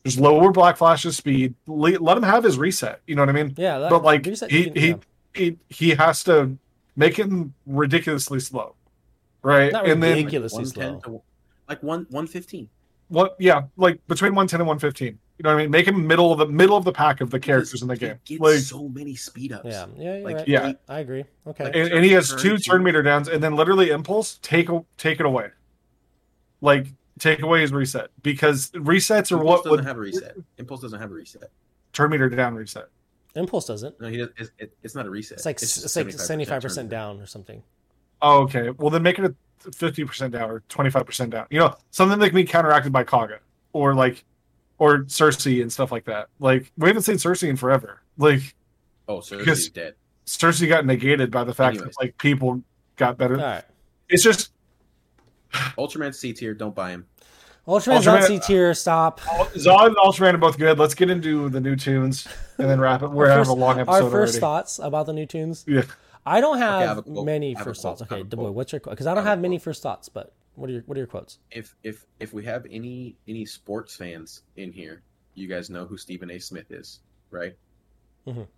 [0.05, 3.01] Just lower Black Flash's speed, le- let him have his reset.
[3.07, 3.55] You know what I mean?
[3.57, 4.97] Yeah, that, But like reset- he can- he, yeah.
[5.35, 6.57] he he has to
[6.97, 8.75] make him ridiculously slow,
[9.43, 9.73] right?
[9.73, 11.19] Not and then ridiculously Like 110 slow.
[11.19, 11.23] to-
[11.69, 12.69] like one 115.
[13.09, 13.37] what?
[13.39, 15.19] Yeah, like between one ten and one fifteen.
[15.39, 15.71] You know what I mean?
[15.71, 18.19] Make him middle of the middle of the pack of the characters in the game.
[18.25, 19.67] He gets Like so many speed ups.
[19.67, 20.49] Yeah, yeah, you're Like, right.
[20.49, 20.73] yeah.
[20.89, 21.25] I agree.
[21.47, 21.65] Okay.
[21.65, 25.21] Like- and, and he has two turn meter downs, and then literally impulse take take
[25.21, 25.51] it away,
[26.61, 26.87] like
[27.19, 30.37] take away his reset because resets are Impulse what doesn't would have a reset.
[30.59, 31.51] Impulse doesn't have a reset.
[31.93, 32.89] turn meter down reset.
[33.35, 34.01] Impulse doesn't.
[34.01, 34.29] No, he does.
[34.39, 35.37] It's, it, it's not a reset.
[35.39, 36.99] It's like just it's, like 75% seventy five percent turn.
[36.99, 37.63] down or something.
[38.23, 38.71] Oh, okay.
[38.71, 41.47] Well, then make it a fifty percent down or twenty five percent down.
[41.51, 43.41] You know, something that can be counteracted by Kaga
[43.75, 44.25] or like
[44.79, 46.29] or Circe and stuff like that.
[46.39, 48.01] Like we haven't seen Circe in forever.
[48.19, 48.55] Like
[49.09, 49.95] Oh, Circe's Because- dead.
[50.25, 51.95] Circe got negated by the fact Anyways.
[51.95, 52.61] that like people
[52.97, 53.37] got better.
[53.39, 53.65] All right.
[54.09, 54.51] It's just
[55.79, 56.55] Ultraman C tier.
[56.55, 57.07] Don't buy him.
[57.67, 58.75] Ultraman's not Ultraman- C tier.
[58.75, 59.21] Stop.
[59.21, 60.79] Zod and Ultraman are both good.
[60.79, 62.27] Let's get into the new toons
[62.59, 63.09] and then wrap it.
[63.11, 63.91] We're having a long episode.
[63.93, 64.41] Our episode first already.
[64.41, 65.65] thoughts about the new toons.
[65.69, 65.83] Yeah.
[66.25, 67.25] I don't have have a quote.
[67.27, 68.03] many I have first thoughts.
[68.03, 70.33] Okay, a boy, what's your because I don't I have have many first thoughts, but
[70.57, 71.39] What are your What are your quotes?
[71.51, 75.03] If if if we have any any sports fans in here,
[75.35, 76.39] you guys know who Stephen A.
[76.39, 77.01] Smith is,
[77.31, 77.57] right?
[78.27, 78.49] Mhm.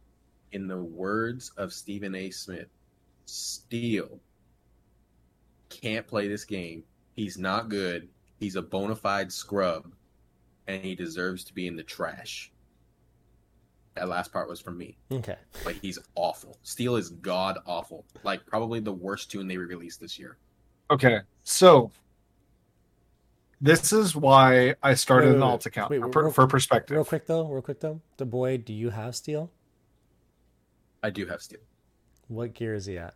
[0.53, 2.31] In the words of Stephen A.
[2.31, 2.69] Smith,
[3.27, 4.21] Steel
[5.69, 6.85] can't play this game.
[7.15, 8.09] He's not good.
[8.39, 9.93] He's a bona fide scrub,
[10.67, 12.53] and he deserves to be in the trash.
[13.95, 14.97] That last part was from me.
[15.11, 15.37] Okay.
[15.65, 16.59] But he's awful.
[16.63, 18.07] Steel is god awful.
[18.23, 20.39] Like probably the worst toon they released this year.
[20.91, 21.91] Okay, so
[23.61, 26.95] this is why I started Wait, wait, an alt account Wait, for, real- for perspective.
[26.97, 29.51] Real quick though, real quick though, the boy, do you have steel?
[31.03, 31.61] I do have steel.
[32.29, 33.15] What gear is he at?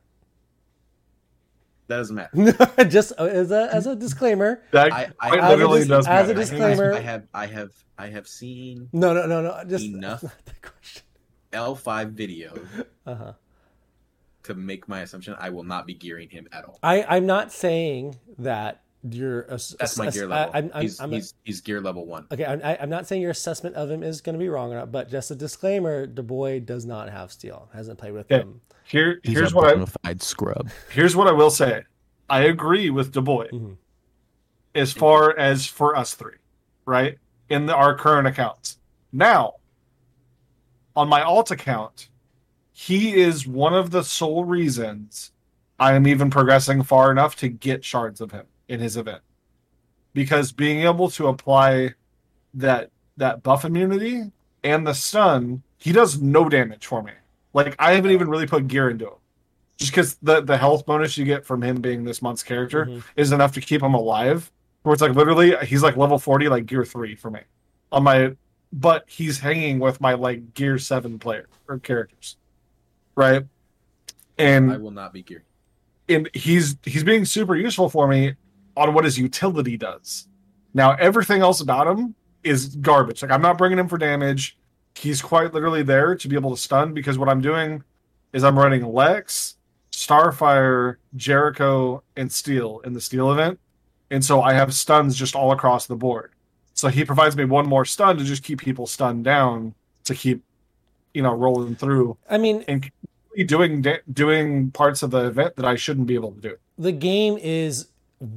[1.89, 2.85] That doesn't matter.
[2.89, 4.62] Just uh, as a as a disclaimer.
[4.70, 7.47] That I- I- quite As a literally dis- does as a disclaimer- I have I
[7.47, 9.62] have I have seen No, no, no, no.
[9.68, 10.20] Just Enough.
[10.20, 11.03] that's not the question.
[11.53, 12.55] L5 video
[13.05, 13.33] Uh huh.
[14.45, 16.78] To make my assumption I will not be gearing him at all.
[16.82, 19.43] I I'm not saying that you're.
[19.43, 20.51] A, That's my gear level.
[20.55, 22.26] I'm, I'm, he's, I'm a- he's, he's gear level one.
[22.32, 22.45] okay.
[22.45, 24.76] I'm, I- I'm not saying your assessment of him is going to be wrong or
[24.76, 27.68] not, but just a disclaimer: the boy does not have steel.
[27.72, 28.43] Hasn't played with Okay.
[28.43, 28.61] him.
[28.84, 30.68] Here, here's what I fide scrub.
[30.90, 31.82] here's what I will say.
[32.28, 33.76] I agree with the boy Mhm.
[34.74, 36.36] as far as for us three,
[36.84, 37.18] right?
[37.49, 38.78] In the, our current accounts.
[39.12, 39.55] Now,
[40.97, 42.09] on my alt account,
[42.89, 45.30] he is one of the sole reasons
[45.78, 49.22] I am even progressing far enough to get shards of him in his event.
[50.14, 51.95] Because being able to apply
[52.55, 54.33] that that buff immunity
[54.64, 57.12] and the stun, he does no damage for me.
[57.53, 59.14] Like I haven't even really put gear into him.
[59.76, 63.05] Just because the, the health bonus you get from him being this month's character Mhm.
[63.16, 64.51] is enough to keep him alive.
[64.83, 67.41] Where it's like literally he's like level 40, like gear three for me.
[67.93, 68.37] On my
[68.72, 72.37] but he's hanging with my like gear seven player or characters.
[73.15, 73.45] Right?
[74.39, 75.45] And I will not be geared.
[76.09, 78.35] and he's he's being super useful for me
[78.77, 80.29] on what his utility does.
[80.75, 83.23] Now everything else about him is garbage.
[83.23, 84.57] Like I'm not bringing him for damage.
[84.95, 87.83] He's quite literally there to be able to stun because what I'm doing
[88.33, 89.57] is I'm running Lex,
[89.93, 93.61] Starfire, Jericho, and Steel in the Steel event,
[94.11, 96.33] and so I have stuns just all across the board.
[96.75, 100.43] So he provides me one more stun to just keep people stunned down to keep,
[101.15, 102.91] you know, rolling through I mean, and
[103.47, 106.57] doing doing parts of the event that I shouldn't be able to do.
[106.79, 107.89] the game is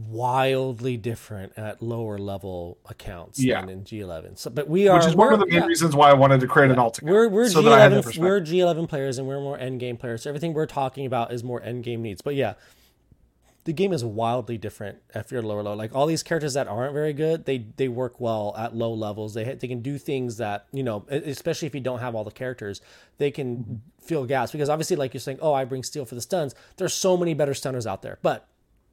[0.09, 3.61] wildly different at lower level accounts Yeah.
[3.61, 4.35] than in G11.
[4.37, 5.65] So, but we are which is one of the main yeah.
[5.67, 7.11] reasons why I wanted to create an alt account.
[7.13, 9.97] We're we're so that I had G11 we're G11 players and we're more end game
[9.97, 10.23] players.
[10.23, 12.21] So everything we're talking about is more end game needs.
[12.21, 12.53] But yeah,
[13.65, 15.73] the game is wildly different if you're lower low.
[15.73, 19.33] Like all these characters that aren't very good, they they work well at low levels.
[19.33, 22.31] They they can do things that you know, especially if you don't have all the
[22.31, 22.79] characters,
[23.17, 26.21] they can fill gaps because obviously, like you're saying, oh, I bring steel for the
[26.21, 26.55] stuns.
[26.77, 28.47] There's so many better stunners out there, but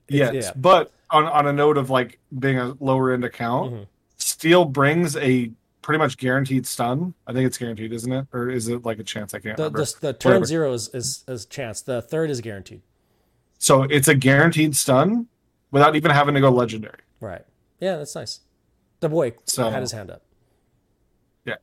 [0.08, 0.50] yes, yeah.
[0.56, 3.86] but on on a note of like being a lower end account, Mhm.
[4.16, 5.50] Steel brings a
[5.82, 7.12] pretty much guaranteed stun.
[7.26, 8.26] I think it's guaranteed, isn't it?
[8.32, 9.34] Or is it like a chance?
[9.34, 9.84] I can't the remember.
[9.84, 10.44] the, the turn Whatever.
[10.46, 11.82] zero is, is is chance.
[11.82, 12.82] The third is guaranteed.
[13.62, 15.28] So it's a guaranteed stun
[15.70, 16.98] without even having to go legendary.
[17.20, 17.44] Right.
[17.78, 18.40] Yeah, that's nice.
[18.98, 20.22] The boy So- had his hand up.
[21.44, 21.54] Yeah.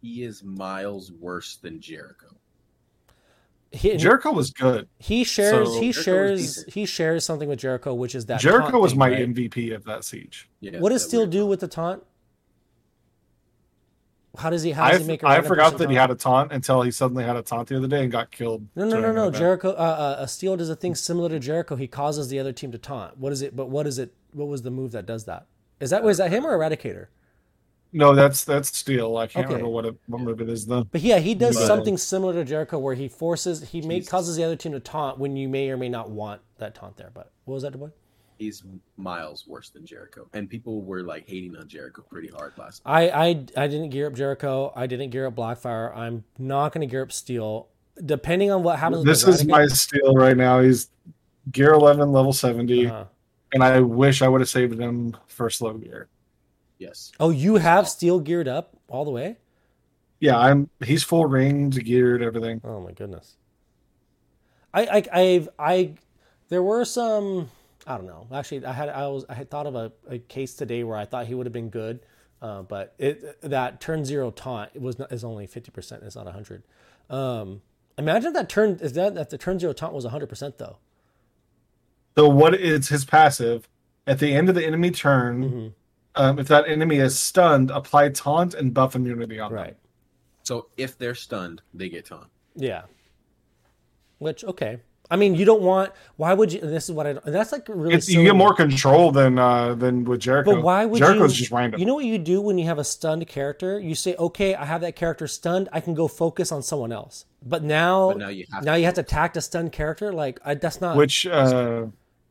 [0.00, 2.36] He is miles worse than Jericho.
[3.72, 4.88] He, Jericho was good.
[5.00, 8.70] he shares So- he Jericho shares he shares something with Jericho, which is that Jericho
[8.70, 9.28] taunt was thing, my right?
[9.28, 10.48] MVP of that siege.
[10.60, 12.04] Yeah, What does Steel do with the taunt?
[14.38, 16.14] How does he how does I, he make a I forgot that he had a
[16.14, 18.66] taunt until he suddenly had a taunt the other day and got killed.
[18.76, 19.30] No, no, no, no.
[19.30, 21.74] Jericho, uh, uh, Steel does a thing similar to Jericho.
[21.76, 23.18] He causes the other team to taunt.
[23.18, 23.56] What is it?
[23.56, 24.14] But what is it?
[24.32, 25.46] What was the move that does that?
[25.80, 27.06] Is that was that him or Eradicator?
[27.92, 29.16] No, that's that's Steel.
[29.16, 29.54] I can't Okay.
[29.54, 30.84] remember what it, what move it is though.
[30.84, 34.36] But yeah, he does But- something similar to Jericho where he forces he make causes
[34.36, 37.10] the other team to taunt when you may or may not want that taunt there.
[37.12, 37.90] But what was that, boy?
[38.38, 38.62] He's
[38.96, 42.82] miles worse than Jericho, and people were like hating on Jericho pretty hard last.
[42.86, 44.72] I, I I didn't gear up Jericho.
[44.76, 45.94] I didn't gear up Blackfire.
[45.96, 47.68] I'm not going to gear up Steel.
[48.04, 49.04] Depending on what happens.
[49.04, 50.60] This is my Eradicator- Steel right now.
[50.60, 50.88] He's
[51.50, 53.04] gear 11, level 70, Uh-huh.
[53.54, 56.06] and I wish I would have saved him for slow gear.
[56.78, 59.38] Yes, Oh, you have Steel geared up all the way?
[60.20, 60.68] Yeah, I'm.
[60.84, 62.60] He's full ranged, geared, everything.
[62.62, 63.34] Oh my goodness.
[64.72, 64.82] I
[65.12, 65.94] I I've I
[66.50, 67.50] there were some
[67.88, 68.26] I don't know.
[68.32, 71.06] Actually, I had I was I had thought of a, a case today where I
[71.06, 72.00] thought he would have been good,
[72.42, 76.02] uh, but it that turn zero taunt it was not, is only fifty percent.
[76.04, 76.62] It's not hundred.
[77.08, 77.62] Um,
[77.96, 80.76] imagine that turn is that that the turn zero taunt was hundred percent though.
[82.16, 83.68] So what is his passive?
[84.06, 85.72] At the end of the enemy turn, Mhm.
[86.14, 89.56] um, if that enemy is stunned, apply taunt and buff immunity on them.
[89.64, 89.76] Right.
[90.42, 92.26] so if they're stunned, they get taunt.
[92.54, 92.82] Yeah.
[94.18, 94.80] Which okay.
[95.10, 95.92] I mean, you don't want.
[96.16, 96.60] Why would you?
[96.60, 97.14] This is what I.
[97.24, 97.94] That's like really.
[97.94, 100.54] It's, you get more control than uh, than with Jericho.
[100.54, 101.44] But why would Jericho's you?
[101.44, 101.80] just random.
[101.80, 103.80] You know what you do when you have a stunned character?
[103.80, 105.68] You say, "Okay, I have that character stunned.
[105.72, 108.78] I can go focus on someone else." But now, But now you have now to
[108.80, 110.12] you have to attack a stunned character.
[110.12, 110.96] Like I, that's not.
[110.96, 111.86] Which uh,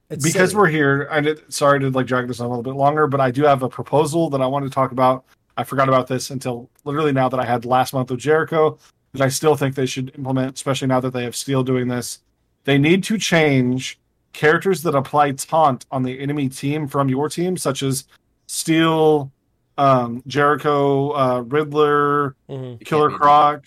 [0.09, 0.61] it's because silly.
[0.61, 3.19] we're here, I did, sorry to like drag this on a little bit longer, but
[3.19, 5.25] I do have a proposal that I want to talk about.
[5.57, 8.77] I forgot about this until literally now that I had last month with Jericho,
[9.13, 12.19] that I still think they should implement, especially now that they have Steel doing this.
[12.67, 13.97] They need to change
[14.33, 18.03] characters that apply taunt on the enemy team from your team, such as
[18.47, 19.31] Steel,
[19.77, 22.83] um, Jericho, uh, Riddler, Mhm.
[22.83, 23.63] Killer Croc.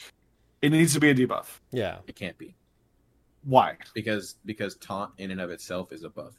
[0.61, 1.61] It needs to be a debuff.
[1.73, 1.97] Yeah.
[2.07, 2.55] It can't be
[3.45, 3.79] Why?
[3.95, 6.35] because because taunt in and of itself is a buff.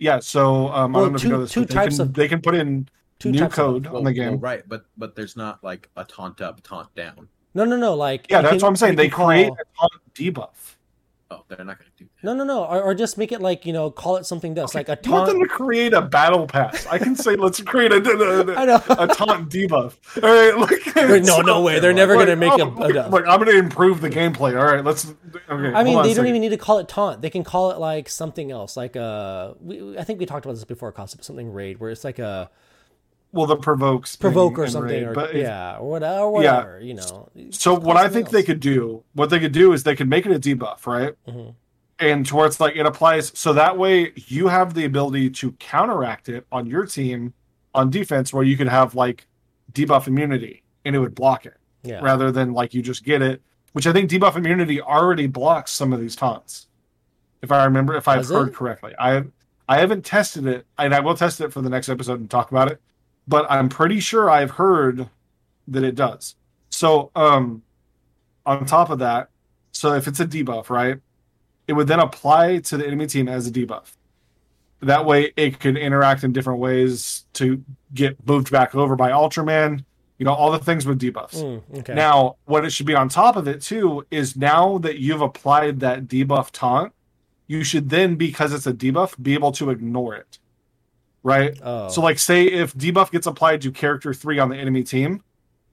[0.00, 1.98] Yeah, so um, I Well, don't know if two- you know this, two they types
[1.98, 2.88] can, of- they can put in
[3.20, 4.30] Two new code Of, on the game.
[4.32, 7.28] Well, right, but but there's not like a taunt up, taunt down.
[7.54, 7.94] no, no, no.
[7.94, 8.96] Like Yeah, that's can- what I'm saying.
[8.96, 10.74] They create call- a taunt debuff.
[11.30, 12.26] Oh, they're not going to do that.
[12.26, 12.64] No, no, no.
[12.64, 15.12] Or, or just make it like you know, call it something else, like a You
[15.12, 15.50] want them taunt.
[15.50, 16.86] to create a battle pass.
[16.86, 19.94] I can say, let's create a, a, a taunt debuff.
[20.22, 21.80] All right, like, Wait, no, no way.
[21.80, 24.58] They're never gonna make a- like, a- like, I'm gonna improve the gameplay.
[24.58, 25.04] All right, let's.
[25.50, 27.20] Okay, I mean, they don't even need to call it taunt.
[27.20, 30.54] They can call it like something else, like uh, we, I think we talked about
[30.54, 32.50] this before, Costa, something raid, where it's like a
[33.30, 37.28] Well, the provokes provoke or something, Raid, or but yeah, whatever, whatever you know.
[37.50, 40.24] So what I think they could do, what they could do is they could make
[40.24, 41.14] it a debuff, right?
[41.28, 41.54] Mhm.
[41.98, 46.46] And towards like it applies, so that way you have the ability to counteract it
[46.50, 47.34] on your team
[47.74, 49.26] on defense, where you could have like
[49.72, 53.42] debuff immunity and it would block it, yeah, rather than like you just get it,
[53.72, 56.66] which I think debuff immunity already blocks some of these taunts.
[57.42, 58.54] If I remember, if I've Does heard it?
[58.54, 59.24] correctly, I
[59.68, 62.50] I haven't tested it, and I will test it for the next episode and talk
[62.50, 62.80] about it.
[63.28, 65.08] But I'm pretty sure I've heard
[65.68, 66.34] that it does.
[66.70, 67.62] So, um,
[68.46, 69.28] on top of that,
[69.72, 70.98] so if it's a debuff, right,
[71.66, 73.92] it would then apply to the enemy team as a debuff.
[74.80, 79.84] That way, it could interact in different ways to get moved back over by Ultraman.
[80.18, 81.34] You know, all the things with debuffs.
[81.34, 81.94] Mm, okay.
[81.94, 85.80] Now, what it should be on top of it too is now that you've applied
[85.80, 86.92] that debuff taunt,
[87.46, 90.38] you should then, because it's a debuff, be able to ignore it.
[91.28, 91.58] Right?
[91.62, 95.22] oh, So, like, say if debuff gets applied to character three on the enemy team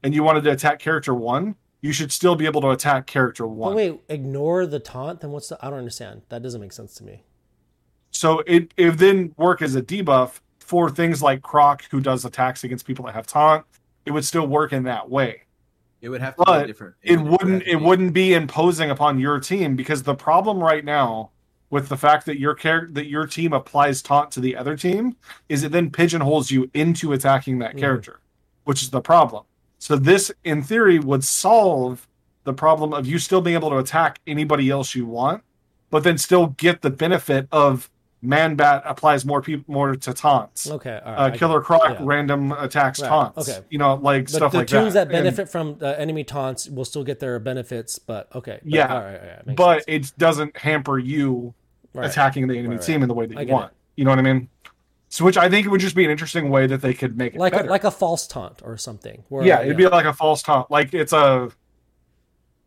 [0.03, 3.43] and you wanted to attack character one, you should still be able to attack character
[3.45, 3.75] but one.
[3.75, 5.21] wait, ignore the taunt.
[5.21, 5.57] Then what's the?
[5.65, 6.23] I don't understand.
[6.29, 7.23] That doesn't make sense to me.
[8.11, 12.63] So, it, it then work as a debuff for things like Croc, who does attacks
[12.63, 13.65] against people that have taunt.
[14.05, 15.43] It would still work in that way.
[16.01, 16.95] It would have to But be different.
[17.01, 20.83] it would wouldn't it be- wouldn't be imposing upon your team because the problem right
[20.85, 21.31] now
[21.69, 25.15] with the fact that your character that your team applies taunt to the other team
[25.49, 27.79] is it then pigeonholes you into attacking that Mhm.
[27.79, 28.19] character
[28.65, 29.43] which is the problem
[29.79, 32.07] so this in theory would solve
[32.43, 35.43] the problem of you still being able to attack anybody else you want
[35.89, 37.89] but then still get the benefit of
[38.21, 41.15] man bat applies more people more to taunts Okay, right.
[41.15, 41.97] uh, killer croc Yeah.
[42.01, 43.63] random attacks Right, taunts okay.
[43.69, 46.23] you know like But stuff the like toons that, that And- benefit from the enemy
[46.23, 48.59] taunts will still get their benefits, but okay.
[48.63, 50.09] But, Yeah, all right, all right, but sense.
[50.11, 51.53] it doesn't hamper you
[51.95, 53.71] attacking the enemy team in the way that you want.
[53.95, 54.49] You know what I mean?
[55.07, 57.35] So, which I think it would just be an interesting way that they could make
[57.35, 59.23] it like a, like a false taunt or something.
[59.29, 60.69] Where, yeah, it'd be like a false taunt.
[60.71, 61.49] Like it's a.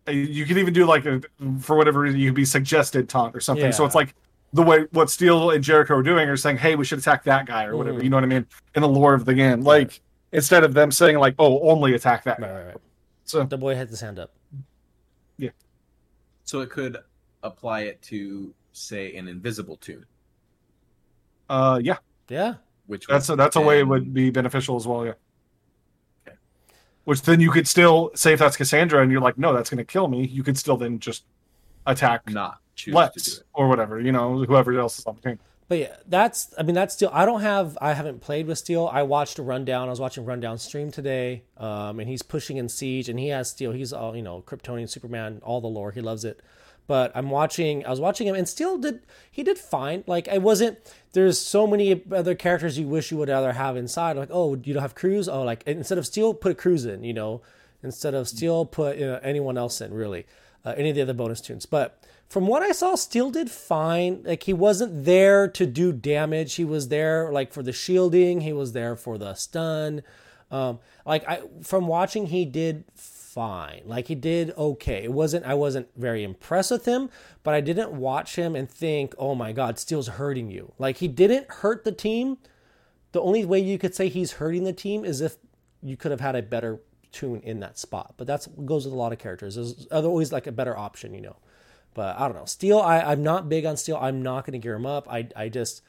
[0.06, 1.20] You could even do like a
[1.60, 3.72] for whatever reason you could be suggested taunt or something.
[3.72, 4.14] So it's like
[4.52, 7.46] the way what Steel and Jericho are doing are saying, "Hey, we should attack that
[7.46, 8.00] guy" or whatever.
[8.00, 8.04] Mhm.
[8.04, 8.46] You know what I mean?
[8.74, 10.00] In the lore of the game, like
[10.32, 12.54] instead of them saying like, "Oh, only attack that." right, guy.
[12.54, 12.76] right, right.
[13.24, 14.32] So The boy had his hand up.
[15.36, 15.50] Yeah.
[16.44, 16.96] So it could
[17.42, 20.06] apply it to say an invisible toon,
[21.50, 21.98] uh, yeah,
[22.28, 22.54] Yeah,
[22.86, 25.04] which that's a, that's a way it would be beneficial as well.
[25.04, 25.12] Yeah.
[26.26, 26.36] Okay.
[27.04, 29.78] Which then you could still say if that's Cassandra and you're like, no, that's going
[29.78, 30.26] to kill me.
[30.26, 31.24] You could still then just
[31.86, 33.44] attack not choose to do Lex it.
[33.52, 34.00] or whatever.
[34.00, 35.38] You know, whoever else is on the team.
[35.68, 36.54] but yeah, that's.
[36.58, 37.10] I mean, that's still.
[37.12, 37.76] I don't have.
[37.80, 38.88] I haven't played with Steel.
[38.90, 39.88] I watched a rundown.
[39.88, 43.50] I was watching rundown stream today, um, and he's pushing in Siege, and he has
[43.50, 43.72] Steel.
[43.72, 45.92] He's all you know, Kryptonian Superman, all the lore.
[45.92, 46.40] He loves it.
[46.86, 47.84] But I'm watching.
[47.84, 49.00] I was watching him, and Steel did.
[49.30, 50.04] He did fine.
[50.06, 50.78] Like I wasn't.
[51.12, 54.16] There's so many other characters you wish you would rather have inside.
[54.16, 55.28] Like oh, you don't have Cruz.
[55.28, 57.04] Oh, like instead of Steel, put a Cruz in.
[57.04, 57.42] You know,
[57.82, 59.92] instead of Steel, put you know, anyone else in.
[59.92, 60.24] Really,
[60.64, 61.66] uh, any of the other bonus toons.
[61.66, 64.22] But from what I saw, Steel did fine.
[64.24, 66.54] Like he wasn't there to do damage.
[66.54, 68.42] He was there like for the shielding.
[68.42, 70.02] He was there for the stun.
[70.50, 73.82] Um, like I from watching, he did fine.
[73.86, 75.04] Like he did okay.
[75.04, 75.46] It wasn't.
[75.46, 77.08] I wasn't very impressed with him,
[77.42, 80.72] but I didn't watch him and think, oh my god, Steel's hurting you.
[80.78, 82.36] Like he didn't hurt the team.
[83.12, 85.36] The only way you could say he's hurting the team is if
[85.82, 86.80] you could have had a better
[87.10, 88.14] toon in that spot.
[88.18, 89.54] But that's goes with a lot of characters.
[89.54, 91.36] There's always like a better option, you know.
[91.98, 92.44] But I don't know.
[92.44, 93.98] Steel, I, I'm not big on Steel.
[94.00, 95.08] I'm not going to gear him up.
[95.10, 95.82] I, I just,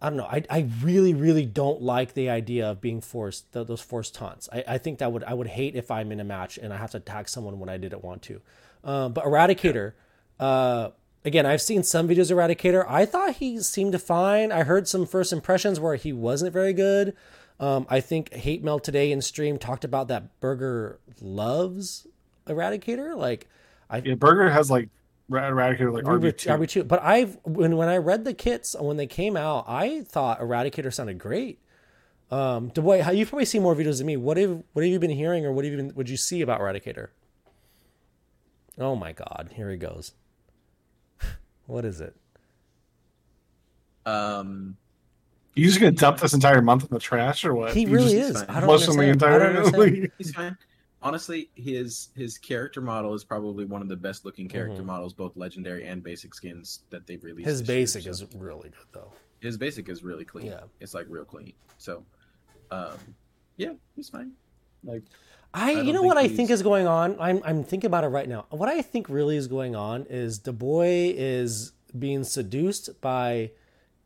[0.00, 0.26] I don't know.
[0.26, 4.48] I, I really, really don't like the idea of being forced, th- those forced taunts.
[4.52, 6.76] I, I think that would, I would hate if I'm in a match and I
[6.76, 8.40] have to attack someone when I didn't want to.
[8.84, 9.94] Um, but Eradicator,
[10.38, 10.90] uh,
[11.24, 12.86] again, I've seen some videos of Eradicator.
[12.88, 14.52] I thought he seemed fine.
[14.52, 17.16] I heard some first impressions where he wasn't very good.
[17.58, 22.06] Um, I think Hate Mail today in stream talked about that Burger loves
[22.46, 23.16] Eradicator.
[23.16, 23.48] Like,
[23.90, 24.90] I Yeah, Burger has like
[25.30, 26.48] Eradicator like RB two.
[26.48, 26.84] RB two.
[26.84, 30.92] But I've when when I read the kits when they came out, I thought Eradicator
[30.92, 31.60] sounded great.
[32.30, 34.16] Um, the boy, how you've probably seen more videos than me.
[34.16, 35.94] What have what have you been hearing, or what have you been?
[35.94, 37.08] Would you see about Eradicator?
[38.78, 39.50] Oh my God!
[39.54, 40.12] Here he goes.
[41.66, 42.14] what is it?
[44.06, 44.76] Um,
[45.54, 47.74] You just gonna dump this entire month in the trash or what?
[47.74, 48.42] He You really just is.
[48.42, 48.56] fine.
[48.56, 49.20] I don't flush them understand.
[49.20, 50.12] the I don't entire understand.
[50.18, 50.56] he's fine.
[51.00, 54.86] Honestly, his his character model is probably one of the best looking character Mhm.
[54.86, 57.46] models, both legendary and basic skins that they've released.
[57.48, 59.12] His this year, basic so- is really good though.
[59.40, 60.46] his basic is really clean.
[60.46, 60.64] Yeah.
[60.80, 61.52] It's like real clean.
[61.76, 62.04] So,
[62.72, 62.96] um,
[63.56, 64.32] yeah, he's fine.
[64.82, 65.04] Like,
[65.54, 67.16] I, don't you know what I think is going on.
[67.20, 68.46] I'm I'm thinking about it right now.
[68.50, 73.52] What I think really is going on is the boy is being seduced by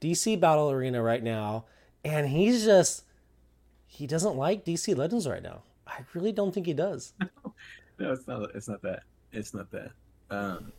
[0.03, 1.65] DC Battle Arena right now,
[2.05, 3.05] and he's just
[3.87, 5.63] he doesn't like DC Legends right now.
[5.99, 7.13] I really don't think he does.
[7.99, 8.55] no, it's not.
[8.55, 9.03] It's not that.
[9.33, 9.91] It's not that.
[10.31, 10.73] Um,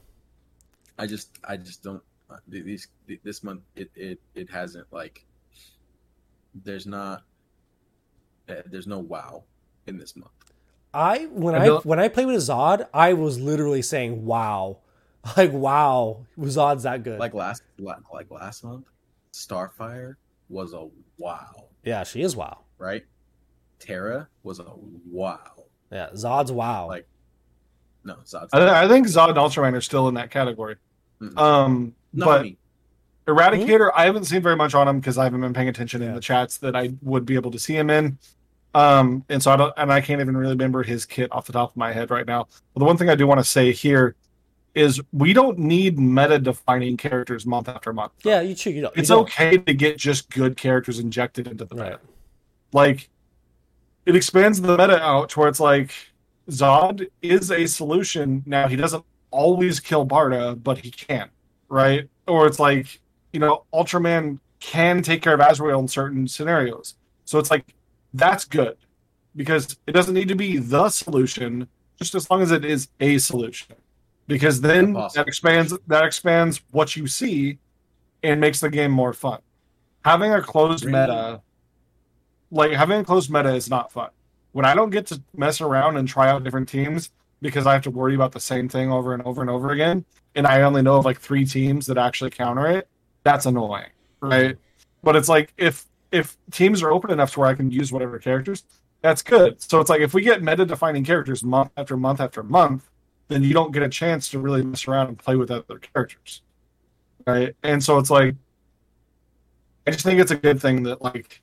[0.98, 2.02] I just, I just don't.
[2.30, 2.88] uh, These
[3.24, 5.26] this month, it it it hasn't like.
[6.56, 7.24] There's not.
[8.50, 9.44] Uh, there's no wow
[9.88, 10.32] in this month.
[10.94, 14.78] I when I I when I played with Zod, I was literally saying wow,
[15.38, 17.20] like wow, was Zod's that good.
[17.20, 18.86] Like last, like last month,
[19.34, 20.16] Starfire
[20.50, 20.88] was a
[21.18, 22.60] wow, yeah, she is wow.
[22.78, 23.04] right?
[23.84, 24.66] Terra was a
[25.10, 25.40] wow.
[25.92, 26.88] Yeah, Zod's wow.
[26.88, 27.08] Like,
[28.04, 30.76] No, Zod's I, I think Zod and Ultraman are still in that category.
[31.22, 31.38] Mm-mm.
[31.38, 32.58] Um, not but me.
[33.28, 36.14] Eradicator, I haven't seen very much on him because I haven't been paying attention in
[36.14, 38.18] the chats that I would be able to see him in.
[38.76, 41.54] Um, and so I don't, and I can't even really remember his kit off the
[41.54, 42.48] top of my head right now.
[42.74, 44.16] But the one thing I do want to say here
[44.74, 48.14] is we don't need meta-defining characters month after month.
[48.24, 48.74] yeah, you choose.
[48.74, 48.98] You don't.
[48.98, 49.26] it's you don't.
[49.26, 51.90] okay to get just good characters injected into the meta.
[51.92, 52.00] Right.
[52.74, 53.10] Like,
[54.06, 55.94] it expands the meta out to where it's like
[56.50, 58.44] Zod is a solution.
[58.46, 61.30] Now he doesn't always kill Barda, but he can,
[61.70, 62.10] right?
[62.28, 63.00] Or it's like
[63.32, 66.96] you know, Ultraman can take care of Azrael in certain scenarios.
[67.26, 67.74] So it's like
[68.14, 68.78] that's good
[69.36, 71.68] because it doesn't need to be the solution,
[71.98, 73.76] just as long as it is a solution.
[74.28, 75.20] Because then Awesome.
[75.20, 77.58] that expands that expands what you see
[78.22, 79.40] and makes the game more fun.
[80.06, 81.00] Having a closed Really?
[81.00, 81.42] meta,
[82.54, 84.10] like having a closed meta, is not fun.
[84.52, 87.10] When I don't get to mess around and try out different teams
[87.42, 90.06] because I have to worry about the same thing over and over and over again,
[90.36, 92.88] and I only know of like three teams that actually counter it,
[93.24, 93.90] that's annoying,
[94.22, 94.58] right?
[95.02, 98.20] But it's like if if teams are open enough to where I can use whatever
[98.20, 98.64] characters,
[99.02, 99.62] that's good.
[99.62, 102.90] So it's like if we get meta defining characters month after month after month,
[103.28, 106.44] then you don't get a chance to really mess around and play with other characters.
[107.26, 107.56] Right.
[107.64, 108.36] And so it's like
[109.88, 111.42] I just think it's a good thing that like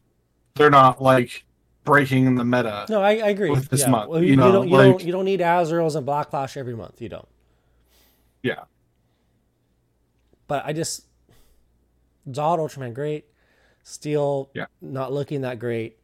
[0.55, 1.45] they're not like
[1.85, 2.87] breaking the meta.
[2.89, 3.51] No, I, I agree.
[3.51, 3.91] with this yeah.
[3.91, 6.31] month, Well, you you, know, don't, you like- don't you don't need Azraels and Black
[6.31, 7.01] Flash every month.
[7.01, 7.29] You don't.
[8.43, 8.65] Yeah.
[10.47, 11.07] But I just
[12.29, 13.27] Zod Ultraman great.
[13.83, 14.67] Steel Yeah.
[14.81, 15.97] not looking that great.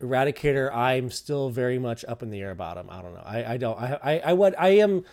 [0.00, 2.88] Eradicator, I'm still very much up in the air about him.
[2.90, 3.22] I don't know.
[3.24, 5.04] I, I don't I, I I would I am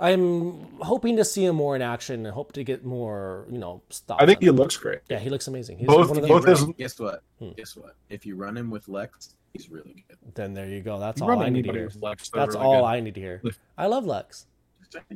[0.00, 3.80] I'm hoping to see him more in action and hope to get more, you know,
[3.90, 4.18] stuff.
[4.20, 5.00] I think he looks great.
[5.08, 5.78] Yeah, he looks amazing.
[5.78, 7.22] He's Both- one of the, both Right, his- guess what?
[7.38, 7.50] Hmm.
[7.56, 7.94] Guess what?
[8.10, 10.18] If you run him with Lex, he's really good.
[10.34, 10.98] then there you go.
[10.98, 11.90] That's You all I need to hear.
[12.00, 12.86] Lex, That's really all good.
[12.88, 13.42] I need to hear.
[13.78, 14.46] I love Lex.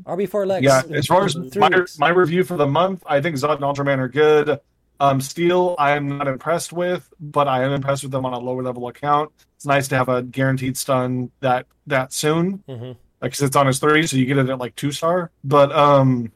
[0.07, 0.65] RB4 Lex.
[0.65, 1.99] Yeah, as far as my, weeks.
[1.99, 4.59] my review for the month, I think Zod and Ultraman are good.
[5.01, 8.39] Um, Steel, I am not impressed with, but I am impressed with them on a
[8.39, 9.31] lower level account.
[9.55, 12.97] It's nice to have a guaranteed stun that that soon, Mhm.
[13.21, 15.31] Like 'cause it's on his three, so you get it at like two star.
[15.45, 16.31] But um,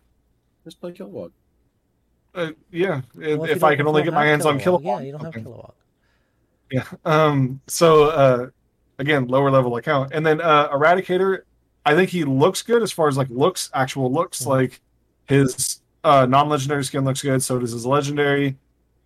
[0.64, 1.30] Just play Kilowog.
[2.34, 4.82] uh, yeah, if, Well, if, you I can only get my have hands on Kilowog.
[4.82, 5.42] Kilowog, Yeah, you don't have okay.
[5.42, 5.72] Kilowog.
[6.70, 6.84] Yeah.
[7.04, 7.60] Um.
[7.66, 8.46] So, uh,
[8.98, 11.40] again, lower level account, and then uh, Eradicator.
[11.84, 14.42] I think he looks good as far as like looks, actual looks.
[14.42, 14.46] Mhm.
[14.46, 14.80] Like
[15.26, 17.42] his uh, non-legendary skin looks good.
[17.42, 18.56] So does his legendary,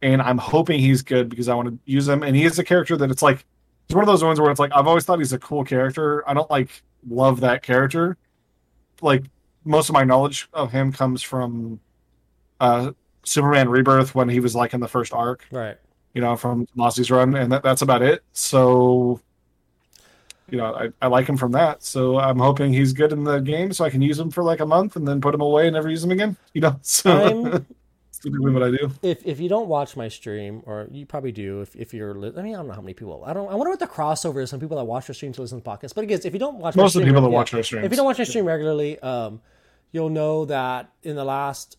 [0.03, 2.23] and I'm hoping he's good because I want to use him.
[2.23, 3.45] And he is a character that it's like
[3.87, 6.23] it's one of those ones where it's like I've always thought he's a cool character.
[6.29, 8.17] I don't like love that character.
[9.03, 9.25] Like
[9.65, 11.81] most of my knowledge of him comes from
[12.61, 12.93] uh
[13.25, 15.77] Superman Rebirth when he was like in the first arc Right.
[16.15, 18.23] you know, from Mossie's run, and that, that's about it.
[18.33, 19.21] So
[20.49, 21.83] you know, I, I like him from that.
[21.83, 24.61] So I'm hoping he's good in the game, so I can use him for like
[24.61, 26.37] a month and then put him away and never use him again.
[26.55, 27.65] You know, so
[28.19, 28.91] typically what I do.
[29.03, 32.43] if if you don't watch my stream, or you probably do, if, if you're, I
[32.43, 33.25] mean, I don't know how many people.
[33.27, 33.51] I don't.
[33.51, 34.51] I wonder what the crossover is.
[34.51, 35.95] Some people that watch your stream to listen to podcasts.
[35.95, 37.63] But again, if you don't watch my Most of the people that yeah, watch our
[37.63, 39.41] stream, if you don't watch my stream regularly, um,
[39.93, 41.77] you'll know that in the last,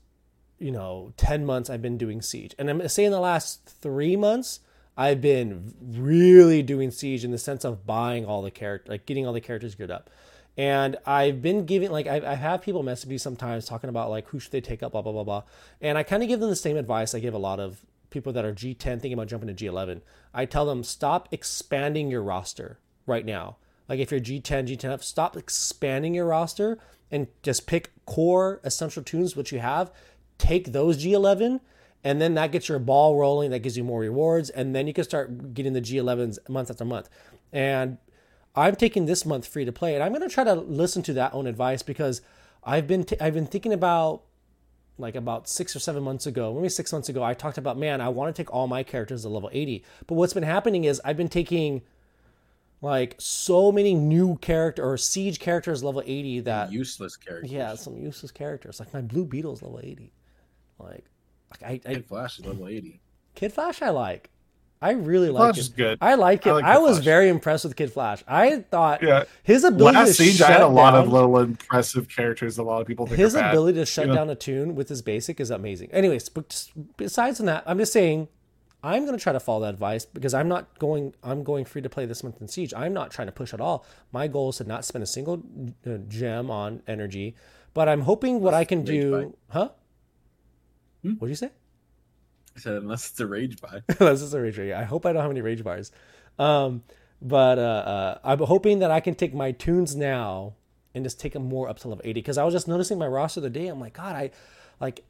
[0.60, 4.16] you know, ten months I've been doing Siege, and I'm saying in the last three
[4.16, 4.60] months
[4.98, 9.28] I've been really doing Siege in the sense of buying all the character, like getting
[9.28, 10.10] all the characters geared up.
[10.58, 14.28] And I've been giving like I, I have people message me sometimes talking about like
[14.30, 15.44] who should they take up, blah blah blah blah.
[15.82, 18.34] And I kind of give them the same advice I give a lot of people
[18.34, 20.02] that are G10 thinking about jumping to G11.
[20.34, 23.58] I tell them stop expanding your roster right now.
[23.88, 26.80] Like if you're G10, G10F, stop expanding your roster
[27.12, 29.92] and just pick core essential toons which you have.
[30.38, 31.60] Take those G11
[32.04, 33.52] and then that gets your ball rolling.
[33.52, 36.86] That gives you more rewards, and then you can start getting the G11s month after
[36.86, 37.10] month.
[37.52, 37.98] And
[38.58, 41.14] I'm taking this month free to play, and I'm going to try to listen to
[41.14, 42.22] that own advice because
[42.64, 44.24] I've been t- I've been thinking about
[44.98, 48.02] like about six or seven months ago, maybe six months ago, I talked about man,
[48.02, 49.84] I want to take all my characters to level 80.
[50.08, 51.84] But what's been happening is I've been taking
[52.82, 57.52] like so many new character or siege characters level 80 that Useless characters.
[57.52, 60.12] yeah, some useless characters like my blue beetle's level 80.
[60.80, 61.06] Like,
[61.52, 63.00] like I, I Kid Flash is level 80.
[63.36, 64.30] Kid Flash I like.
[64.82, 65.62] I really like Flash it.
[65.62, 65.98] is good.
[66.02, 66.50] I like it.
[66.50, 67.06] I I, like Kid was Flash.
[67.06, 68.24] very impressed with Kid Flash.
[68.28, 69.24] I thought Yeah.
[69.44, 72.58] his ability Last to Siege, shut I had a lot of down- little impressive characters
[72.60, 73.52] a lot of people think his are bad.
[73.52, 74.14] ability to shut know?
[74.16, 75.92] down a toon with his basic is amazing.
[75.92, 78.28] Anyways, but besides from that, I'm just saying
[78.84, 81.16] I'm going to try to follow that advice because I'm not going.
[81.24, 82.72] I'm going free to play this month in Siege.
[82.76, 83.84] I'm not trying to push at all.
[84.12, 85.42] My goal is to not spend a single
[85.88, 87.36] uh, gem on energy,
[87.74, 89.36] but I'm hoping what I can do.
[89.50, 89.70] Huh?
[91.02, 91.14] Hmm?
[91.14, 91.50] What did you say?
[92.58, 93.82] I said, unless it's a rage buy.
[93.88, 94.74] this is a rage bar.
[94.74, 95.92] I hope I don't have any rage bars.
[96.40, 96.84] Um,
[97.22, 100.54] but uh, uh, I'm hoping that I can take my toons now
[100.94, 102.14] and just take them more up to level 80.
[102.14, 103.68] Because I was just noticing my roster the day.
[103.68, 104.32] I'm like, God, I
[104.80, 105.04] like.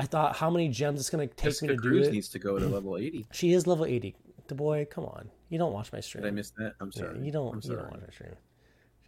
[0.00, 2.12] I thought how many gems it's gonna take Jessica me to do Cruz it.
[2.12, 3.26] needs to go to level 80.
[3.32, 4.14] She is level 80.
[4.46, 5.28] The boy, come on.
[5.48, 6.22] You don't watch my stream.
[6.22, 6.74] Did I miss that?
[6.80, 7.20] I'm Yeah, sorry.
[7.20, 7.52] you don't.
[7.54, 7.76] I'm sorry.
[7.78, 8.34] You don't watch my stream.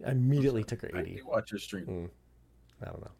[0.04, 1.14] I immediately took her I 80.
[1.16, 1.86] do watch your stream.
[1.86, 2.08] Mm.
[2.82, 3.10] I don't know.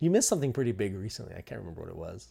[0.00, 1.34] You missed something pretty big recently.
[1.36, 2.28] I can't remember what it was.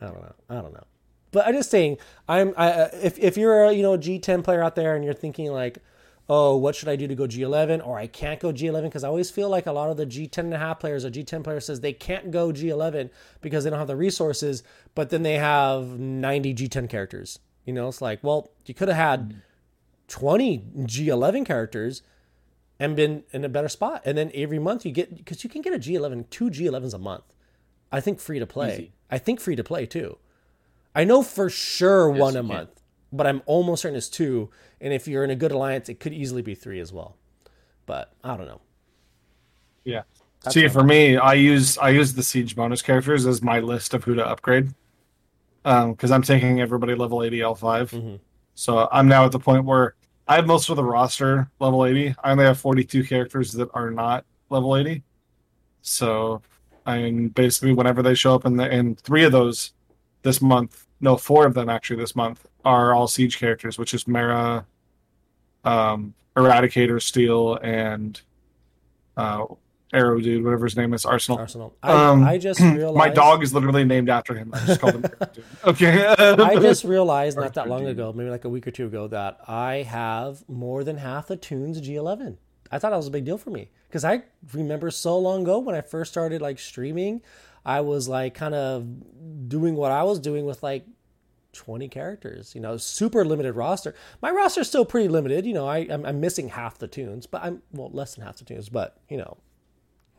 [0.00, 0.34] I don't know.
[0.50, 0.84] I don't know.
[1.32, 1.98] But I'm just saying,
[2.28, 5.04] I'm I, uh, if if you're a you know a G10 player out there and
[5.04, 5.78] you're thinking like,
[6.28, 9.08] oh, what should I do to go G11 or I can't go G11 because I
[9.08, 11.60] always feel like a lot of the G10 and a half players or G10 player
[11.60, 13.10] says they can't go G11
[13.40, 14.62] because they don't have the resources,
[14.94, 17.38] but then they have 90 G10 characters.
[17.64, 19.42] You know, it's like, well, you could have had
[20.08, 22.02] 20 G11 characters
[22.78, 24.02] and been in a better spot.
[24.04, 26.98] And then every month you get because you can get a G11, two G11s a
[26.98, 27.24] month.
[27.92, 28.72] I think free to play.
[28.74, 28.92] Easy.
[29.10, 30.18] I think free to play too.
[30.94, 32.48] I know for sure Yes, one you a can.
[32.48, 32.82] month,
[33.12, 34.50] but I'm almost certain it's two.
[34.80, 37.16] And if you're in a good alliance, it could easily be three as well.
[37.86, 38.60] But I don't know.
[39.84, 40.02] Yeah.
[40.42, 43.94] That's See, for me, I use I use the siege bonus characters as my list
[43.94, 44.70] of who to upgrade.
[45.64, 47.90] Um, because I'm taking everybody level 80 L5.
[47.90, 48.20] Mhm.
[48.54, 49.94] So I'm now at the point where
[50.28, 52.14] I have most of the roster level 80.
[52.22, 55.02] I only have 42 characters that are not level 80.
[55.82, 56.42] So
[56.86, 59.72] I mean, basically, whenever they show up in the and three of those
[60.22, 64.06] this month, no, four of them actually this month are all siege characters, which is
[64.06, 64.64] Mera,
[65.64, 68.20] um, Eradicator, Steel, and
[69.16, 69.44] uh,
[69.92, 71.38] Arrow Dude, whatever his name is, Arsenal.
[71.38, 71.74] Arsenal.
[71.82, 74.50] I, Um, I just realized My dog is literally named after him.
[74.52, 75.04] I just called him.
[75.04, 75.44] Arrow Dude.
[75.64, 76.06] Okay.
[76.06, 79.38] I just realized not that long ago, maybe like a week or two ago, that
[79.46, 82.36] I have more than half the toons G11.
[82.70, 84.22] I thought that was a big deal for me because I
[84.52, 87.22] remember so long ago when I first started like streaming,
[87.64, 90.86] I was like kind of doing what I was doing with like
[91.52, 93.94] 20 characters, you know, super limited roster.
[94.20, 95.66] My roster's still pretty limited, you know.
[95.66, 98.68] I I'm, I'm missing half the toons, but I'm well less than half the toons,
[98.68, 99.38] but you know,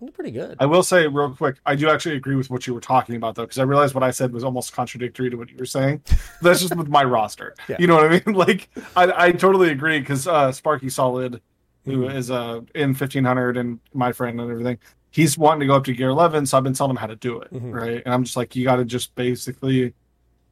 [0.02, 0.58] I'm pretty good.
[0.60, 3.36] I will say real quick, I do actually agree with what you were talking about
[3.36, 6.02] though, because I realized what I said was almost contradictory to what you were saying.
[6.42, 7.56] That's just with my roster.
[7.68, 7.78] Yeah.
[7.80, 8.36] You know what I mean?
[8.38, 11.42] Like I, I totally agree because uh, Sparky Solid,
[11.88, 14.78] who is uh, in fifteen hundred and my friend and everything,
[15.12, 17.16] he's wanting to go up to gear eleven, so I've been telling him how to
[17.16, 17.52] do it.
[17.54, 17.74] Mhm.
[17.74, 18.02] Right.
[18.06, 19.94] And I'm just like, you gotta just basically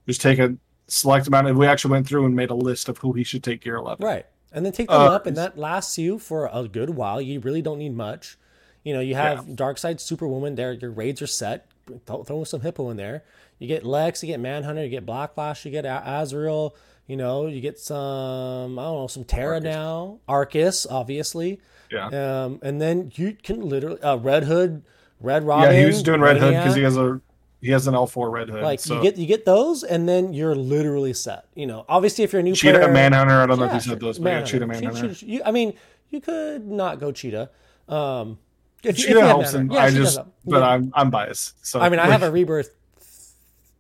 [0.08, 0.56] just take a
[0.88, 3.44] select amount of we actually went through and made a list of who he should
[3.44, 4.06] take gear eleven.
[4.06, 4.26] Right.
[4.52, 7.20] And then take them Uh, up, and that lasts you for a good while.
[7.22, 8.38] You really don't need much.
[8.84, 10.72] You know, you have Darkseid Superwoman there.
[10.72, 11.68] Your raids are set.
[12.06, 13.24] Throw, throw some Hippo in there.
[13.60, 16.76] You get Lex, you get Manhunter, you get Black Flash, you get A- Azrael.
[17.08, 19.64] You know, you get some, I don't know, some Terra Arcus.
[19.64, 20.20] now.
[20.28, 21.60] Arcus, obviously.
[21.92, 22.08] Yeah.
[22.08, 24.82] Um, and then you can literally, uh, Red Hood,
[25.20, 25.72] Red Robin.
[25.72, 27.22] yeah, he was doing Red Hood because he has a
[27.62, 28.64] He has an L4 Red Hood.
[28.64, 28.96] Like so.
[28.96, 31.46] you get you get those, and then you're literally set.
[31.56, 33.40] You know, obviously if you're a new Cheetah player, Manhunter.
[33.42, 33.96] I don't know if Yeah, you said sure.
[34.00, 34.94] those, but yeah, Cheetah Manhunter.
[34.94, 35.16] Manhunter.
[35.16, 35.74] Cheetah- you- I mean,
[36.10, 37.50] you could not go cheetah.
[37.88, 38.40] Um,
[38.84, 40.68] if, you- if Cheetah helps, and Yeah, I just, but Yeah.
[40.68, 41.54] I'm I'm biased.
[41.66, 42.72] So I mean, I have a rebirth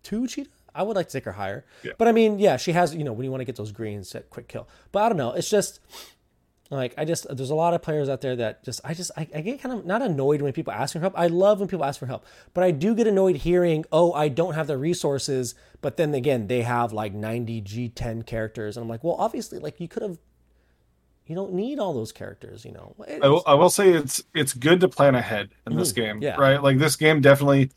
[0.04, 0.50] two cheetah.
[0.76, 1.94] I would like to take her higher, Yeah.
[1.98, 2.94] but I mean, yeah, she has.
[2.94, 4.68] You know, when you want to get those greens, at quick kill.
[4.92, 5.32] But I don't know.
[5.32, 5.80] It's just
[6.72, 9.28] like I just there's a lot of players out there that just I just I,
[9.36, 11.14] I get kind of not annoyed when people ask for help.
[11.16, 14.28] I love when people ask for help, but I do get annoyed hearing, oh, I
[14.30, 15.54] don't have the resources.
[15.82, 19.80] But then again, they have like 90 G10 characters, and I'm like, well, obviously, like
[19.80, 20.18] you could have.
[21.28, 22.94] You don't need all those characters, you know.
[23.24, 25.96] I will, I will say it's it's good to plan ahead in this Mhm.
[25.96, 26.36] game, Yeah.
[26.36, 26.62] right?
[26.62, 27.72] Like this game definitely,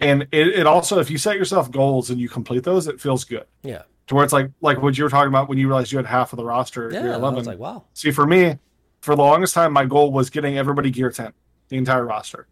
[0.00, 3.24] and it, it also if you set yourself goals and you complete those, it feels
[3.24, 3.46] good.
[3.62, 5.98] yeah, To where it's like like what you were talking about when you realized you
[5.98, 6.90] had half of the roster.
[6.92, 7.02] yeah.
[7.02, 7.36] Gear I 11.
[7.36, 8.58] was like, wow, See, for me,
[9.00, 11.32] for the longest time, my goal was getting everybody gear ten,
[11.68, 12.46] the entire roster.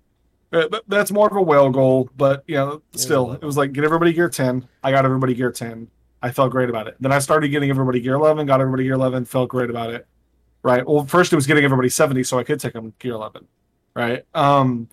[0.53, 3.73] Uh, but That's more of a whale goal, but you know, still, it was like
[3.73, 4.69] get everybody gear ten.
[4.83, 5.89] I got everybody gear ten.
[6.25, 6.97] I felt great about it.
[7.01, 8.47] Then I started getting everybody gear eleven.
[8.47, 9.25] Got everybody gear eleven.
[9.25, 10.07] Felt great about it.
[10.63, 10.87] Right.
[10.87, 13.49] Well, first it was getting everybody seventy, so I could take them gear eleven.
[13.97, 14.25] Right.
[14.35, 14.89] Um,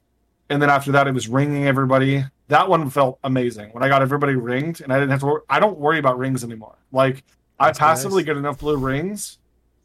[0.50, 2.24] and then after that, it was ringing everybody.
[2.50, 5.26] That one felt amazing when I got everybody ringed, and I didn't have to.
[5.28, 6.78] Worry, I don't worry about rings anymore.
[6.92, 7.24] Like
[7.60, 8.28] I That's passively nice.
[8.28, 9.38] get enough blue rings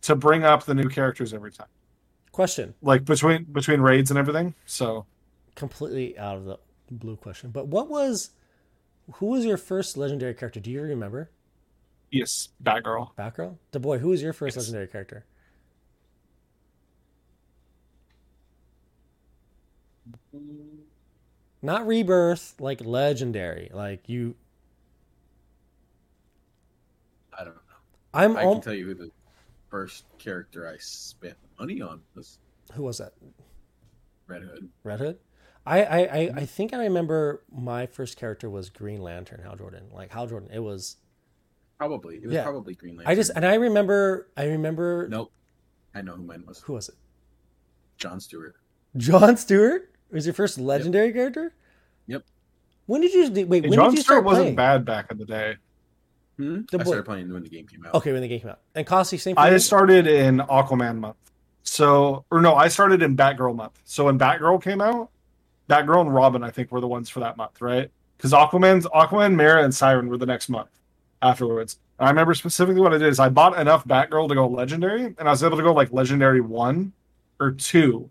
[0.03, 1.69] to bring up the new characters every time,
[2.33, 2.75] question.
[2.83, 4.55] like between between raids and everything.
[4.67, 5.07] So
[5.57, 6.59] completely out of the
[6.91, 7.51] blue question.
[7.51, 8.31] But what was
[9.15, 10.61] who was your first legendary character?
[10.61, 11.31] Do you remember?
[12.11, 13.11] yes, Batgirl.
[13.19, 13.59] Batgirl?
[13.73, 14.65] The boy, who was your first Yes.
[14.65, 15.27] legendary character?
[20.35, 20.74] Mm,
[21.65, 23.71] Not rebirth, like legendary.
[23.73, 24.35] Like you
[27.33, 27.61] I don't know.
[28.13, 29.11] I'm I al- can tell you who the
[29.71, 32.39] first character I spent money on was
[32.75, 33.15] who was that?
[34.27, 34.69] Red Hood.
[34.83, 35.19] Red Hood?
[35.67, 36.39] I, I, I, mm-hmm.
[36.41, 39.85] I think I remember my first character was Green Lantern, Hal Jordan.
[39.91, 40.51] Like Hal Jordan.
[40.53, 40.97] It was
[41.79, 42.43] Probably it was Yeah.
[42.43, 43.11] probably Green Lantern.
[43.11, 45.33] I just and I remember I remember nope.
[45.95, 46.61] I know who mine was.
[46.61, 46.97] who was it?
[47.97, 48.57] John Stewart.
[48.99, 51.53] John Stewart was your first legendary character.
[52.07, 52.25] Yep.
[52.87, 53.65] When did you wait?
[53.65, 54.57] Hey, When John did you Stewart wasn't playing?
[54.57, 55.57] bad back in the day.
[56.37, 56.63] Hmm?
[56.71, 57.95] The I boy- started playing when the game came out.
[57.95, 58.61] Okay, when the game came out.
[58.75, 59.59] And Kossi, same for I you?
[59.59, 61.17] started in Aquaman month.
[61.63, 63.81] So, or no, I started in Batgirl month.
[63.85, 65.11] So when Batgirl came out,
[65.69, 67.91] Batgirl and Robin, I think, were the ones for that month, right?
[68.17, 70.69] Because Aquaman's Aquaman, Mera, and Siren were the next month
[71.23, 71.79] afterwards.
[71.99, 75.05] And I remember specifically what I did is I bought enough Batgirl to go legendary,
[75.19, 76.93] and I was able to go like legendary one
[77.41, 78.11] or two,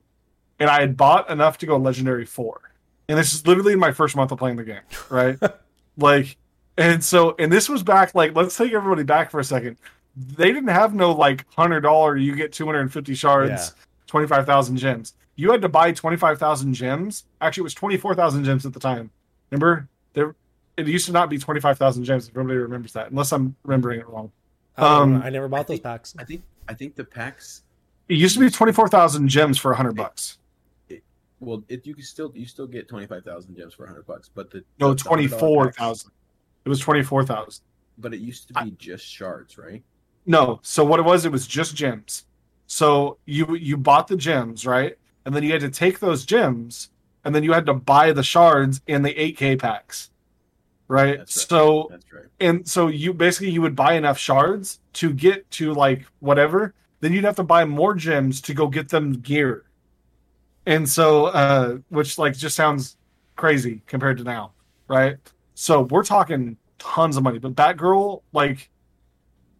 [0.59, 2.61] and I had bought enough to go legendary four.
[3.09, 5.37] And this is literally my first month of playing the game, right?
[5.97, 6.37] like,
[6.77, 9.77] and so, and this was back like let's take everybody back for a second.
[10.15, 12.15] They didn't have no like hundred dollar.
[12.15, 13.83] You get two hundred and fifty shards, Yeah.
[14.07, 15.13] twenty five thousand gems.
[15.35, 17.25] You had to buy twenty five thousand gems.
[17.41, 19.09] Actually, it was twenty four thousand gems at the time.
[19.51, 20.35] Remember, there
[20.77, 22.27] it used to not be twenty five thousand gems.
[22.27, 24.31] If everybody remembers that, unless I'm remembering it wrong.
[24.77, 25.21] I, um.
[25.21, 26.15] I never bought those think- packs.
[26.17, 27.63] I think I think the packs
[28.07, 30.37] It used to be twenty four thousand gems for hundred bucks.
[31.43, 34.29] Well it, you can still you still get twenty five thousand gems for hundred bucks,
[34.33, 36.05] but the No, the- the $100 twenty four packs-
[36.65, 37.63] It was twenty four thousand.
[37.97, 39.83] But it used to be just shards, right?
[40.25, 40.59] No.
[40.63, 42.25] So what it was, it was just gems.
[42.65, 44.97] So you you bought the gems, right?
[45.25, 46.89] And then you had to take those gems,
[47.23, 50.09] and then you had to buy the shards in the 8K packs,
[50.87, 51.19] right?
[51.19, 51.29] Right.
[51.29, 52.25] So That's right.
[52.39, 56.73] and so you basically you would buy enough shards to get to like whatever.
[56.99, 59.65] Then you'd have to buy more gems to go get them gear.
[60.65, 62.97] And so, uh, which like just sounds
[63.35, 64.53] crazy compared to now,
[64.87, 65.17] right?
[65.55, 67.39] So we're talking tons of money.
[67.39, 68.69] But Batgirl, like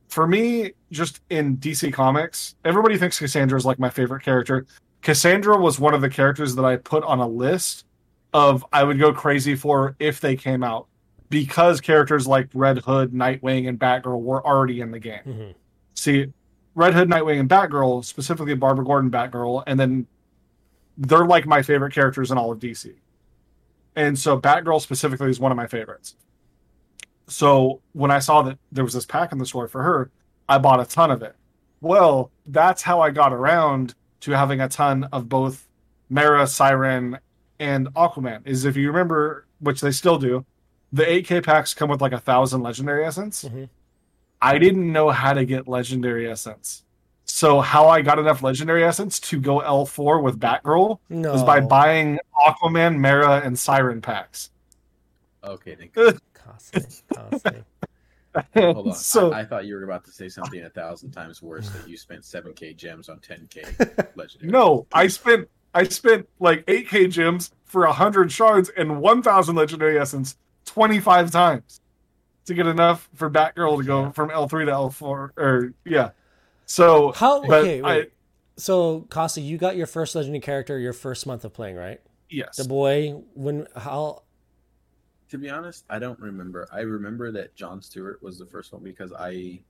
[0.08, 4.66] for me, just in DC Comics, everybody thinks Cassandra is like my favorite character.
[5.02, 7.86] Cassandra was one of the characters that I put on a list
[8.34, 10.88] of I would go crazy for if they came out
[11.30, 15.22] because characters like Red Hood, Nightwing, and Batgirl were already in the game.
[15.26, 15.54] Mhm.
[15.96, 16.32] See,
[16.76, 20.08] Red Hood, Nightwing, and Batgirl, specifically Barbara Gordon, Batgirl, and then
[20.98, 22.94] they're like my favorite characters in all of DC.
[23.96, 26.16] And so Batgirl specifically is one of my favorites.
[27.28, 30.12] So when I saw that there was this pack in the store for her,
[30.50, 31.36] I bought a ton of it.
[31.82, 35.68] Well, that's how I got around to having a ton of both
[36.10, 37.20] Mera, Siren,
[37.60, 38.42] and Aquaman.
[38.46, 40.46] Is if you remember, which they still do,
[40.92, 43.44] the 8K packs come with like a thousand legendary essence.
[43.44, 43.70] Mhm.
[44.42, 46.83] I didn't know how to get legendary essence.
[47.26, 51.32] So how I got enough legendary essence to go L4 with Batgirl No.
[51.32, 54.50] was by buying Aquaman, Mera, and Siren packs.
[55.44, 56.18] Okay, thank you.
[56.34, 57.64] Constantly, constantly.
[58.56, 58.96] Hold on.
[58.96, 61.88] so I, I thought you were about to say something a thousand times worse that
[61.88, 63.64] you spent seven K gems on ten K
[64.16, 64.52] legendary.
[64.52, 70.36] no, I spent I spent like 8k gems for 100 shards and 1000 legendary essence
[70.66, 71.80] 25 times
[72.46, 75.02] to get enough for Batgirl to go from L3 to L4
[75.38, 76.10] or yeah.
[76.66, 78.12] So How but okay, I- wait.
[78.58, 82.00] so Costa, you got your first legendary character your first month of playing, right?
[82.30, 82.58] yes.
[82.58, 84.24] The boy when how
[85.30, 86.68] To be honest, I don't remember.
[86.72, 89.62] I remember that John Stewart was the first one because I,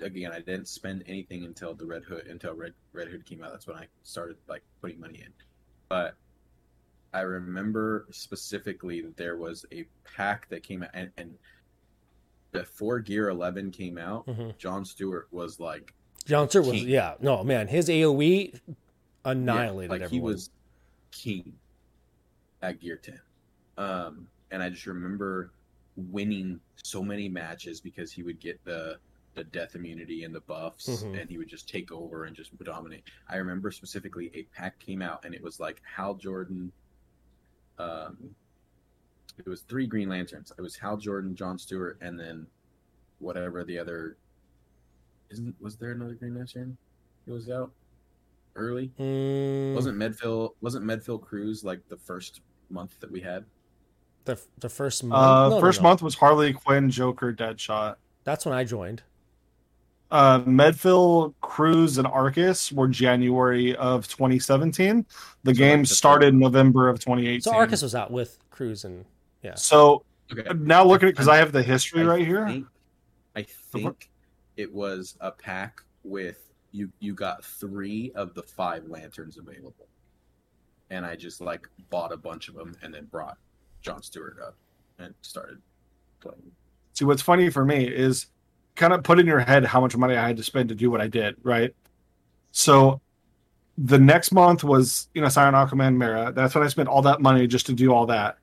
[0.00, 3.50] again, I didn't spend anything until the Red Hood until Red Red Hood came out.
[3.52, 5.32] That's when I started like putting money in.
[5.88, 6.14] But
[7.12, 11.34] I remember specifically that there was a pack that came out, and, and
[12.52, 14.56] before Gear Eleven came out, Mhm.
[14.58, 15.92] John Stewart was like
[16.30, 16.88] John Stewart was King.
[16.88, 18.74] yeah, no man, his AoE yeah,
[19.24, 20.32] annihilated like he everyone.
[20.32, 20.50] was
[21.10, 21.52] king
[22.62, 23.20] at Gear Ten.
[23.76, 25.50] Um, and I just remember
[25.96, 28.98] winning so many matches because he would get the
[29.34, 31.20] the death immunity and the buffs, Mhm.
[31.20, 33.04] and he would just take over and just dominate.
[33.28, 36.72] I remember specifically a pack came out, and it was like Hal Jordan.
[37.78, 38.34] Um,
[39.38, 40.52] it was three Green Lanterns.
[40.58, 42.46] It was Hal Jordan, John Stewart, and then
[43.20, 44.16] whatever the other.
[45.30, 46.76] Isn't was there another Green Lantern?
[47.26, 47.70] It was out
[48.56, 48.90] early.
[48.98, 52.40] Mm, Wasn't Medphyll wasn't Medphyll Cruz like the first
[52.70, 53.44] month that we had?
[54.24, 55.18] the the first month.
[55.22, 55.84] Uh, no, no, first no.
[55.88, 57.96] month was Harley Quinn, Joker, Deadshot.
[58.24, 59.02] That's when I joined.
[60.10, 65.06] Uh, Medphyll, Cruz, and Arcus were January of 2017.
[65.44, 67.40] The So, game like, the started November of 2018.
[67.42, 69.04] So Arcus was out with Cruz and
[69.42, 69.54] yeah.
[69.54, 70.48] So Okay.
[70.58, 72.46] now look at it because I have the history right here.
[73.34, 74.09] I think
[74.60, 76.90] it was a pack with you.
[77.00, 79.88] You got three of the five lanterns available,
[80.90, 83.38] and I just like bought a bunch of them and then brought
[83.80, 84.56] John Stewart up
[84.98, 85.62] and started
[86.20, 86.52] playing.
[86.92, 88.26] See, what's funny for me is
[88.76, 90.90] kind of put in your head how much money I had to spend to do
[90.90, 91.74] what I did, right?
[92.52, 93.00] So
[93.78, 96.32] the next month was, you know, Siren Aquaman Mera.
[96.32, 98.36] That's when I spent all that money just to do all that,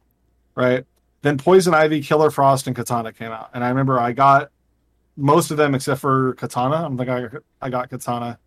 [0.55, 0.83] right?
[1.21, 3.51] Then Poison Ivy, Killer Frost, and Katana came out.
[3.53, 4.49] And I remember I got
[5.17, 6.75] most of them except for Katana.
[6.77, 7.25] I don't think I,
[7.61, 8.39] I got Katana.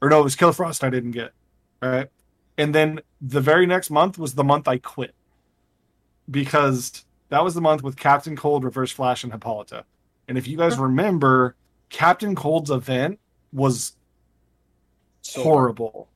[0.00, 1.32] Or no, it was Killer Frost I didn't get,
[1.82, 2.08] right?
[2.58, 5.14] And then the very next month was the month I quit
[6.30, 9.84] because that was the month with Captain Cold, Reverse Flash, and Hippolyta.
[10.28, 11.54] And if you guys remember,
[11.88, 13.18] Captain Cold's event
[13.52, 13.96] was
[15.22, 16.08] So- horrible.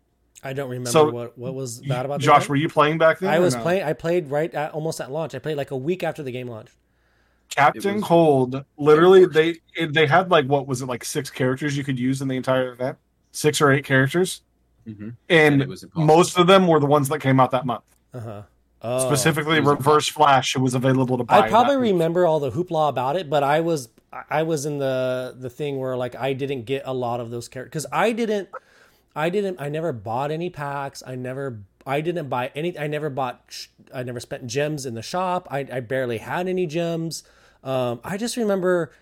[0.43, 2.49] I don't remember So, what what was bad about the Josh, game.
[2.49, 3.29] were you playing back then?
[3.29, 3.61] I was no?
[3.61, 3.83] playing.
[3.83, 5.35] I played right at almost at launch.
[5.35, 6.75] I played like a week after the game launched.
[7.51, 8.65] Captain was- Cold.
[8.79, 12.23] Literally, they it, they had like what was it like six characters you could use
[12.23, 12.97] in the entire event,
[13.33, 14.43] six or eight characters,
[14.89, 15.15] Mhm.
[15.29, 17.85] and it was most of them were the ones that came out that month.
[18.15, 18.43] Uh huh.
[18.83, 19.07] Oh.
[19.07, 21.41] Specifically, it was Reverse Flash It was available to buy.
[21.41, 23.89] I probably remember all the hoopla about it, but I was
[24.31, 27.47] I was in the the thing where like I didn't get a lot of those
[27.49, 28.49] characters because I didn't
[29.15, 31.03] I didn't I never bought any packs.
[31.07, 32.79] I never I didn't buy any.
[32.79, 33.67] I never bought.
[33.93, 35.47] I never spent gems in the shop.
[35.51, 37.23] I I barely had any gems.
[37.63, 38.93] Um, I just remember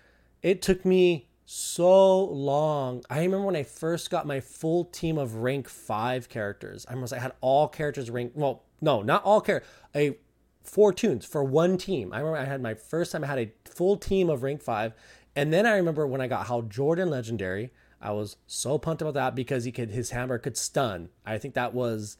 [0.41, 3.03] it took me so long.
[3.09, 6.85] I remember when I first got my full team of rank five characters.
[6.87, 8.33] I remember I had all characters rank.
[8.35, 9.69] Well, no, not all characters.
[9.95, 10.17] A
[10.63, 12.13] four toons for one team.
[12.13, 14.93] I remember I had my first time I had a full team of rank five,
[15.35, 17.71] and then I remember when I got Hal Jordan legendary.
[18.01, 21.09] I was so pumped about that because he could his hammer could stun.
[21.25, 22.17] I think that was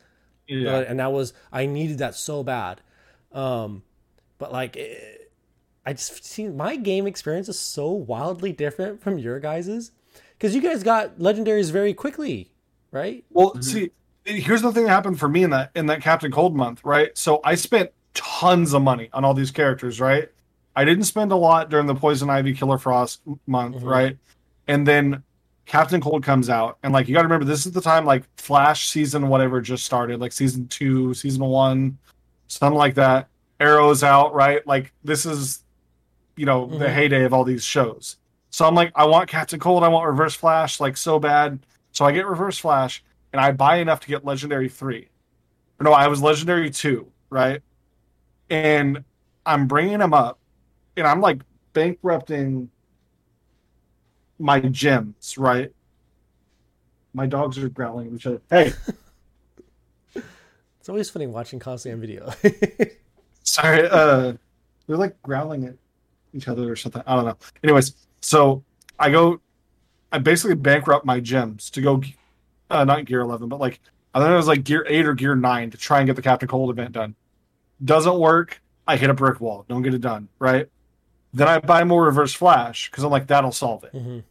[0.47, 0.79] Yeah.
[0.79, 2.81] and that was I needed that so bad.
[3.31, 3.83] Um,
[4.39, 5.18] but like it,
[5.85, 9.91] I just see my game experience is so wildly different from your guys's
[10.37, 12.51] because you guys got legendaries very quickly,
[12.91, 13.23] right?
[13.31, 13.91] Well, see,
[14.25, 17.17] here's the thing that happened for me in that in that Captain Cold month, right?
[17.17, 20.29] So I spent tons of money on all these characters, right?
[20.75, 23.83] I didn't spend a lot during the Poison Ivy Killer Frost month, Mhm.
[23.85, 24.17] right?
[24.67, 25.23] And then
[25.65, 28.23] Captain Cold comes out, and like you got to remember, this is the time like
[28.37, 31.97] Flash season whatever just started, like season two, season one,
[32.47, 33.27] something like that.
[33.59, 34.65] Arrow's out, right?
[34.65, 35.63] Like this is,
[36.39, 36.93] you know, the Mhm.
[36.93, 38.15] heyday of all these shows.
[38.49, 41.59] So I'm like, I want Captain Cold, I want Reverse Flash, like so bad.
[41.91, 43.03] So I get Reverse Flash,
[43.33, 45.09] and I buy enough to get Legendary three.
[45.79, 47.61] Or no, I was Legendary two, right?
[48.49, 49.03] And
[49.45, 50.39] I'm bringing him up,
[50.95, 51.41] and I'm like
[51.73, 52.69] bankrupting
[54.39, 55.73] my gems, right?
[57.13, 58.41] My dogs are growling at each other.
[58.49, 58.71] Hey,
[60.79, 62.89] It's always funny watching constantly on video.
[63.43, 64.33] sorry, uh,
[64.87, 65.75] they're like growling at
[66.33, 67.01] each other or something.
[67.05, 67.37] I don't know.
[67.63, 68.63] Anyways, so
[68.97, 69.39] I go,
[70.11, 72.01] I basically bankrupt my gems to go,
[72.69, 73.79] uh, not gear 11, but like,
[74.13, 76.21] I think it was like gear 8 or gear 9 to try and get the
[76.21, 77.15] Captain Cold event done.
[77.83, 78.61] Doesn't work.
[78.87, 79.65] I hit a brick wall.
[79.69, 80.67] Don't get it done, right?
[81.33, 83.93] Then I buy more reverse flash because I'm like, that'll solve it.
[83.93, 84.23] Mhm.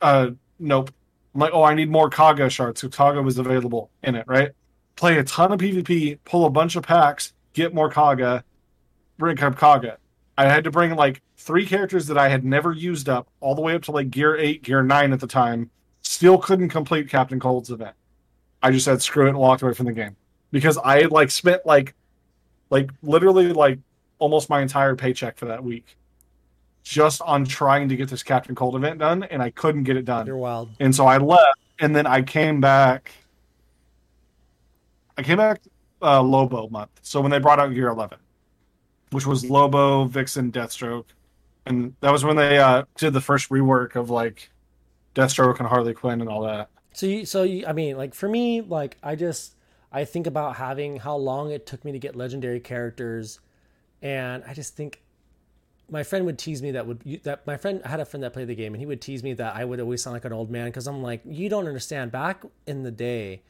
[0.00, 0.92] Uh, nope.
[1.34, 2.80] I'm like, oh, I need more Kaga shards.
[2.80, 4.52] So Kaga was available in it, right?
[4.94, 8.44] Play a ton of PvP, pull a bunch of packs, get more Kaga,
[9.18, 9.98] bring up Kaga.
[10.36, 13.62] I had to bring like three characters that I had never used up, all the
[13.62, 15.70] way up to like gear eight, gear nine at the time.
[16.02, 17.94] Still couldn't complete Captain Cold's event.
[18.62, 20.16] I just said screw it and walked away from the game
[20.50, 21.94] because I had like spent like,
[22.70, 23.78] like literally like
[24.18, 25.96] almost my entire paycheck for that week,
[26.82, 30.04] just on trying to get this Captain Cold event done, and I couldn't get it
[30.04, 30.26] done.
[30.26, 30.70] You're wild.
[30.80, 33.12] And so I left, and then I came back.
[35.16, 35.60] I came back
[36.02, 36.90] uh, Lobo month.
[37.02, 38.18] So when they brought out Gear 11,
[39.10, 41.06] which was Lobo, Vixen, Deathstroke,
[41.66, 44.50] and that was when they uh, did the first rework of like
[45.14, 46.68] Deathstroke and Harley Quinn and all that.
[46.92, 49.54] So you, so you, I mean, like for me, like I just
[49.92, 53.40] I think about having how long it took me to get legendary characters,
[54.02, 55.00] and I just think
[55.90, 58.22] my friend would tease me that would you- that my friend I had a friend
[58.24, 60.24] that played the game and he would tease me that I would always sound like
[60.24, 62.10] an old man because I'm like you don't understand.
[62.10, 63.42] Back in the day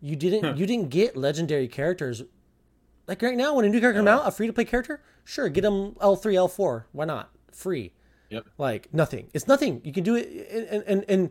[0.00, 2.22] you didn't you didn't get legendary characters
[3.08, 5.48] like right now when a new character come out a free to play character sure
[5.48, 7.92] get them L3 L4 why not free
[8.30, 8.44] Yep.
[8.58, 10.28] like nothing it's nothing you can do it
[10.72, 11.30] and and, and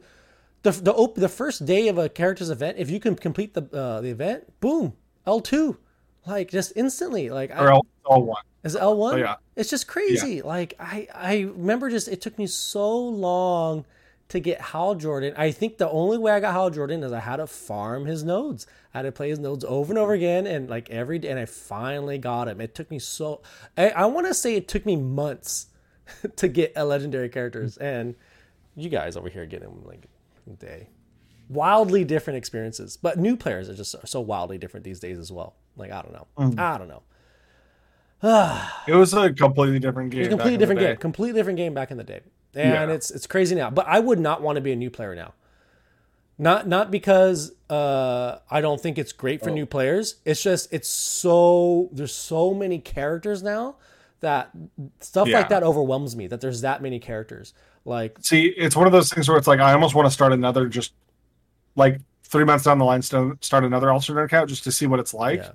[0.63, 3.63] the the op- the first day of a character's event if you can complete the
[3.71, 4.93] uh, the event boom
[5.27, 5.77] L2
[6.25, 7.71] like just instantly like Or
[8.05, 8.43] all one.
[8.63, 9.13] is L one?
[9.15, 9.35] Oh, yeah.
[9.55, 10.41] It's just crazy.
[10.41, 13.85] Like I I remember just it took me so long
[14.29, 15.33] to get Hal Jordan.
[15.37, 18.23] I think the only way I got Hal Jordan is I had to farm his
[18.23, 18.67] nodes.
[18.93, 21.39] I had to play his nodes over and over again and like every day and
[21.39, 22.59] I finally got him.
[22.59, 23.41] It took me so
[23.77, 25.67] I, I want to say it took me months
[26.35, 28.15] to get a legendary characters and
[28.75, 30.07] you guys over here getting them like
[30.45, 30.89] a day.
[31.49, 35.55] Wildly different experiences, but new players are just so, wildly different these days as well.
[35.77, 36.59] Like I don't know, mm.
[36.59, 37.03] I don't know.
[38.87, 40.27] It was a completely different game.
[40.27, 40.97] Completely different game.
[40.97, 42.21] Completely different game back in the day.
[42.57, 42.95] And Yeah.
[42.95, 43.69] it's it's crazy now.
[43.69, 45.33] But I would not want to be a new player now.
[46.39, 49.45] Not not because uh, I don't think it's great Oh.
[49.45, 50.15] for new players.
[50.25, 53.75] It's just it's so there's so many characters now
[54.19, 54.49] that
[54.99, 55.37] stuff Yeah.
[55.39, 56.27] like that overwhelms me.
[56.27, 57.53] That there's that many characters.
[57.85, 60.31] Like See, it's one of those things where it's like I almost want to start
[60.33, 60.93] another, just
[61.75, 65.13] like three months down the line, start another alternate account just to see what it's
[65.13, 65.39] like.
[65.39, 65.51] yeah,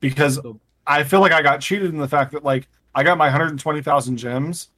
[0.00, 0.40] because
[0.86, 4.16] I feel like I got cheated in the fact that like I got my 120,000
[4.16, 4.68] gems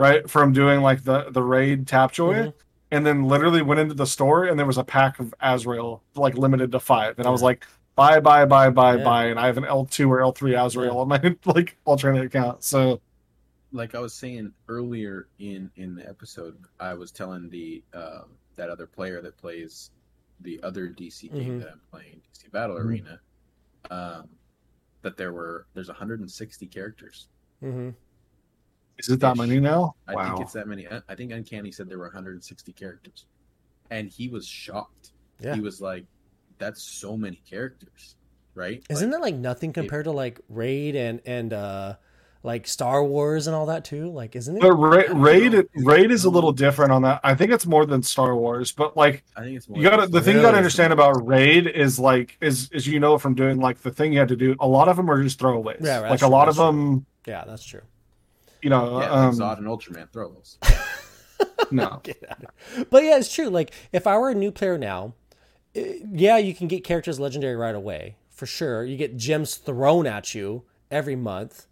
[0.00, 2.54] right from doing like the the raid Tapjoy Mhm.
[2.90, 6.36] and then literally went into the store and there was a pack of Azrael like
[6.36, 7.66] limited to 5 and I was like
[7.96, 9.04] buy buy buy buy Yeah.
[9.04, 11.00] buy and I have an L2 or L3 Azrael Yeah.
[11.00, 13.00] on my like alternate account so
[13.72, 18.68] like I was saying earlier in in the episode, I was telling the um, that
[18.68, 19.92] other player that plays
[20.40, 21.60] the other DC game Mhm.
[21.60, 22.84] that I'm playing, DC Battle Mhm.
[22.84, 23.20] Arena,
[23.92, 24.28] um,
[25.02, 27.28] that there were there's 160 characters.
[27.60, 27.90] hmm
[29.00, 30.86] is it that many now I wow think it's that many.
[30.88, 33.26] I I think Uncanny said there were 160 characters,
[33.90, 35.12] and he was shocked.
[35.40, 35.54] Yeah.
[35.54, 36.04] He was like,
[36.58, 38.16] "That's so many characters,
[38.54, 41.96] right?" isn't Like, that like nothing compared to like Raid and and uh
[42.42, 44.10] like Star Wars and all that too?
[44.10, 44.60] Like isn't it?
[44.62, 45.62] but Ra- raid know.
[45.76, 48.96] raid is a little different on that I think it's more than Star Wars but
[48.96, 51.66] like I think it's more you gotta than- the thing you gotta understand about raid
[51.66, 54.56] is like is is you know from doing like the thing you had to do
[54.58, 56.66] a lot of them are just throwaways Yeah, right, like a true, lot that's of
[56.74, 57.82] them yeah, that's true.
[58.62, 60.58] You know yeah, um like Zod and Ultraman throws.
[61.70, 62.84] no Get out of here.
[62.90, 63.48] But yeah, it's true.
[63.48, 65.14] Like if I were a new player now,
[65.74, 68.84] eh, yeah, you can get characters legendary right away for sure.
[68.84, 71.66] You get gems thrown at you every month.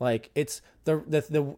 [0.00, 1.56] Like it's the the, the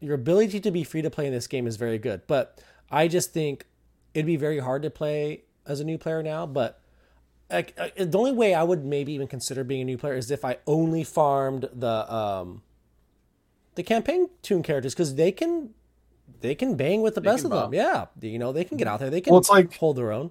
[0.00, 2.22] your ability to be free to play in this game is very good.
[2.26, 2.60] But
[2.90, 3.66] I just think
[4.14, 6.46] it'd be very hard to play as a new player now.
[6.46, 6.80] But
[7.50, 10.30] like, uh, the only way I would maybe even consider being a new player is
[10.30, 12.62] if I only farmed the um
[13.78, 15.70] the campaign toon characters because they can
[16.40, 17.74] they can bang with the They best can of them.
[17.74, 19.08] Yeah, you know they can get out there.
[19.08, 20.30] They can Well, it's like- hold their own.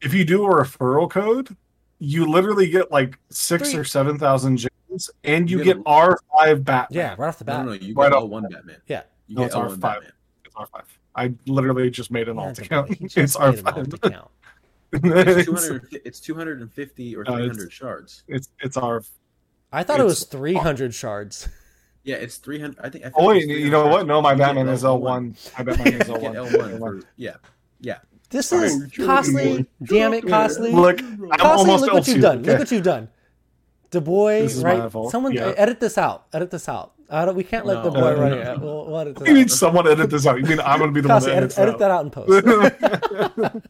[0.00, 1.54] if you do a referral code
[2.00, 3.80] you literally get like six Three.
[3.80, 7.44] or seven thousand gems and you You get get r5 batman Yeah, right off the
[7.44, 7.64] bat.
[7.66, 8.76] no, no, you Right get off- L1 Batman.
[8.86, 9.02] Yeah.
[9.26, 10.02] You No, get it's L1 R5.
[10.44, 10.82] It's r5
[11.16, 14.28] i literally just made an alt account it's just made an alt r5.
[14.92, 18.22] It's it's, 200, it's 250 or No, it's- 300 shards.
[18.28, 19.02] it's it's r
[19.72, 21.48] I thought it was 300 shards.
[22.04, 22.78] Yeah, it's 300.
[22.78, 23.04] I think.
[23.04, 25.78] I think oh wait you know what no my You batman is l1 i bet
[25.78, 27.34] mine is You l1 L1 for yeah.
[28.30, 29.66] This is sure, costly.
[29.82, 30.70] Damn it, costly.
[30.72, 31.48] look i'm costly.
[31.48, 32.38] almost Look what L2, you've done.
[32.40, 32.50] okay?
[32.50, 33.08] Look what you've done.
[33.90, 35.10] The boy, This is my right?
[35.10, 35.54] Someone Yeah.
[35.56, 36.26] edit this out.
[36.34, 36.92] Edit this out.
[37.08, 38.00] I don't, we can't let the No.
[38.00, 38.36] boy Uh, run no.
[38.52, 38.60] it.
[38.60, 39.58] We'll, we'll edit you mean this out.
[39.58, 41.78] someone edit this out you mean i'm gonna be the Costly, one edit, that edit
[41.78, 42.30] that out in post.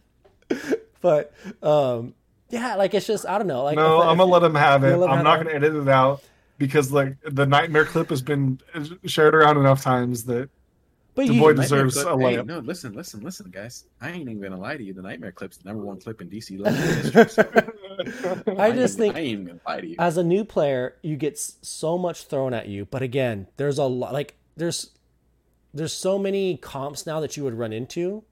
[1.01, 1.33] but
[1.63, 2.15] um,
[2.51, 3.63] yeah, like it's just I don't know.
[3.63, 4.95] Like no, if I- I'm gonna let him have it.
[4.95, 6.23] I'm not gonna edit it out
[6.59, 8.61] because like the nightmare clip has been
[9.07, 10.51] shared around enough times that
[11.15, 12.47] But the you, boy deserves clip, a hey, layup.
[12.47, 13.85] no, listen, listen, listen, guys.
[14.01, 14.93] I ain't even gonna lie to you.
[14.95, 18.43] The Nightmare clip's the number one clip in DC Legendary history.
[18.45, 19.97] So I just even- think I ain't even gonna lie to you.
[19.99, 22.85] as a new player, you get so much thrown at you.
[22.85, 24.91] But again, there's a lot like there's
[25.75, 28.25] there's so many comps now that you would run into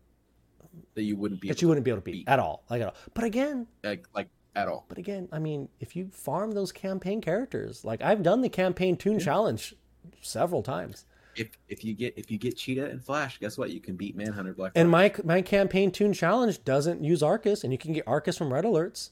[0.94, 2.28] that you wouldn't be that able you wouldn't be able to beat beat.
[2.28, 2.94] at all, like at all.
[3.14, 4.84] But again, like like at all.
[4.88, 8.96] but again, I mean, if you farm those campaign characters, like I've done the campaign
[8.96, 9.74] toon challenge
[10.20, 11.04] several times,
[11.36, 13.70] If if you get if you get Cheetah and Flash, guess what?
[13.70, 14.72] You can beat Manhunter Black.
[14.74, 15.18] and Flash.
[15.24, 18.64] my my campaign toon challenge doesn't use Arcus, and you can get Arcus from Red
[18.64, 19.10] Alerts.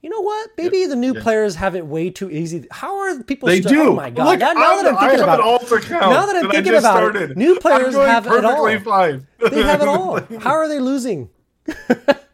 [0.00, 0.50] You know what?
[0.56, 1.22] Maybe the new yeah.
[1.24, 2.68] players have it way too easy.
[2.70, 3.48] How are people?
[3.48, 3.90] They still, oh do.
[3.90, 4.26] Oh my god!
[4.26, 6.72] Look, now, now that I'm I thinking have about it, now that I'm I thinking
[6.72, 8.64] just about it, new players have it all.
[8.64, 9.26] perfectly fine.
[9.50, 10.20] they have it all.
[10.38, 11.30] How are they losing?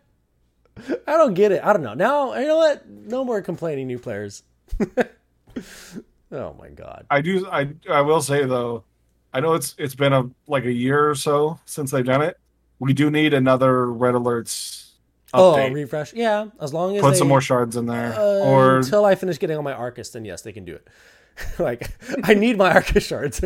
[1.06, 1.62] I don't get it.
[1.64, 1.94] I don't know.
[1.94, 2.88] Now you know what?
[2.88, 4.42] No more complaining, new players.
[6.32, 7.06] oh my god.
[7.10, 7.46] I do.
[7.50, 8.84] I I will say though,
[9.32, 12.38] I know it's it's been a like a year or so since they've done it.
[12.78, 14.90] We do need another red alerts
[15.32, 15.74] Oh, update.
[15.74, 16.12] refresh.
[16.12, 19.14] Yeah, as long as Put they, some more shards in there, uh, or until I
[19.16, 20.88] finish getting all my Arcus, then yes, they can do it.
[21.58, 21.88] like
[22.22, 23.42] I need my Arcus shards.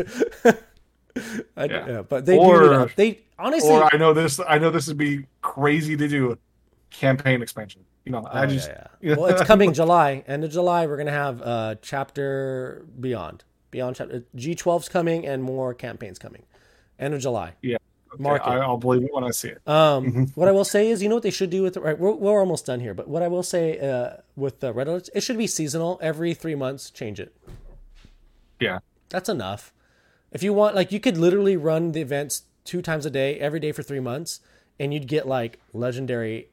[1.57, 1.87] I, yeah.
[1.87, 2.01] Yeah.
[2.03, 4.39] but they Or- do they honestly or I know this.
[4.47, 6.37] I know this would be crazy to do.
[6.91, 7.85] Campaign expansion.
[8.05, 9.15] You know, I Oh, just yeah, yeah.
[9.17, 10.23] well, it's coming July.
[10.27, 15.43] End of July, we're gonna have uh, chapter beyond, beyond chapter G 12's coming, and
[15.43, 16.43] more campaigns coming.
[16.97, 17.53] End of July.
[17.61, 17.77] Yeah.
[18.17, 18.41] it.
[18.41, 19.61] I, I'll believe it when I see it.
[19.67, 21.97] Um, what I will say is, you know what they should do with the, right?
[21.97, 25.09] We're, we're almost done here, but what I will say uh, with the red alerts,
[25.13, 25.99] it should be seasonal.
[26.01, 27.35] Every three months, change it.
[28.59, 28.79] Yeah.
[29.09, 29.71] That's enough.
[30.31, 33.59] If you want, like, you could literally run the events two times a day, every
[33.59, 34.41] day for three months,
[34.79, 36.49] and you'd get like legendary,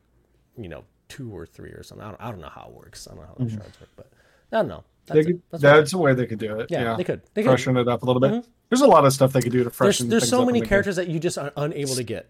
[0.59, 2.07] you know, two or three or something.
[2.07, 3.07] I don't, I don't know how it works.
[3.07, 4.11] I don't know how the shards work, but
[4.53, 4.85] I don't know.
[5.07, 5.43] That's, could.
[5.51, 6.71] That's that's a way they could do it.
[6.71, 7.23] yeah, Yeah, they could.
[7.35, 7.51] They could.
[7.51, 8.45] freshen it up a little bit.
[8.71, 10.09] There's a lot of stuff they could do to freshen.
[10.09, 10.69] there's things so many the game.
[10.69, 12.29] characters that you just are unable to get.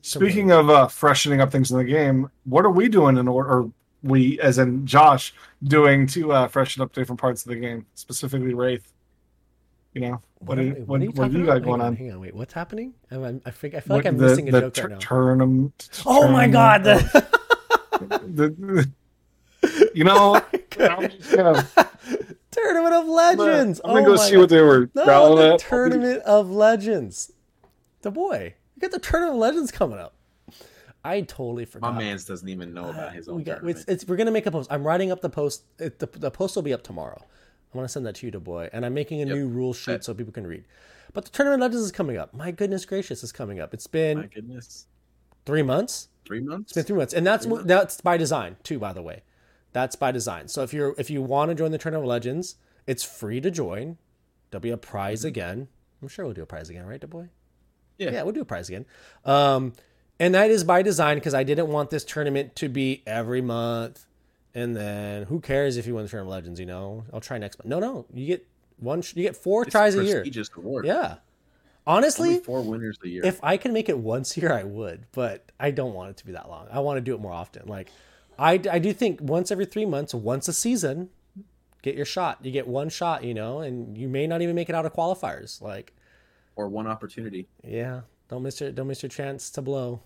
[0.00, 3.48] Speaking of uh, freshening up things in the game, what are we doing in order?
[3.50, 3.72] Or
[4.02, 8.52] we, as in Josh, doing to uh, freshen up different parts of the game, specifically
[8.52, 8.92] Wraith?
[9.94, 11.62] You know, what, are- do- what, are you what you about?
[11.62, 11.96] going hang on?
[11.96, 12.34] Hang on, wait.
[12.34, 12.94] What's happening?
[13.12, 14.90] I'm, I'm, I think I feel like What- I'm the- missing a joke tur- right
[14.92, 14.98] now.
[14.98, 16.82] tournament- oh my god!
[16.82, 17.38] tournament The of- the-
[19.94, 20.34] you know,
[20.80, 21.68] I'm just gonna,
[22.50, 23.80] Tournament of Legends.
[23.84, 24.40] I'm gonna oh go see God.
[24.40, 25.60] what they were No, growling the at.
[25.60, 27.32] Tournament of Legends.
[28.02, 30.14] The boy, you got the Tournament of Legends coming up.
[31.04, 31.88] I totally forgot.
[31.88, 32.04] My forgot.
[32.06, 33.78] man's doesn't even know about his own we got, tournament.
[33.78, 34.70] it's, it's, we're gonna make a post.
[34.72, 35.64] I'm writing up the post.
[35.78, 37.20] It, the, the post will be up tomorrow.
[37.72, 39.34] I'm gonna send that to you, to boy, and I'm making a Yep.
[39.36, 40.04] new rule sheet Bet.
[40.04, 40.64] so people can read.
[41.14, 42.32] But the Tournament of Legends is coming up.
[42.34, 43.72] My goodness gracious, is coming up.
[43.74, 44.86] It's been My goodness,
[45.46, 46.08] three months.
[46.32, 46.70] Three months.
[46.70, 47.64] It's been three months, and that's months?
[47.66, 48.78] that's by design too.
[48.78, 49.22] By the way,
[49.72, 50.48] that's by design.
[50.48, 52.56] So if you're if you want to join the Tournament of Legends,
[52.86, 53.98] it's free to join.
[54.50, 55.68] There'll be a prize again.
[56.00, 57.28] I'm sure we'll do a prize again, right, boy?
[57.98, 58.10] Yeah.
[58.10, 58.84] yeah, we'll do a prize again.
[59.24, 59.72] Um,
[60.18, 64.04] and that is by design because I didn't want this tournament to be every month.
[64.54, 66.60] And then who cares if you win the Tournament of Legends?
[66.60, 67.68] You know, I'll try next month.
[67.68, 68.46] No, no, you get
[68.78, 69.02] one.
[69.14, 70.16] You get four It's tries a year.
[70.16, 70.84] prestigious award.
[70.84, 71.16] Yeah.
[71.86, 73.22] Only Honestly, four winners a year.
[73.24, 76.16] if I can make it once a year, I would, but I don't want it
[76.18, 76.68] to be that long.
[76.70, 77.66] I want to do it more often.
[77.66, 77.88] Like,
[78.38, 81.10] I, I do think once every three months, once a season,
[81.82, 82.38] get your shot.
[82.42, 84.94] You get one shot, you know, and you may not even make it out of
[84.94, 85.60] qualifiers.
[85.60, 85.92] Like,
[86.54, 90.02] or one opportunity yeah, don't miss your don't miss your chance to blow,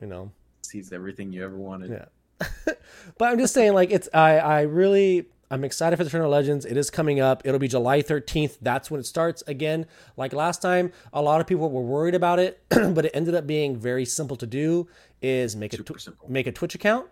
[0.00, 0.30] you know.
[0.62, 1.90] sees everything you ever wanted.
[1.90, 2.44] Yeah.
[3.18, 6.38] but I'm just saying, like, it's I I really I'm excited for the Tournament of
[6.38, 6.64] Legends.
[6.64, 7.42] It is coming up.
[7.44, 8.56] It'll be July 13th.
[8.62, 9.42] That's when it starts.
[9.46, 9.84] Again,
[10.16, 13.46] like last time, a lot of people were worried about it, but it ended up
[13.46, 14.88] being very simple to do.
[15.20, 16.26] Is make a Super simple.
[16.26, 17.06] make a Twitch account,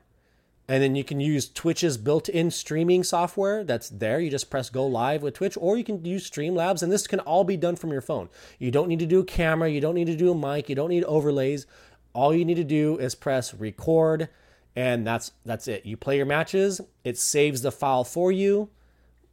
[0.69, 4.21] and then you can use Twitch's built-in streaming software that's there.
[4.21, 7.21] You just press go live with Twitch, or you can use Streamlabs, and this can
[7.21, 8.31] all be done from your phone.
[8.59, 10.75] You don't need to do a camera, you don't need to do a mic, you
[10.75, 11.67] don't need overlays.
[12.15, 14.31] All you need to do is press record,
[14.77, 15.85] and that's that's it.
[15.87, 18.71] You play your matches, it saves the file for you,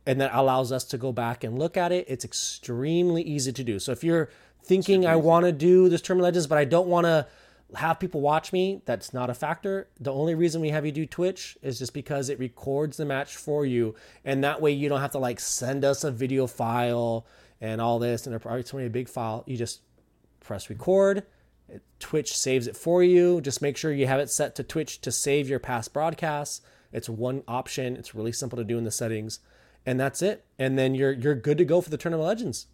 [0.06, 2.06] and that allows us to go back and look at it.
[2.08, 3.80] It's extremely easy to do.
[3.80, 4.30] So if you're
[4.64, 7.28] thinking I want to do this Tournament of Legends, but I don't want to
[7.76, 9.90] have people watch me, that's not a factor.
[10.00, 13.36] The only reason we have you do Twitch is just because it records the match
[13.36, 17.26] for you, and that way you don't have to like send us a video file
[17.60, 19.44] and all this, and it's only a big file.
[19.46, 19.82] You just
[20.40, 21.24] press record.
[21.70, 23.42] It- Twitch saves it for you.
[23.42, 26.62] Just make sure you have it set to Twitch to save your past broadcasts.
[26.92, 27.96] It's one option.
[27.98, 29.40] It's really simple to do in the settings,
[29.86, 30.46] and that's it.
[30.58, 32.68] And then you're you're good to go for the Tournament Legends.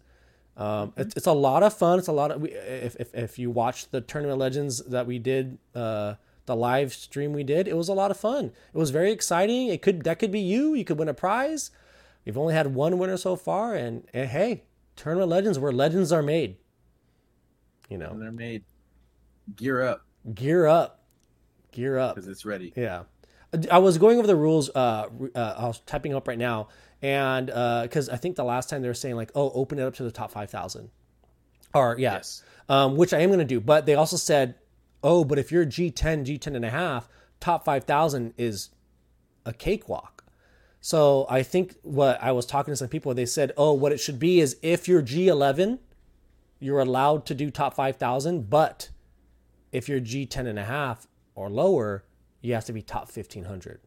[0.56, 1.98] Um, it's, it's a lot of fun.
[1.98, 5.58] It's a lot of if, if if you watch the Tournament Legends that we did,
[5.74, 6.14] uh,
[6.46, 8.52] the live stream we did, it was a lot of fun.
[8.72, 9.66] It was very exciting.
[9.68, 10.74] It could that could be you.
[10.74, 11.72] You could win a prize.
[12.24, 14.62] We've only had one winner so far, and, and hey,
[14.96, 16.56] Tournament Legends, where legends are made.
[17.90, 18.62] You know, And they're made.
[19.56, 21.04] Gear up gear up,
[21.70, 22.14] gear up.
[22.14, 22.72] because it's ready.
[22.76, 23.02] Yeah.
[23.70, 24.70] I was going over the rules.
[24.70, 26.68] Uh, uh, I was typing up right now,
[27.02, 29.94] and because I think the last time they were saying like, "Oh, open it up
[29.96, 30.90] to the top five thousand.
[31.74, 32.42] Or yeah, Yes.
[32.68, 33.60] um, which I am going to do.
[33.60, 34.54] But they also said,
[35.02, 37.08] oh, but if you're G10, G10 and a half,
[37.40, 38.70] top 5,000 is
[39.44, 40.24] a cakewalk.
[40.80, 43.98] So I think what I was talking to some people, they said, oh, what it
[43.98, 45.80] should be is if you're G11,
[46.60, 48.90] you're allowed to do top 5,000, but
[49.74, 52.04] if you're G10 and a half or lower,
[52.40, 53.80] you have to be top 1500.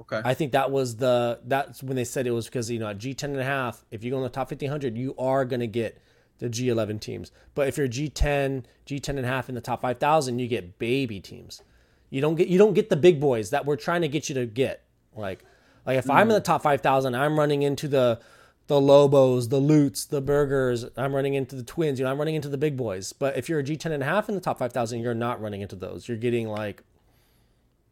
[0.00, 0.22] Okay.
[0.24, 2.98] I think that was the that's when they said it was because you know at
[2.98, 5.66] G10 and a half, if you go in the top 1500, you are going to
[5.66, 6.02] get
[6.38, 7.30] the G11 teams.
[7.54, 11.20] But if you're G10, G10 and a half in the top 5000, you get baby
[11.20, 11.62] teams.
[12.10, 14.34] You don't get you don't get the big boys that we're trying to get you
[14.36, 14.82] to get.
[15.14, 15.44] Like
[15.84, 16.38] like if I'm in mm.
[16.38, 18.20] the top 5000, I'm running into the
[18.66, 22.34] the Lobos, the Loots, the Burgers, I'm running into the Twins, you know, I'm running
[22.34, 23.12] into the big boys.
[23.12, 25.60] But if you're a G10 and a half in the top 5000, you're not running
[25.60, 26.08] into those.
[26.08, 26.82] You're getting like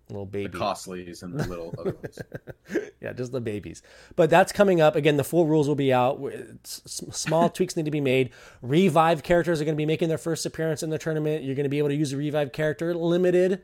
[0.08, 2.18] little baby Costlies and the little other ones.
[3.00, 3.82] yeah, just the babies.
[4.16, 4.96] But that's coming up.
[4.96, 6.20] Again, the full rules will be out.
[6.22, 8.30] It's- small tweaks need to be made.
[8.62, 11.44] Revive characters are going to be making their first appearance in the tournament.
[11.44, 13.62] You're going to be able to use a revive character limited.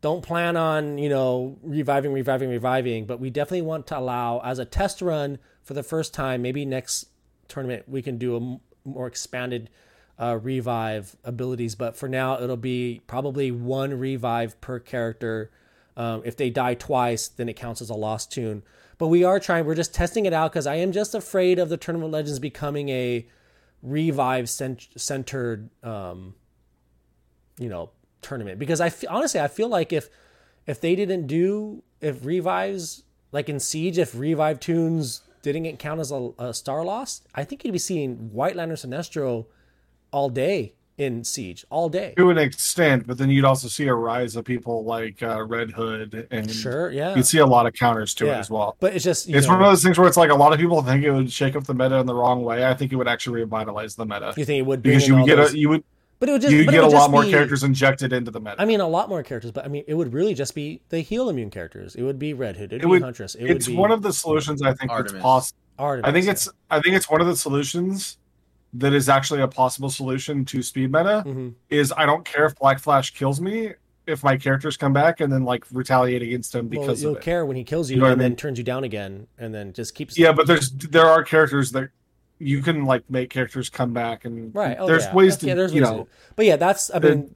[0.00, 4.58] Don't plan on, you know, reviving, reviving, reviving, but we definitely want to allow as
[4.58, 7.06] a test run for the first time, maybe next
[7.48, 9.68] tournament we can do a more expanded
[10.18, 11.74] uh, revive abilities.
[11.74, 15.50] But for now, it'll be probably one revive per character.
[15.96, 18.62] Um, if they die twice, then it counts as a lost toon.
[18.98, 19.64] But we are trying.
[19.64, 22.90] We're just testing it out because I am just afraid of the Tournament Legends becoming
[22.90, 23.26] a
[23.82, 26.34] revive cent- centered, um,
[27.58, 27.90] you know,
[28.22, 28.58] tournament.
[28.58, 30.08] Because I f- honestly, I feel like if
[30.66, 33.02] if they didn't do if revives
[33.32, 37.44] like in Siege, if revive toons didn't get count as a, a star lost, I
[37.44, 39.46] think you'd be seeing White Lantern Sinestro
[40.12, 42.12] all day in Siege, all day.
[42.18, 45.70] to an extent, but then you'd also see a rise of people like uh, Red
[45.70, 48.76] Hood, and Sure, yeah, you'd see a lot of counters to it as well.
[48.80, 50.52] but it's just you It's know, one of those things where it's like a lot
[50.52, 52.66] of people think it would shake up the meta in the wrong way.
[52.66, 55.26] I think it would actually revitalize the meta you think it would because you would
[55.26, 55.84] get those- a you would
[56.20, 58.38] but it would just you but get a lot more be- characters injected into the
[58.40, 58.56] meta.
[58.58, 61.00] I mean, a lot more characters, but I mean, it would really just be the
[61.00, 61.96] heal immune characters.
[61.96, 63.90] It would be Red Hood, it'd It be would- Huntress, it would it's be one
[63.90, 65.12] of the solutions I think Artemis.
[65.14, 65.58] that's possible.
[65.78, 66.08] Artemis.
[66.08, 66.32] I think yeah.
[66.32, 68.18] it's I think it's one of the solutions
[68.74, 71.24] that is actually a possible solution to speed meta.
[71.26, 71.54] Mhm.
[71.70, 73.70] Is I don't care if Black Flash kills me
[74.06, 77.18] if my characters come back and then like retaliate against him Well, because you'll of
[77.18, 77.22] it.
[77.24, 79.54] care when he kills you, You know and I then turns you down again, and
[79.54, 80.18] then just keeps.
[80.18, 81.90] Yeah, but there's there are characters that
[82.40, 84.76] you can like make characters come back and right.
[84.80, 85.14] Oh, there's yeah.
[85.14, 86.92] ways to there's you ways know to- But yeah, that's.
[86.92, 87.34] I mean,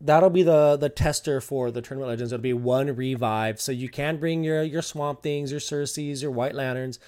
[0.00, 2.32] that'll be the the tester for the tournament legends.
[2.32, 6.30] It'll be one revive, so you can bring your your swamp things, your Circes, your
[6.30, 7.00] White Lanterns,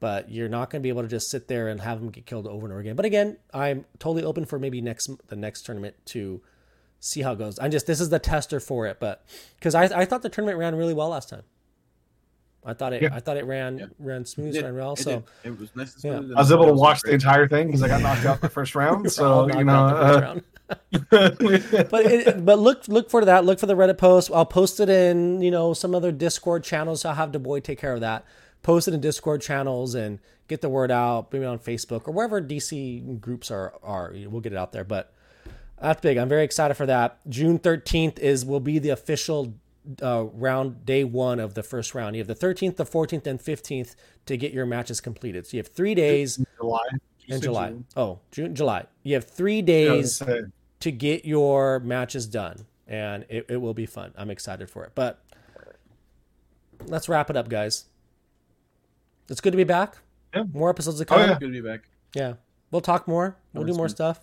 [0.00, 2.26] but you're not going to be able to just sit there and have them get
[2.26, 2.96] killed over and over again.
[2.96, 6.40] But again, I'm totally open for maybe next the next tournament to
[7.00, 7.58] see how it goes.
[7.60, 9.26] I'm just this is the tester for it, but
[9.58, 11.42] because I I thought the tournament ran really well last time.
[12.64, 13.10] I thought it Yeah.
[13.14, 13.86] I thought it ran Yeah.
[13.98, 14.92] ran smooth, It, ran well.
[14.94, 15.10] it So
[15.42, 15.52] did.
[15.52, 16.02] it was nice.
[16.04, 16.34] and Yeah.
[16.36, 18.74] I was able to watch the entire thing because I got knocked out the first
[18.80, 19.10] round.
[19.12, 20.40] So you out the first know,
[21.12, 23.44] uh, but it, but look look for that.
[23.44, 24.30] Look for the Reddit post.
[24.32, 27.04] I'll post it in you know some other Discord channels.
[27.04, 28.24] I'll have the boy take care of that.
[28.62, 31.30] Post it in Discord channels and get the word out.
[31.32, 34.14] Maybe on Facebook or wherever DC groups are are.
[34.26, 34.84] We'll get it out there.
[34.84, 35.12] But
[35.80, 36.16] that's big.
[36.16, 37.18] I'm very excited for that.
[37.28, 39.54] June 13th is will be the official
[40.02, 42.16] uh, round day one of the first round.
[42.16, 43.94] You have the 13th, the 14th, and 15th
[44.26, 45.46] to get your matches completed.
[45.46, 46.80] So you have three days July.
[47.28, 47.68] in July.
[47.70, 47.84] June.
[47.96, 48.86] Oh, June, July.
[49.02, 53.56] You have three Yeah, I was days gonna get your matches done and it, it
[53.56, 55.24] will be fun i'm excited for it but
[56.86, 57.84] let's wrap it up guys
[59.30, 59.96] it's good to be back
[60.34, 60.42] Yeah.
[60.52, 61.38] more episodes to Oh, come yeah.
[61.38, 61.88] Good to be back.
[62.14, 62.34] yeah
[62.70, 64.20] we'll talk more we'll do more stuff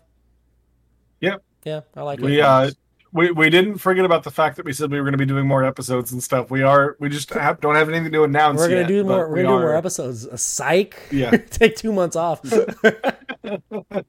[1.21, 1.41] Yep.
[1.63, 2.69] yeah i like We it uh
[3.13, 5.25] we, we didn't forget about the fact that we said we were going to be
[5.25, 6.49] doing more episodes and stuff.
[6.49, 8.57] We are we just have, don't have anything to announce.
[8.59, 11.31] we're gonna do more we're we gonna do more episodes a psych Yeah.
[11.49, 12.41] take two months off
[13.41, 14.05] But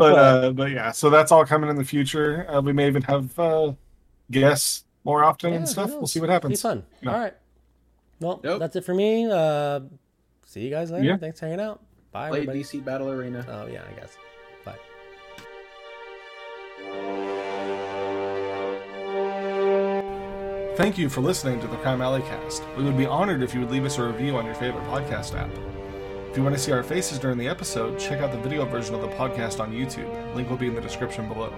[0.00, 2.46] uh, but yeah, so that's all coming in the future.
[2.48, 3.72] Uh, we may even have uh,
[4.30, 5.90] guests more often Yeah, and stuff.
[5.90, 6.62] We'll see what be happens.
[6.62, 7.12] fun Yeah.
[7.12, 7.34] all right
[8.20, 8.58] well Yep.
[8.58, 9.78] that's it for me uh
[10.44, 11.16] see you guys later Yeah.
[11.18, 11.80] thanks for hanging out
[12.12, 13.44] bye Play everybody DC Battle Arena.
[13.48, 14.16] oh yeah i guess
[14.64, 14.74] bye
[20.78, 22.62] Thank you for listening to the Crime Alley cast.
[22.76, 25.36] We would be honored if you would leave us a review on your favorite podcast
[25.36, 25.50] app.
[26.30, 28.94] If you want to see our faces during the episode, check out the video version
[28.94, 30.36] of the podcast on YouTube.
[30.36, 31.52] Link will be in the description below.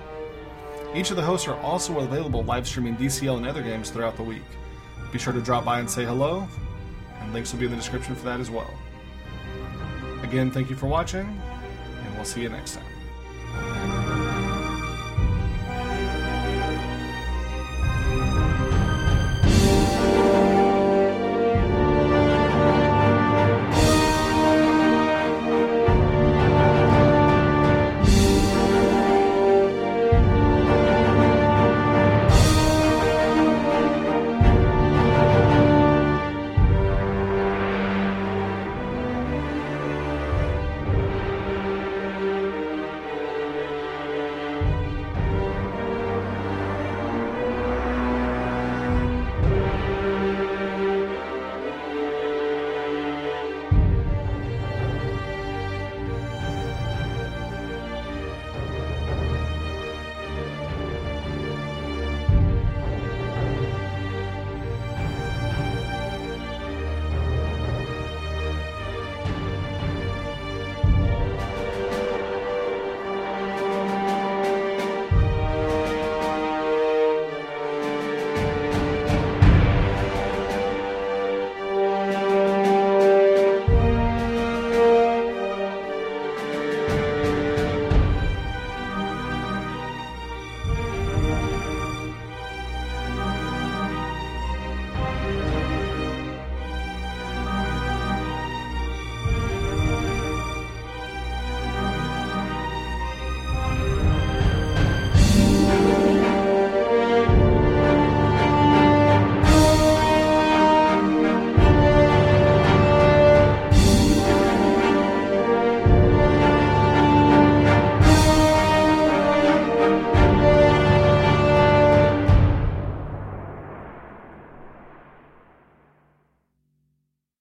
[0.95, 4.23] Each of the hosts are also available live streaming DCL and other games throughout the
[4.23, 4.41] week.
[5.13, 6.49] Be sure to drop by and say hello,
[7.21, 8.73] and links will be in the description for that as well.
[10.23, 11.27] Again, thank you for watching,
[12.07, 14.00] and we'll see you next time.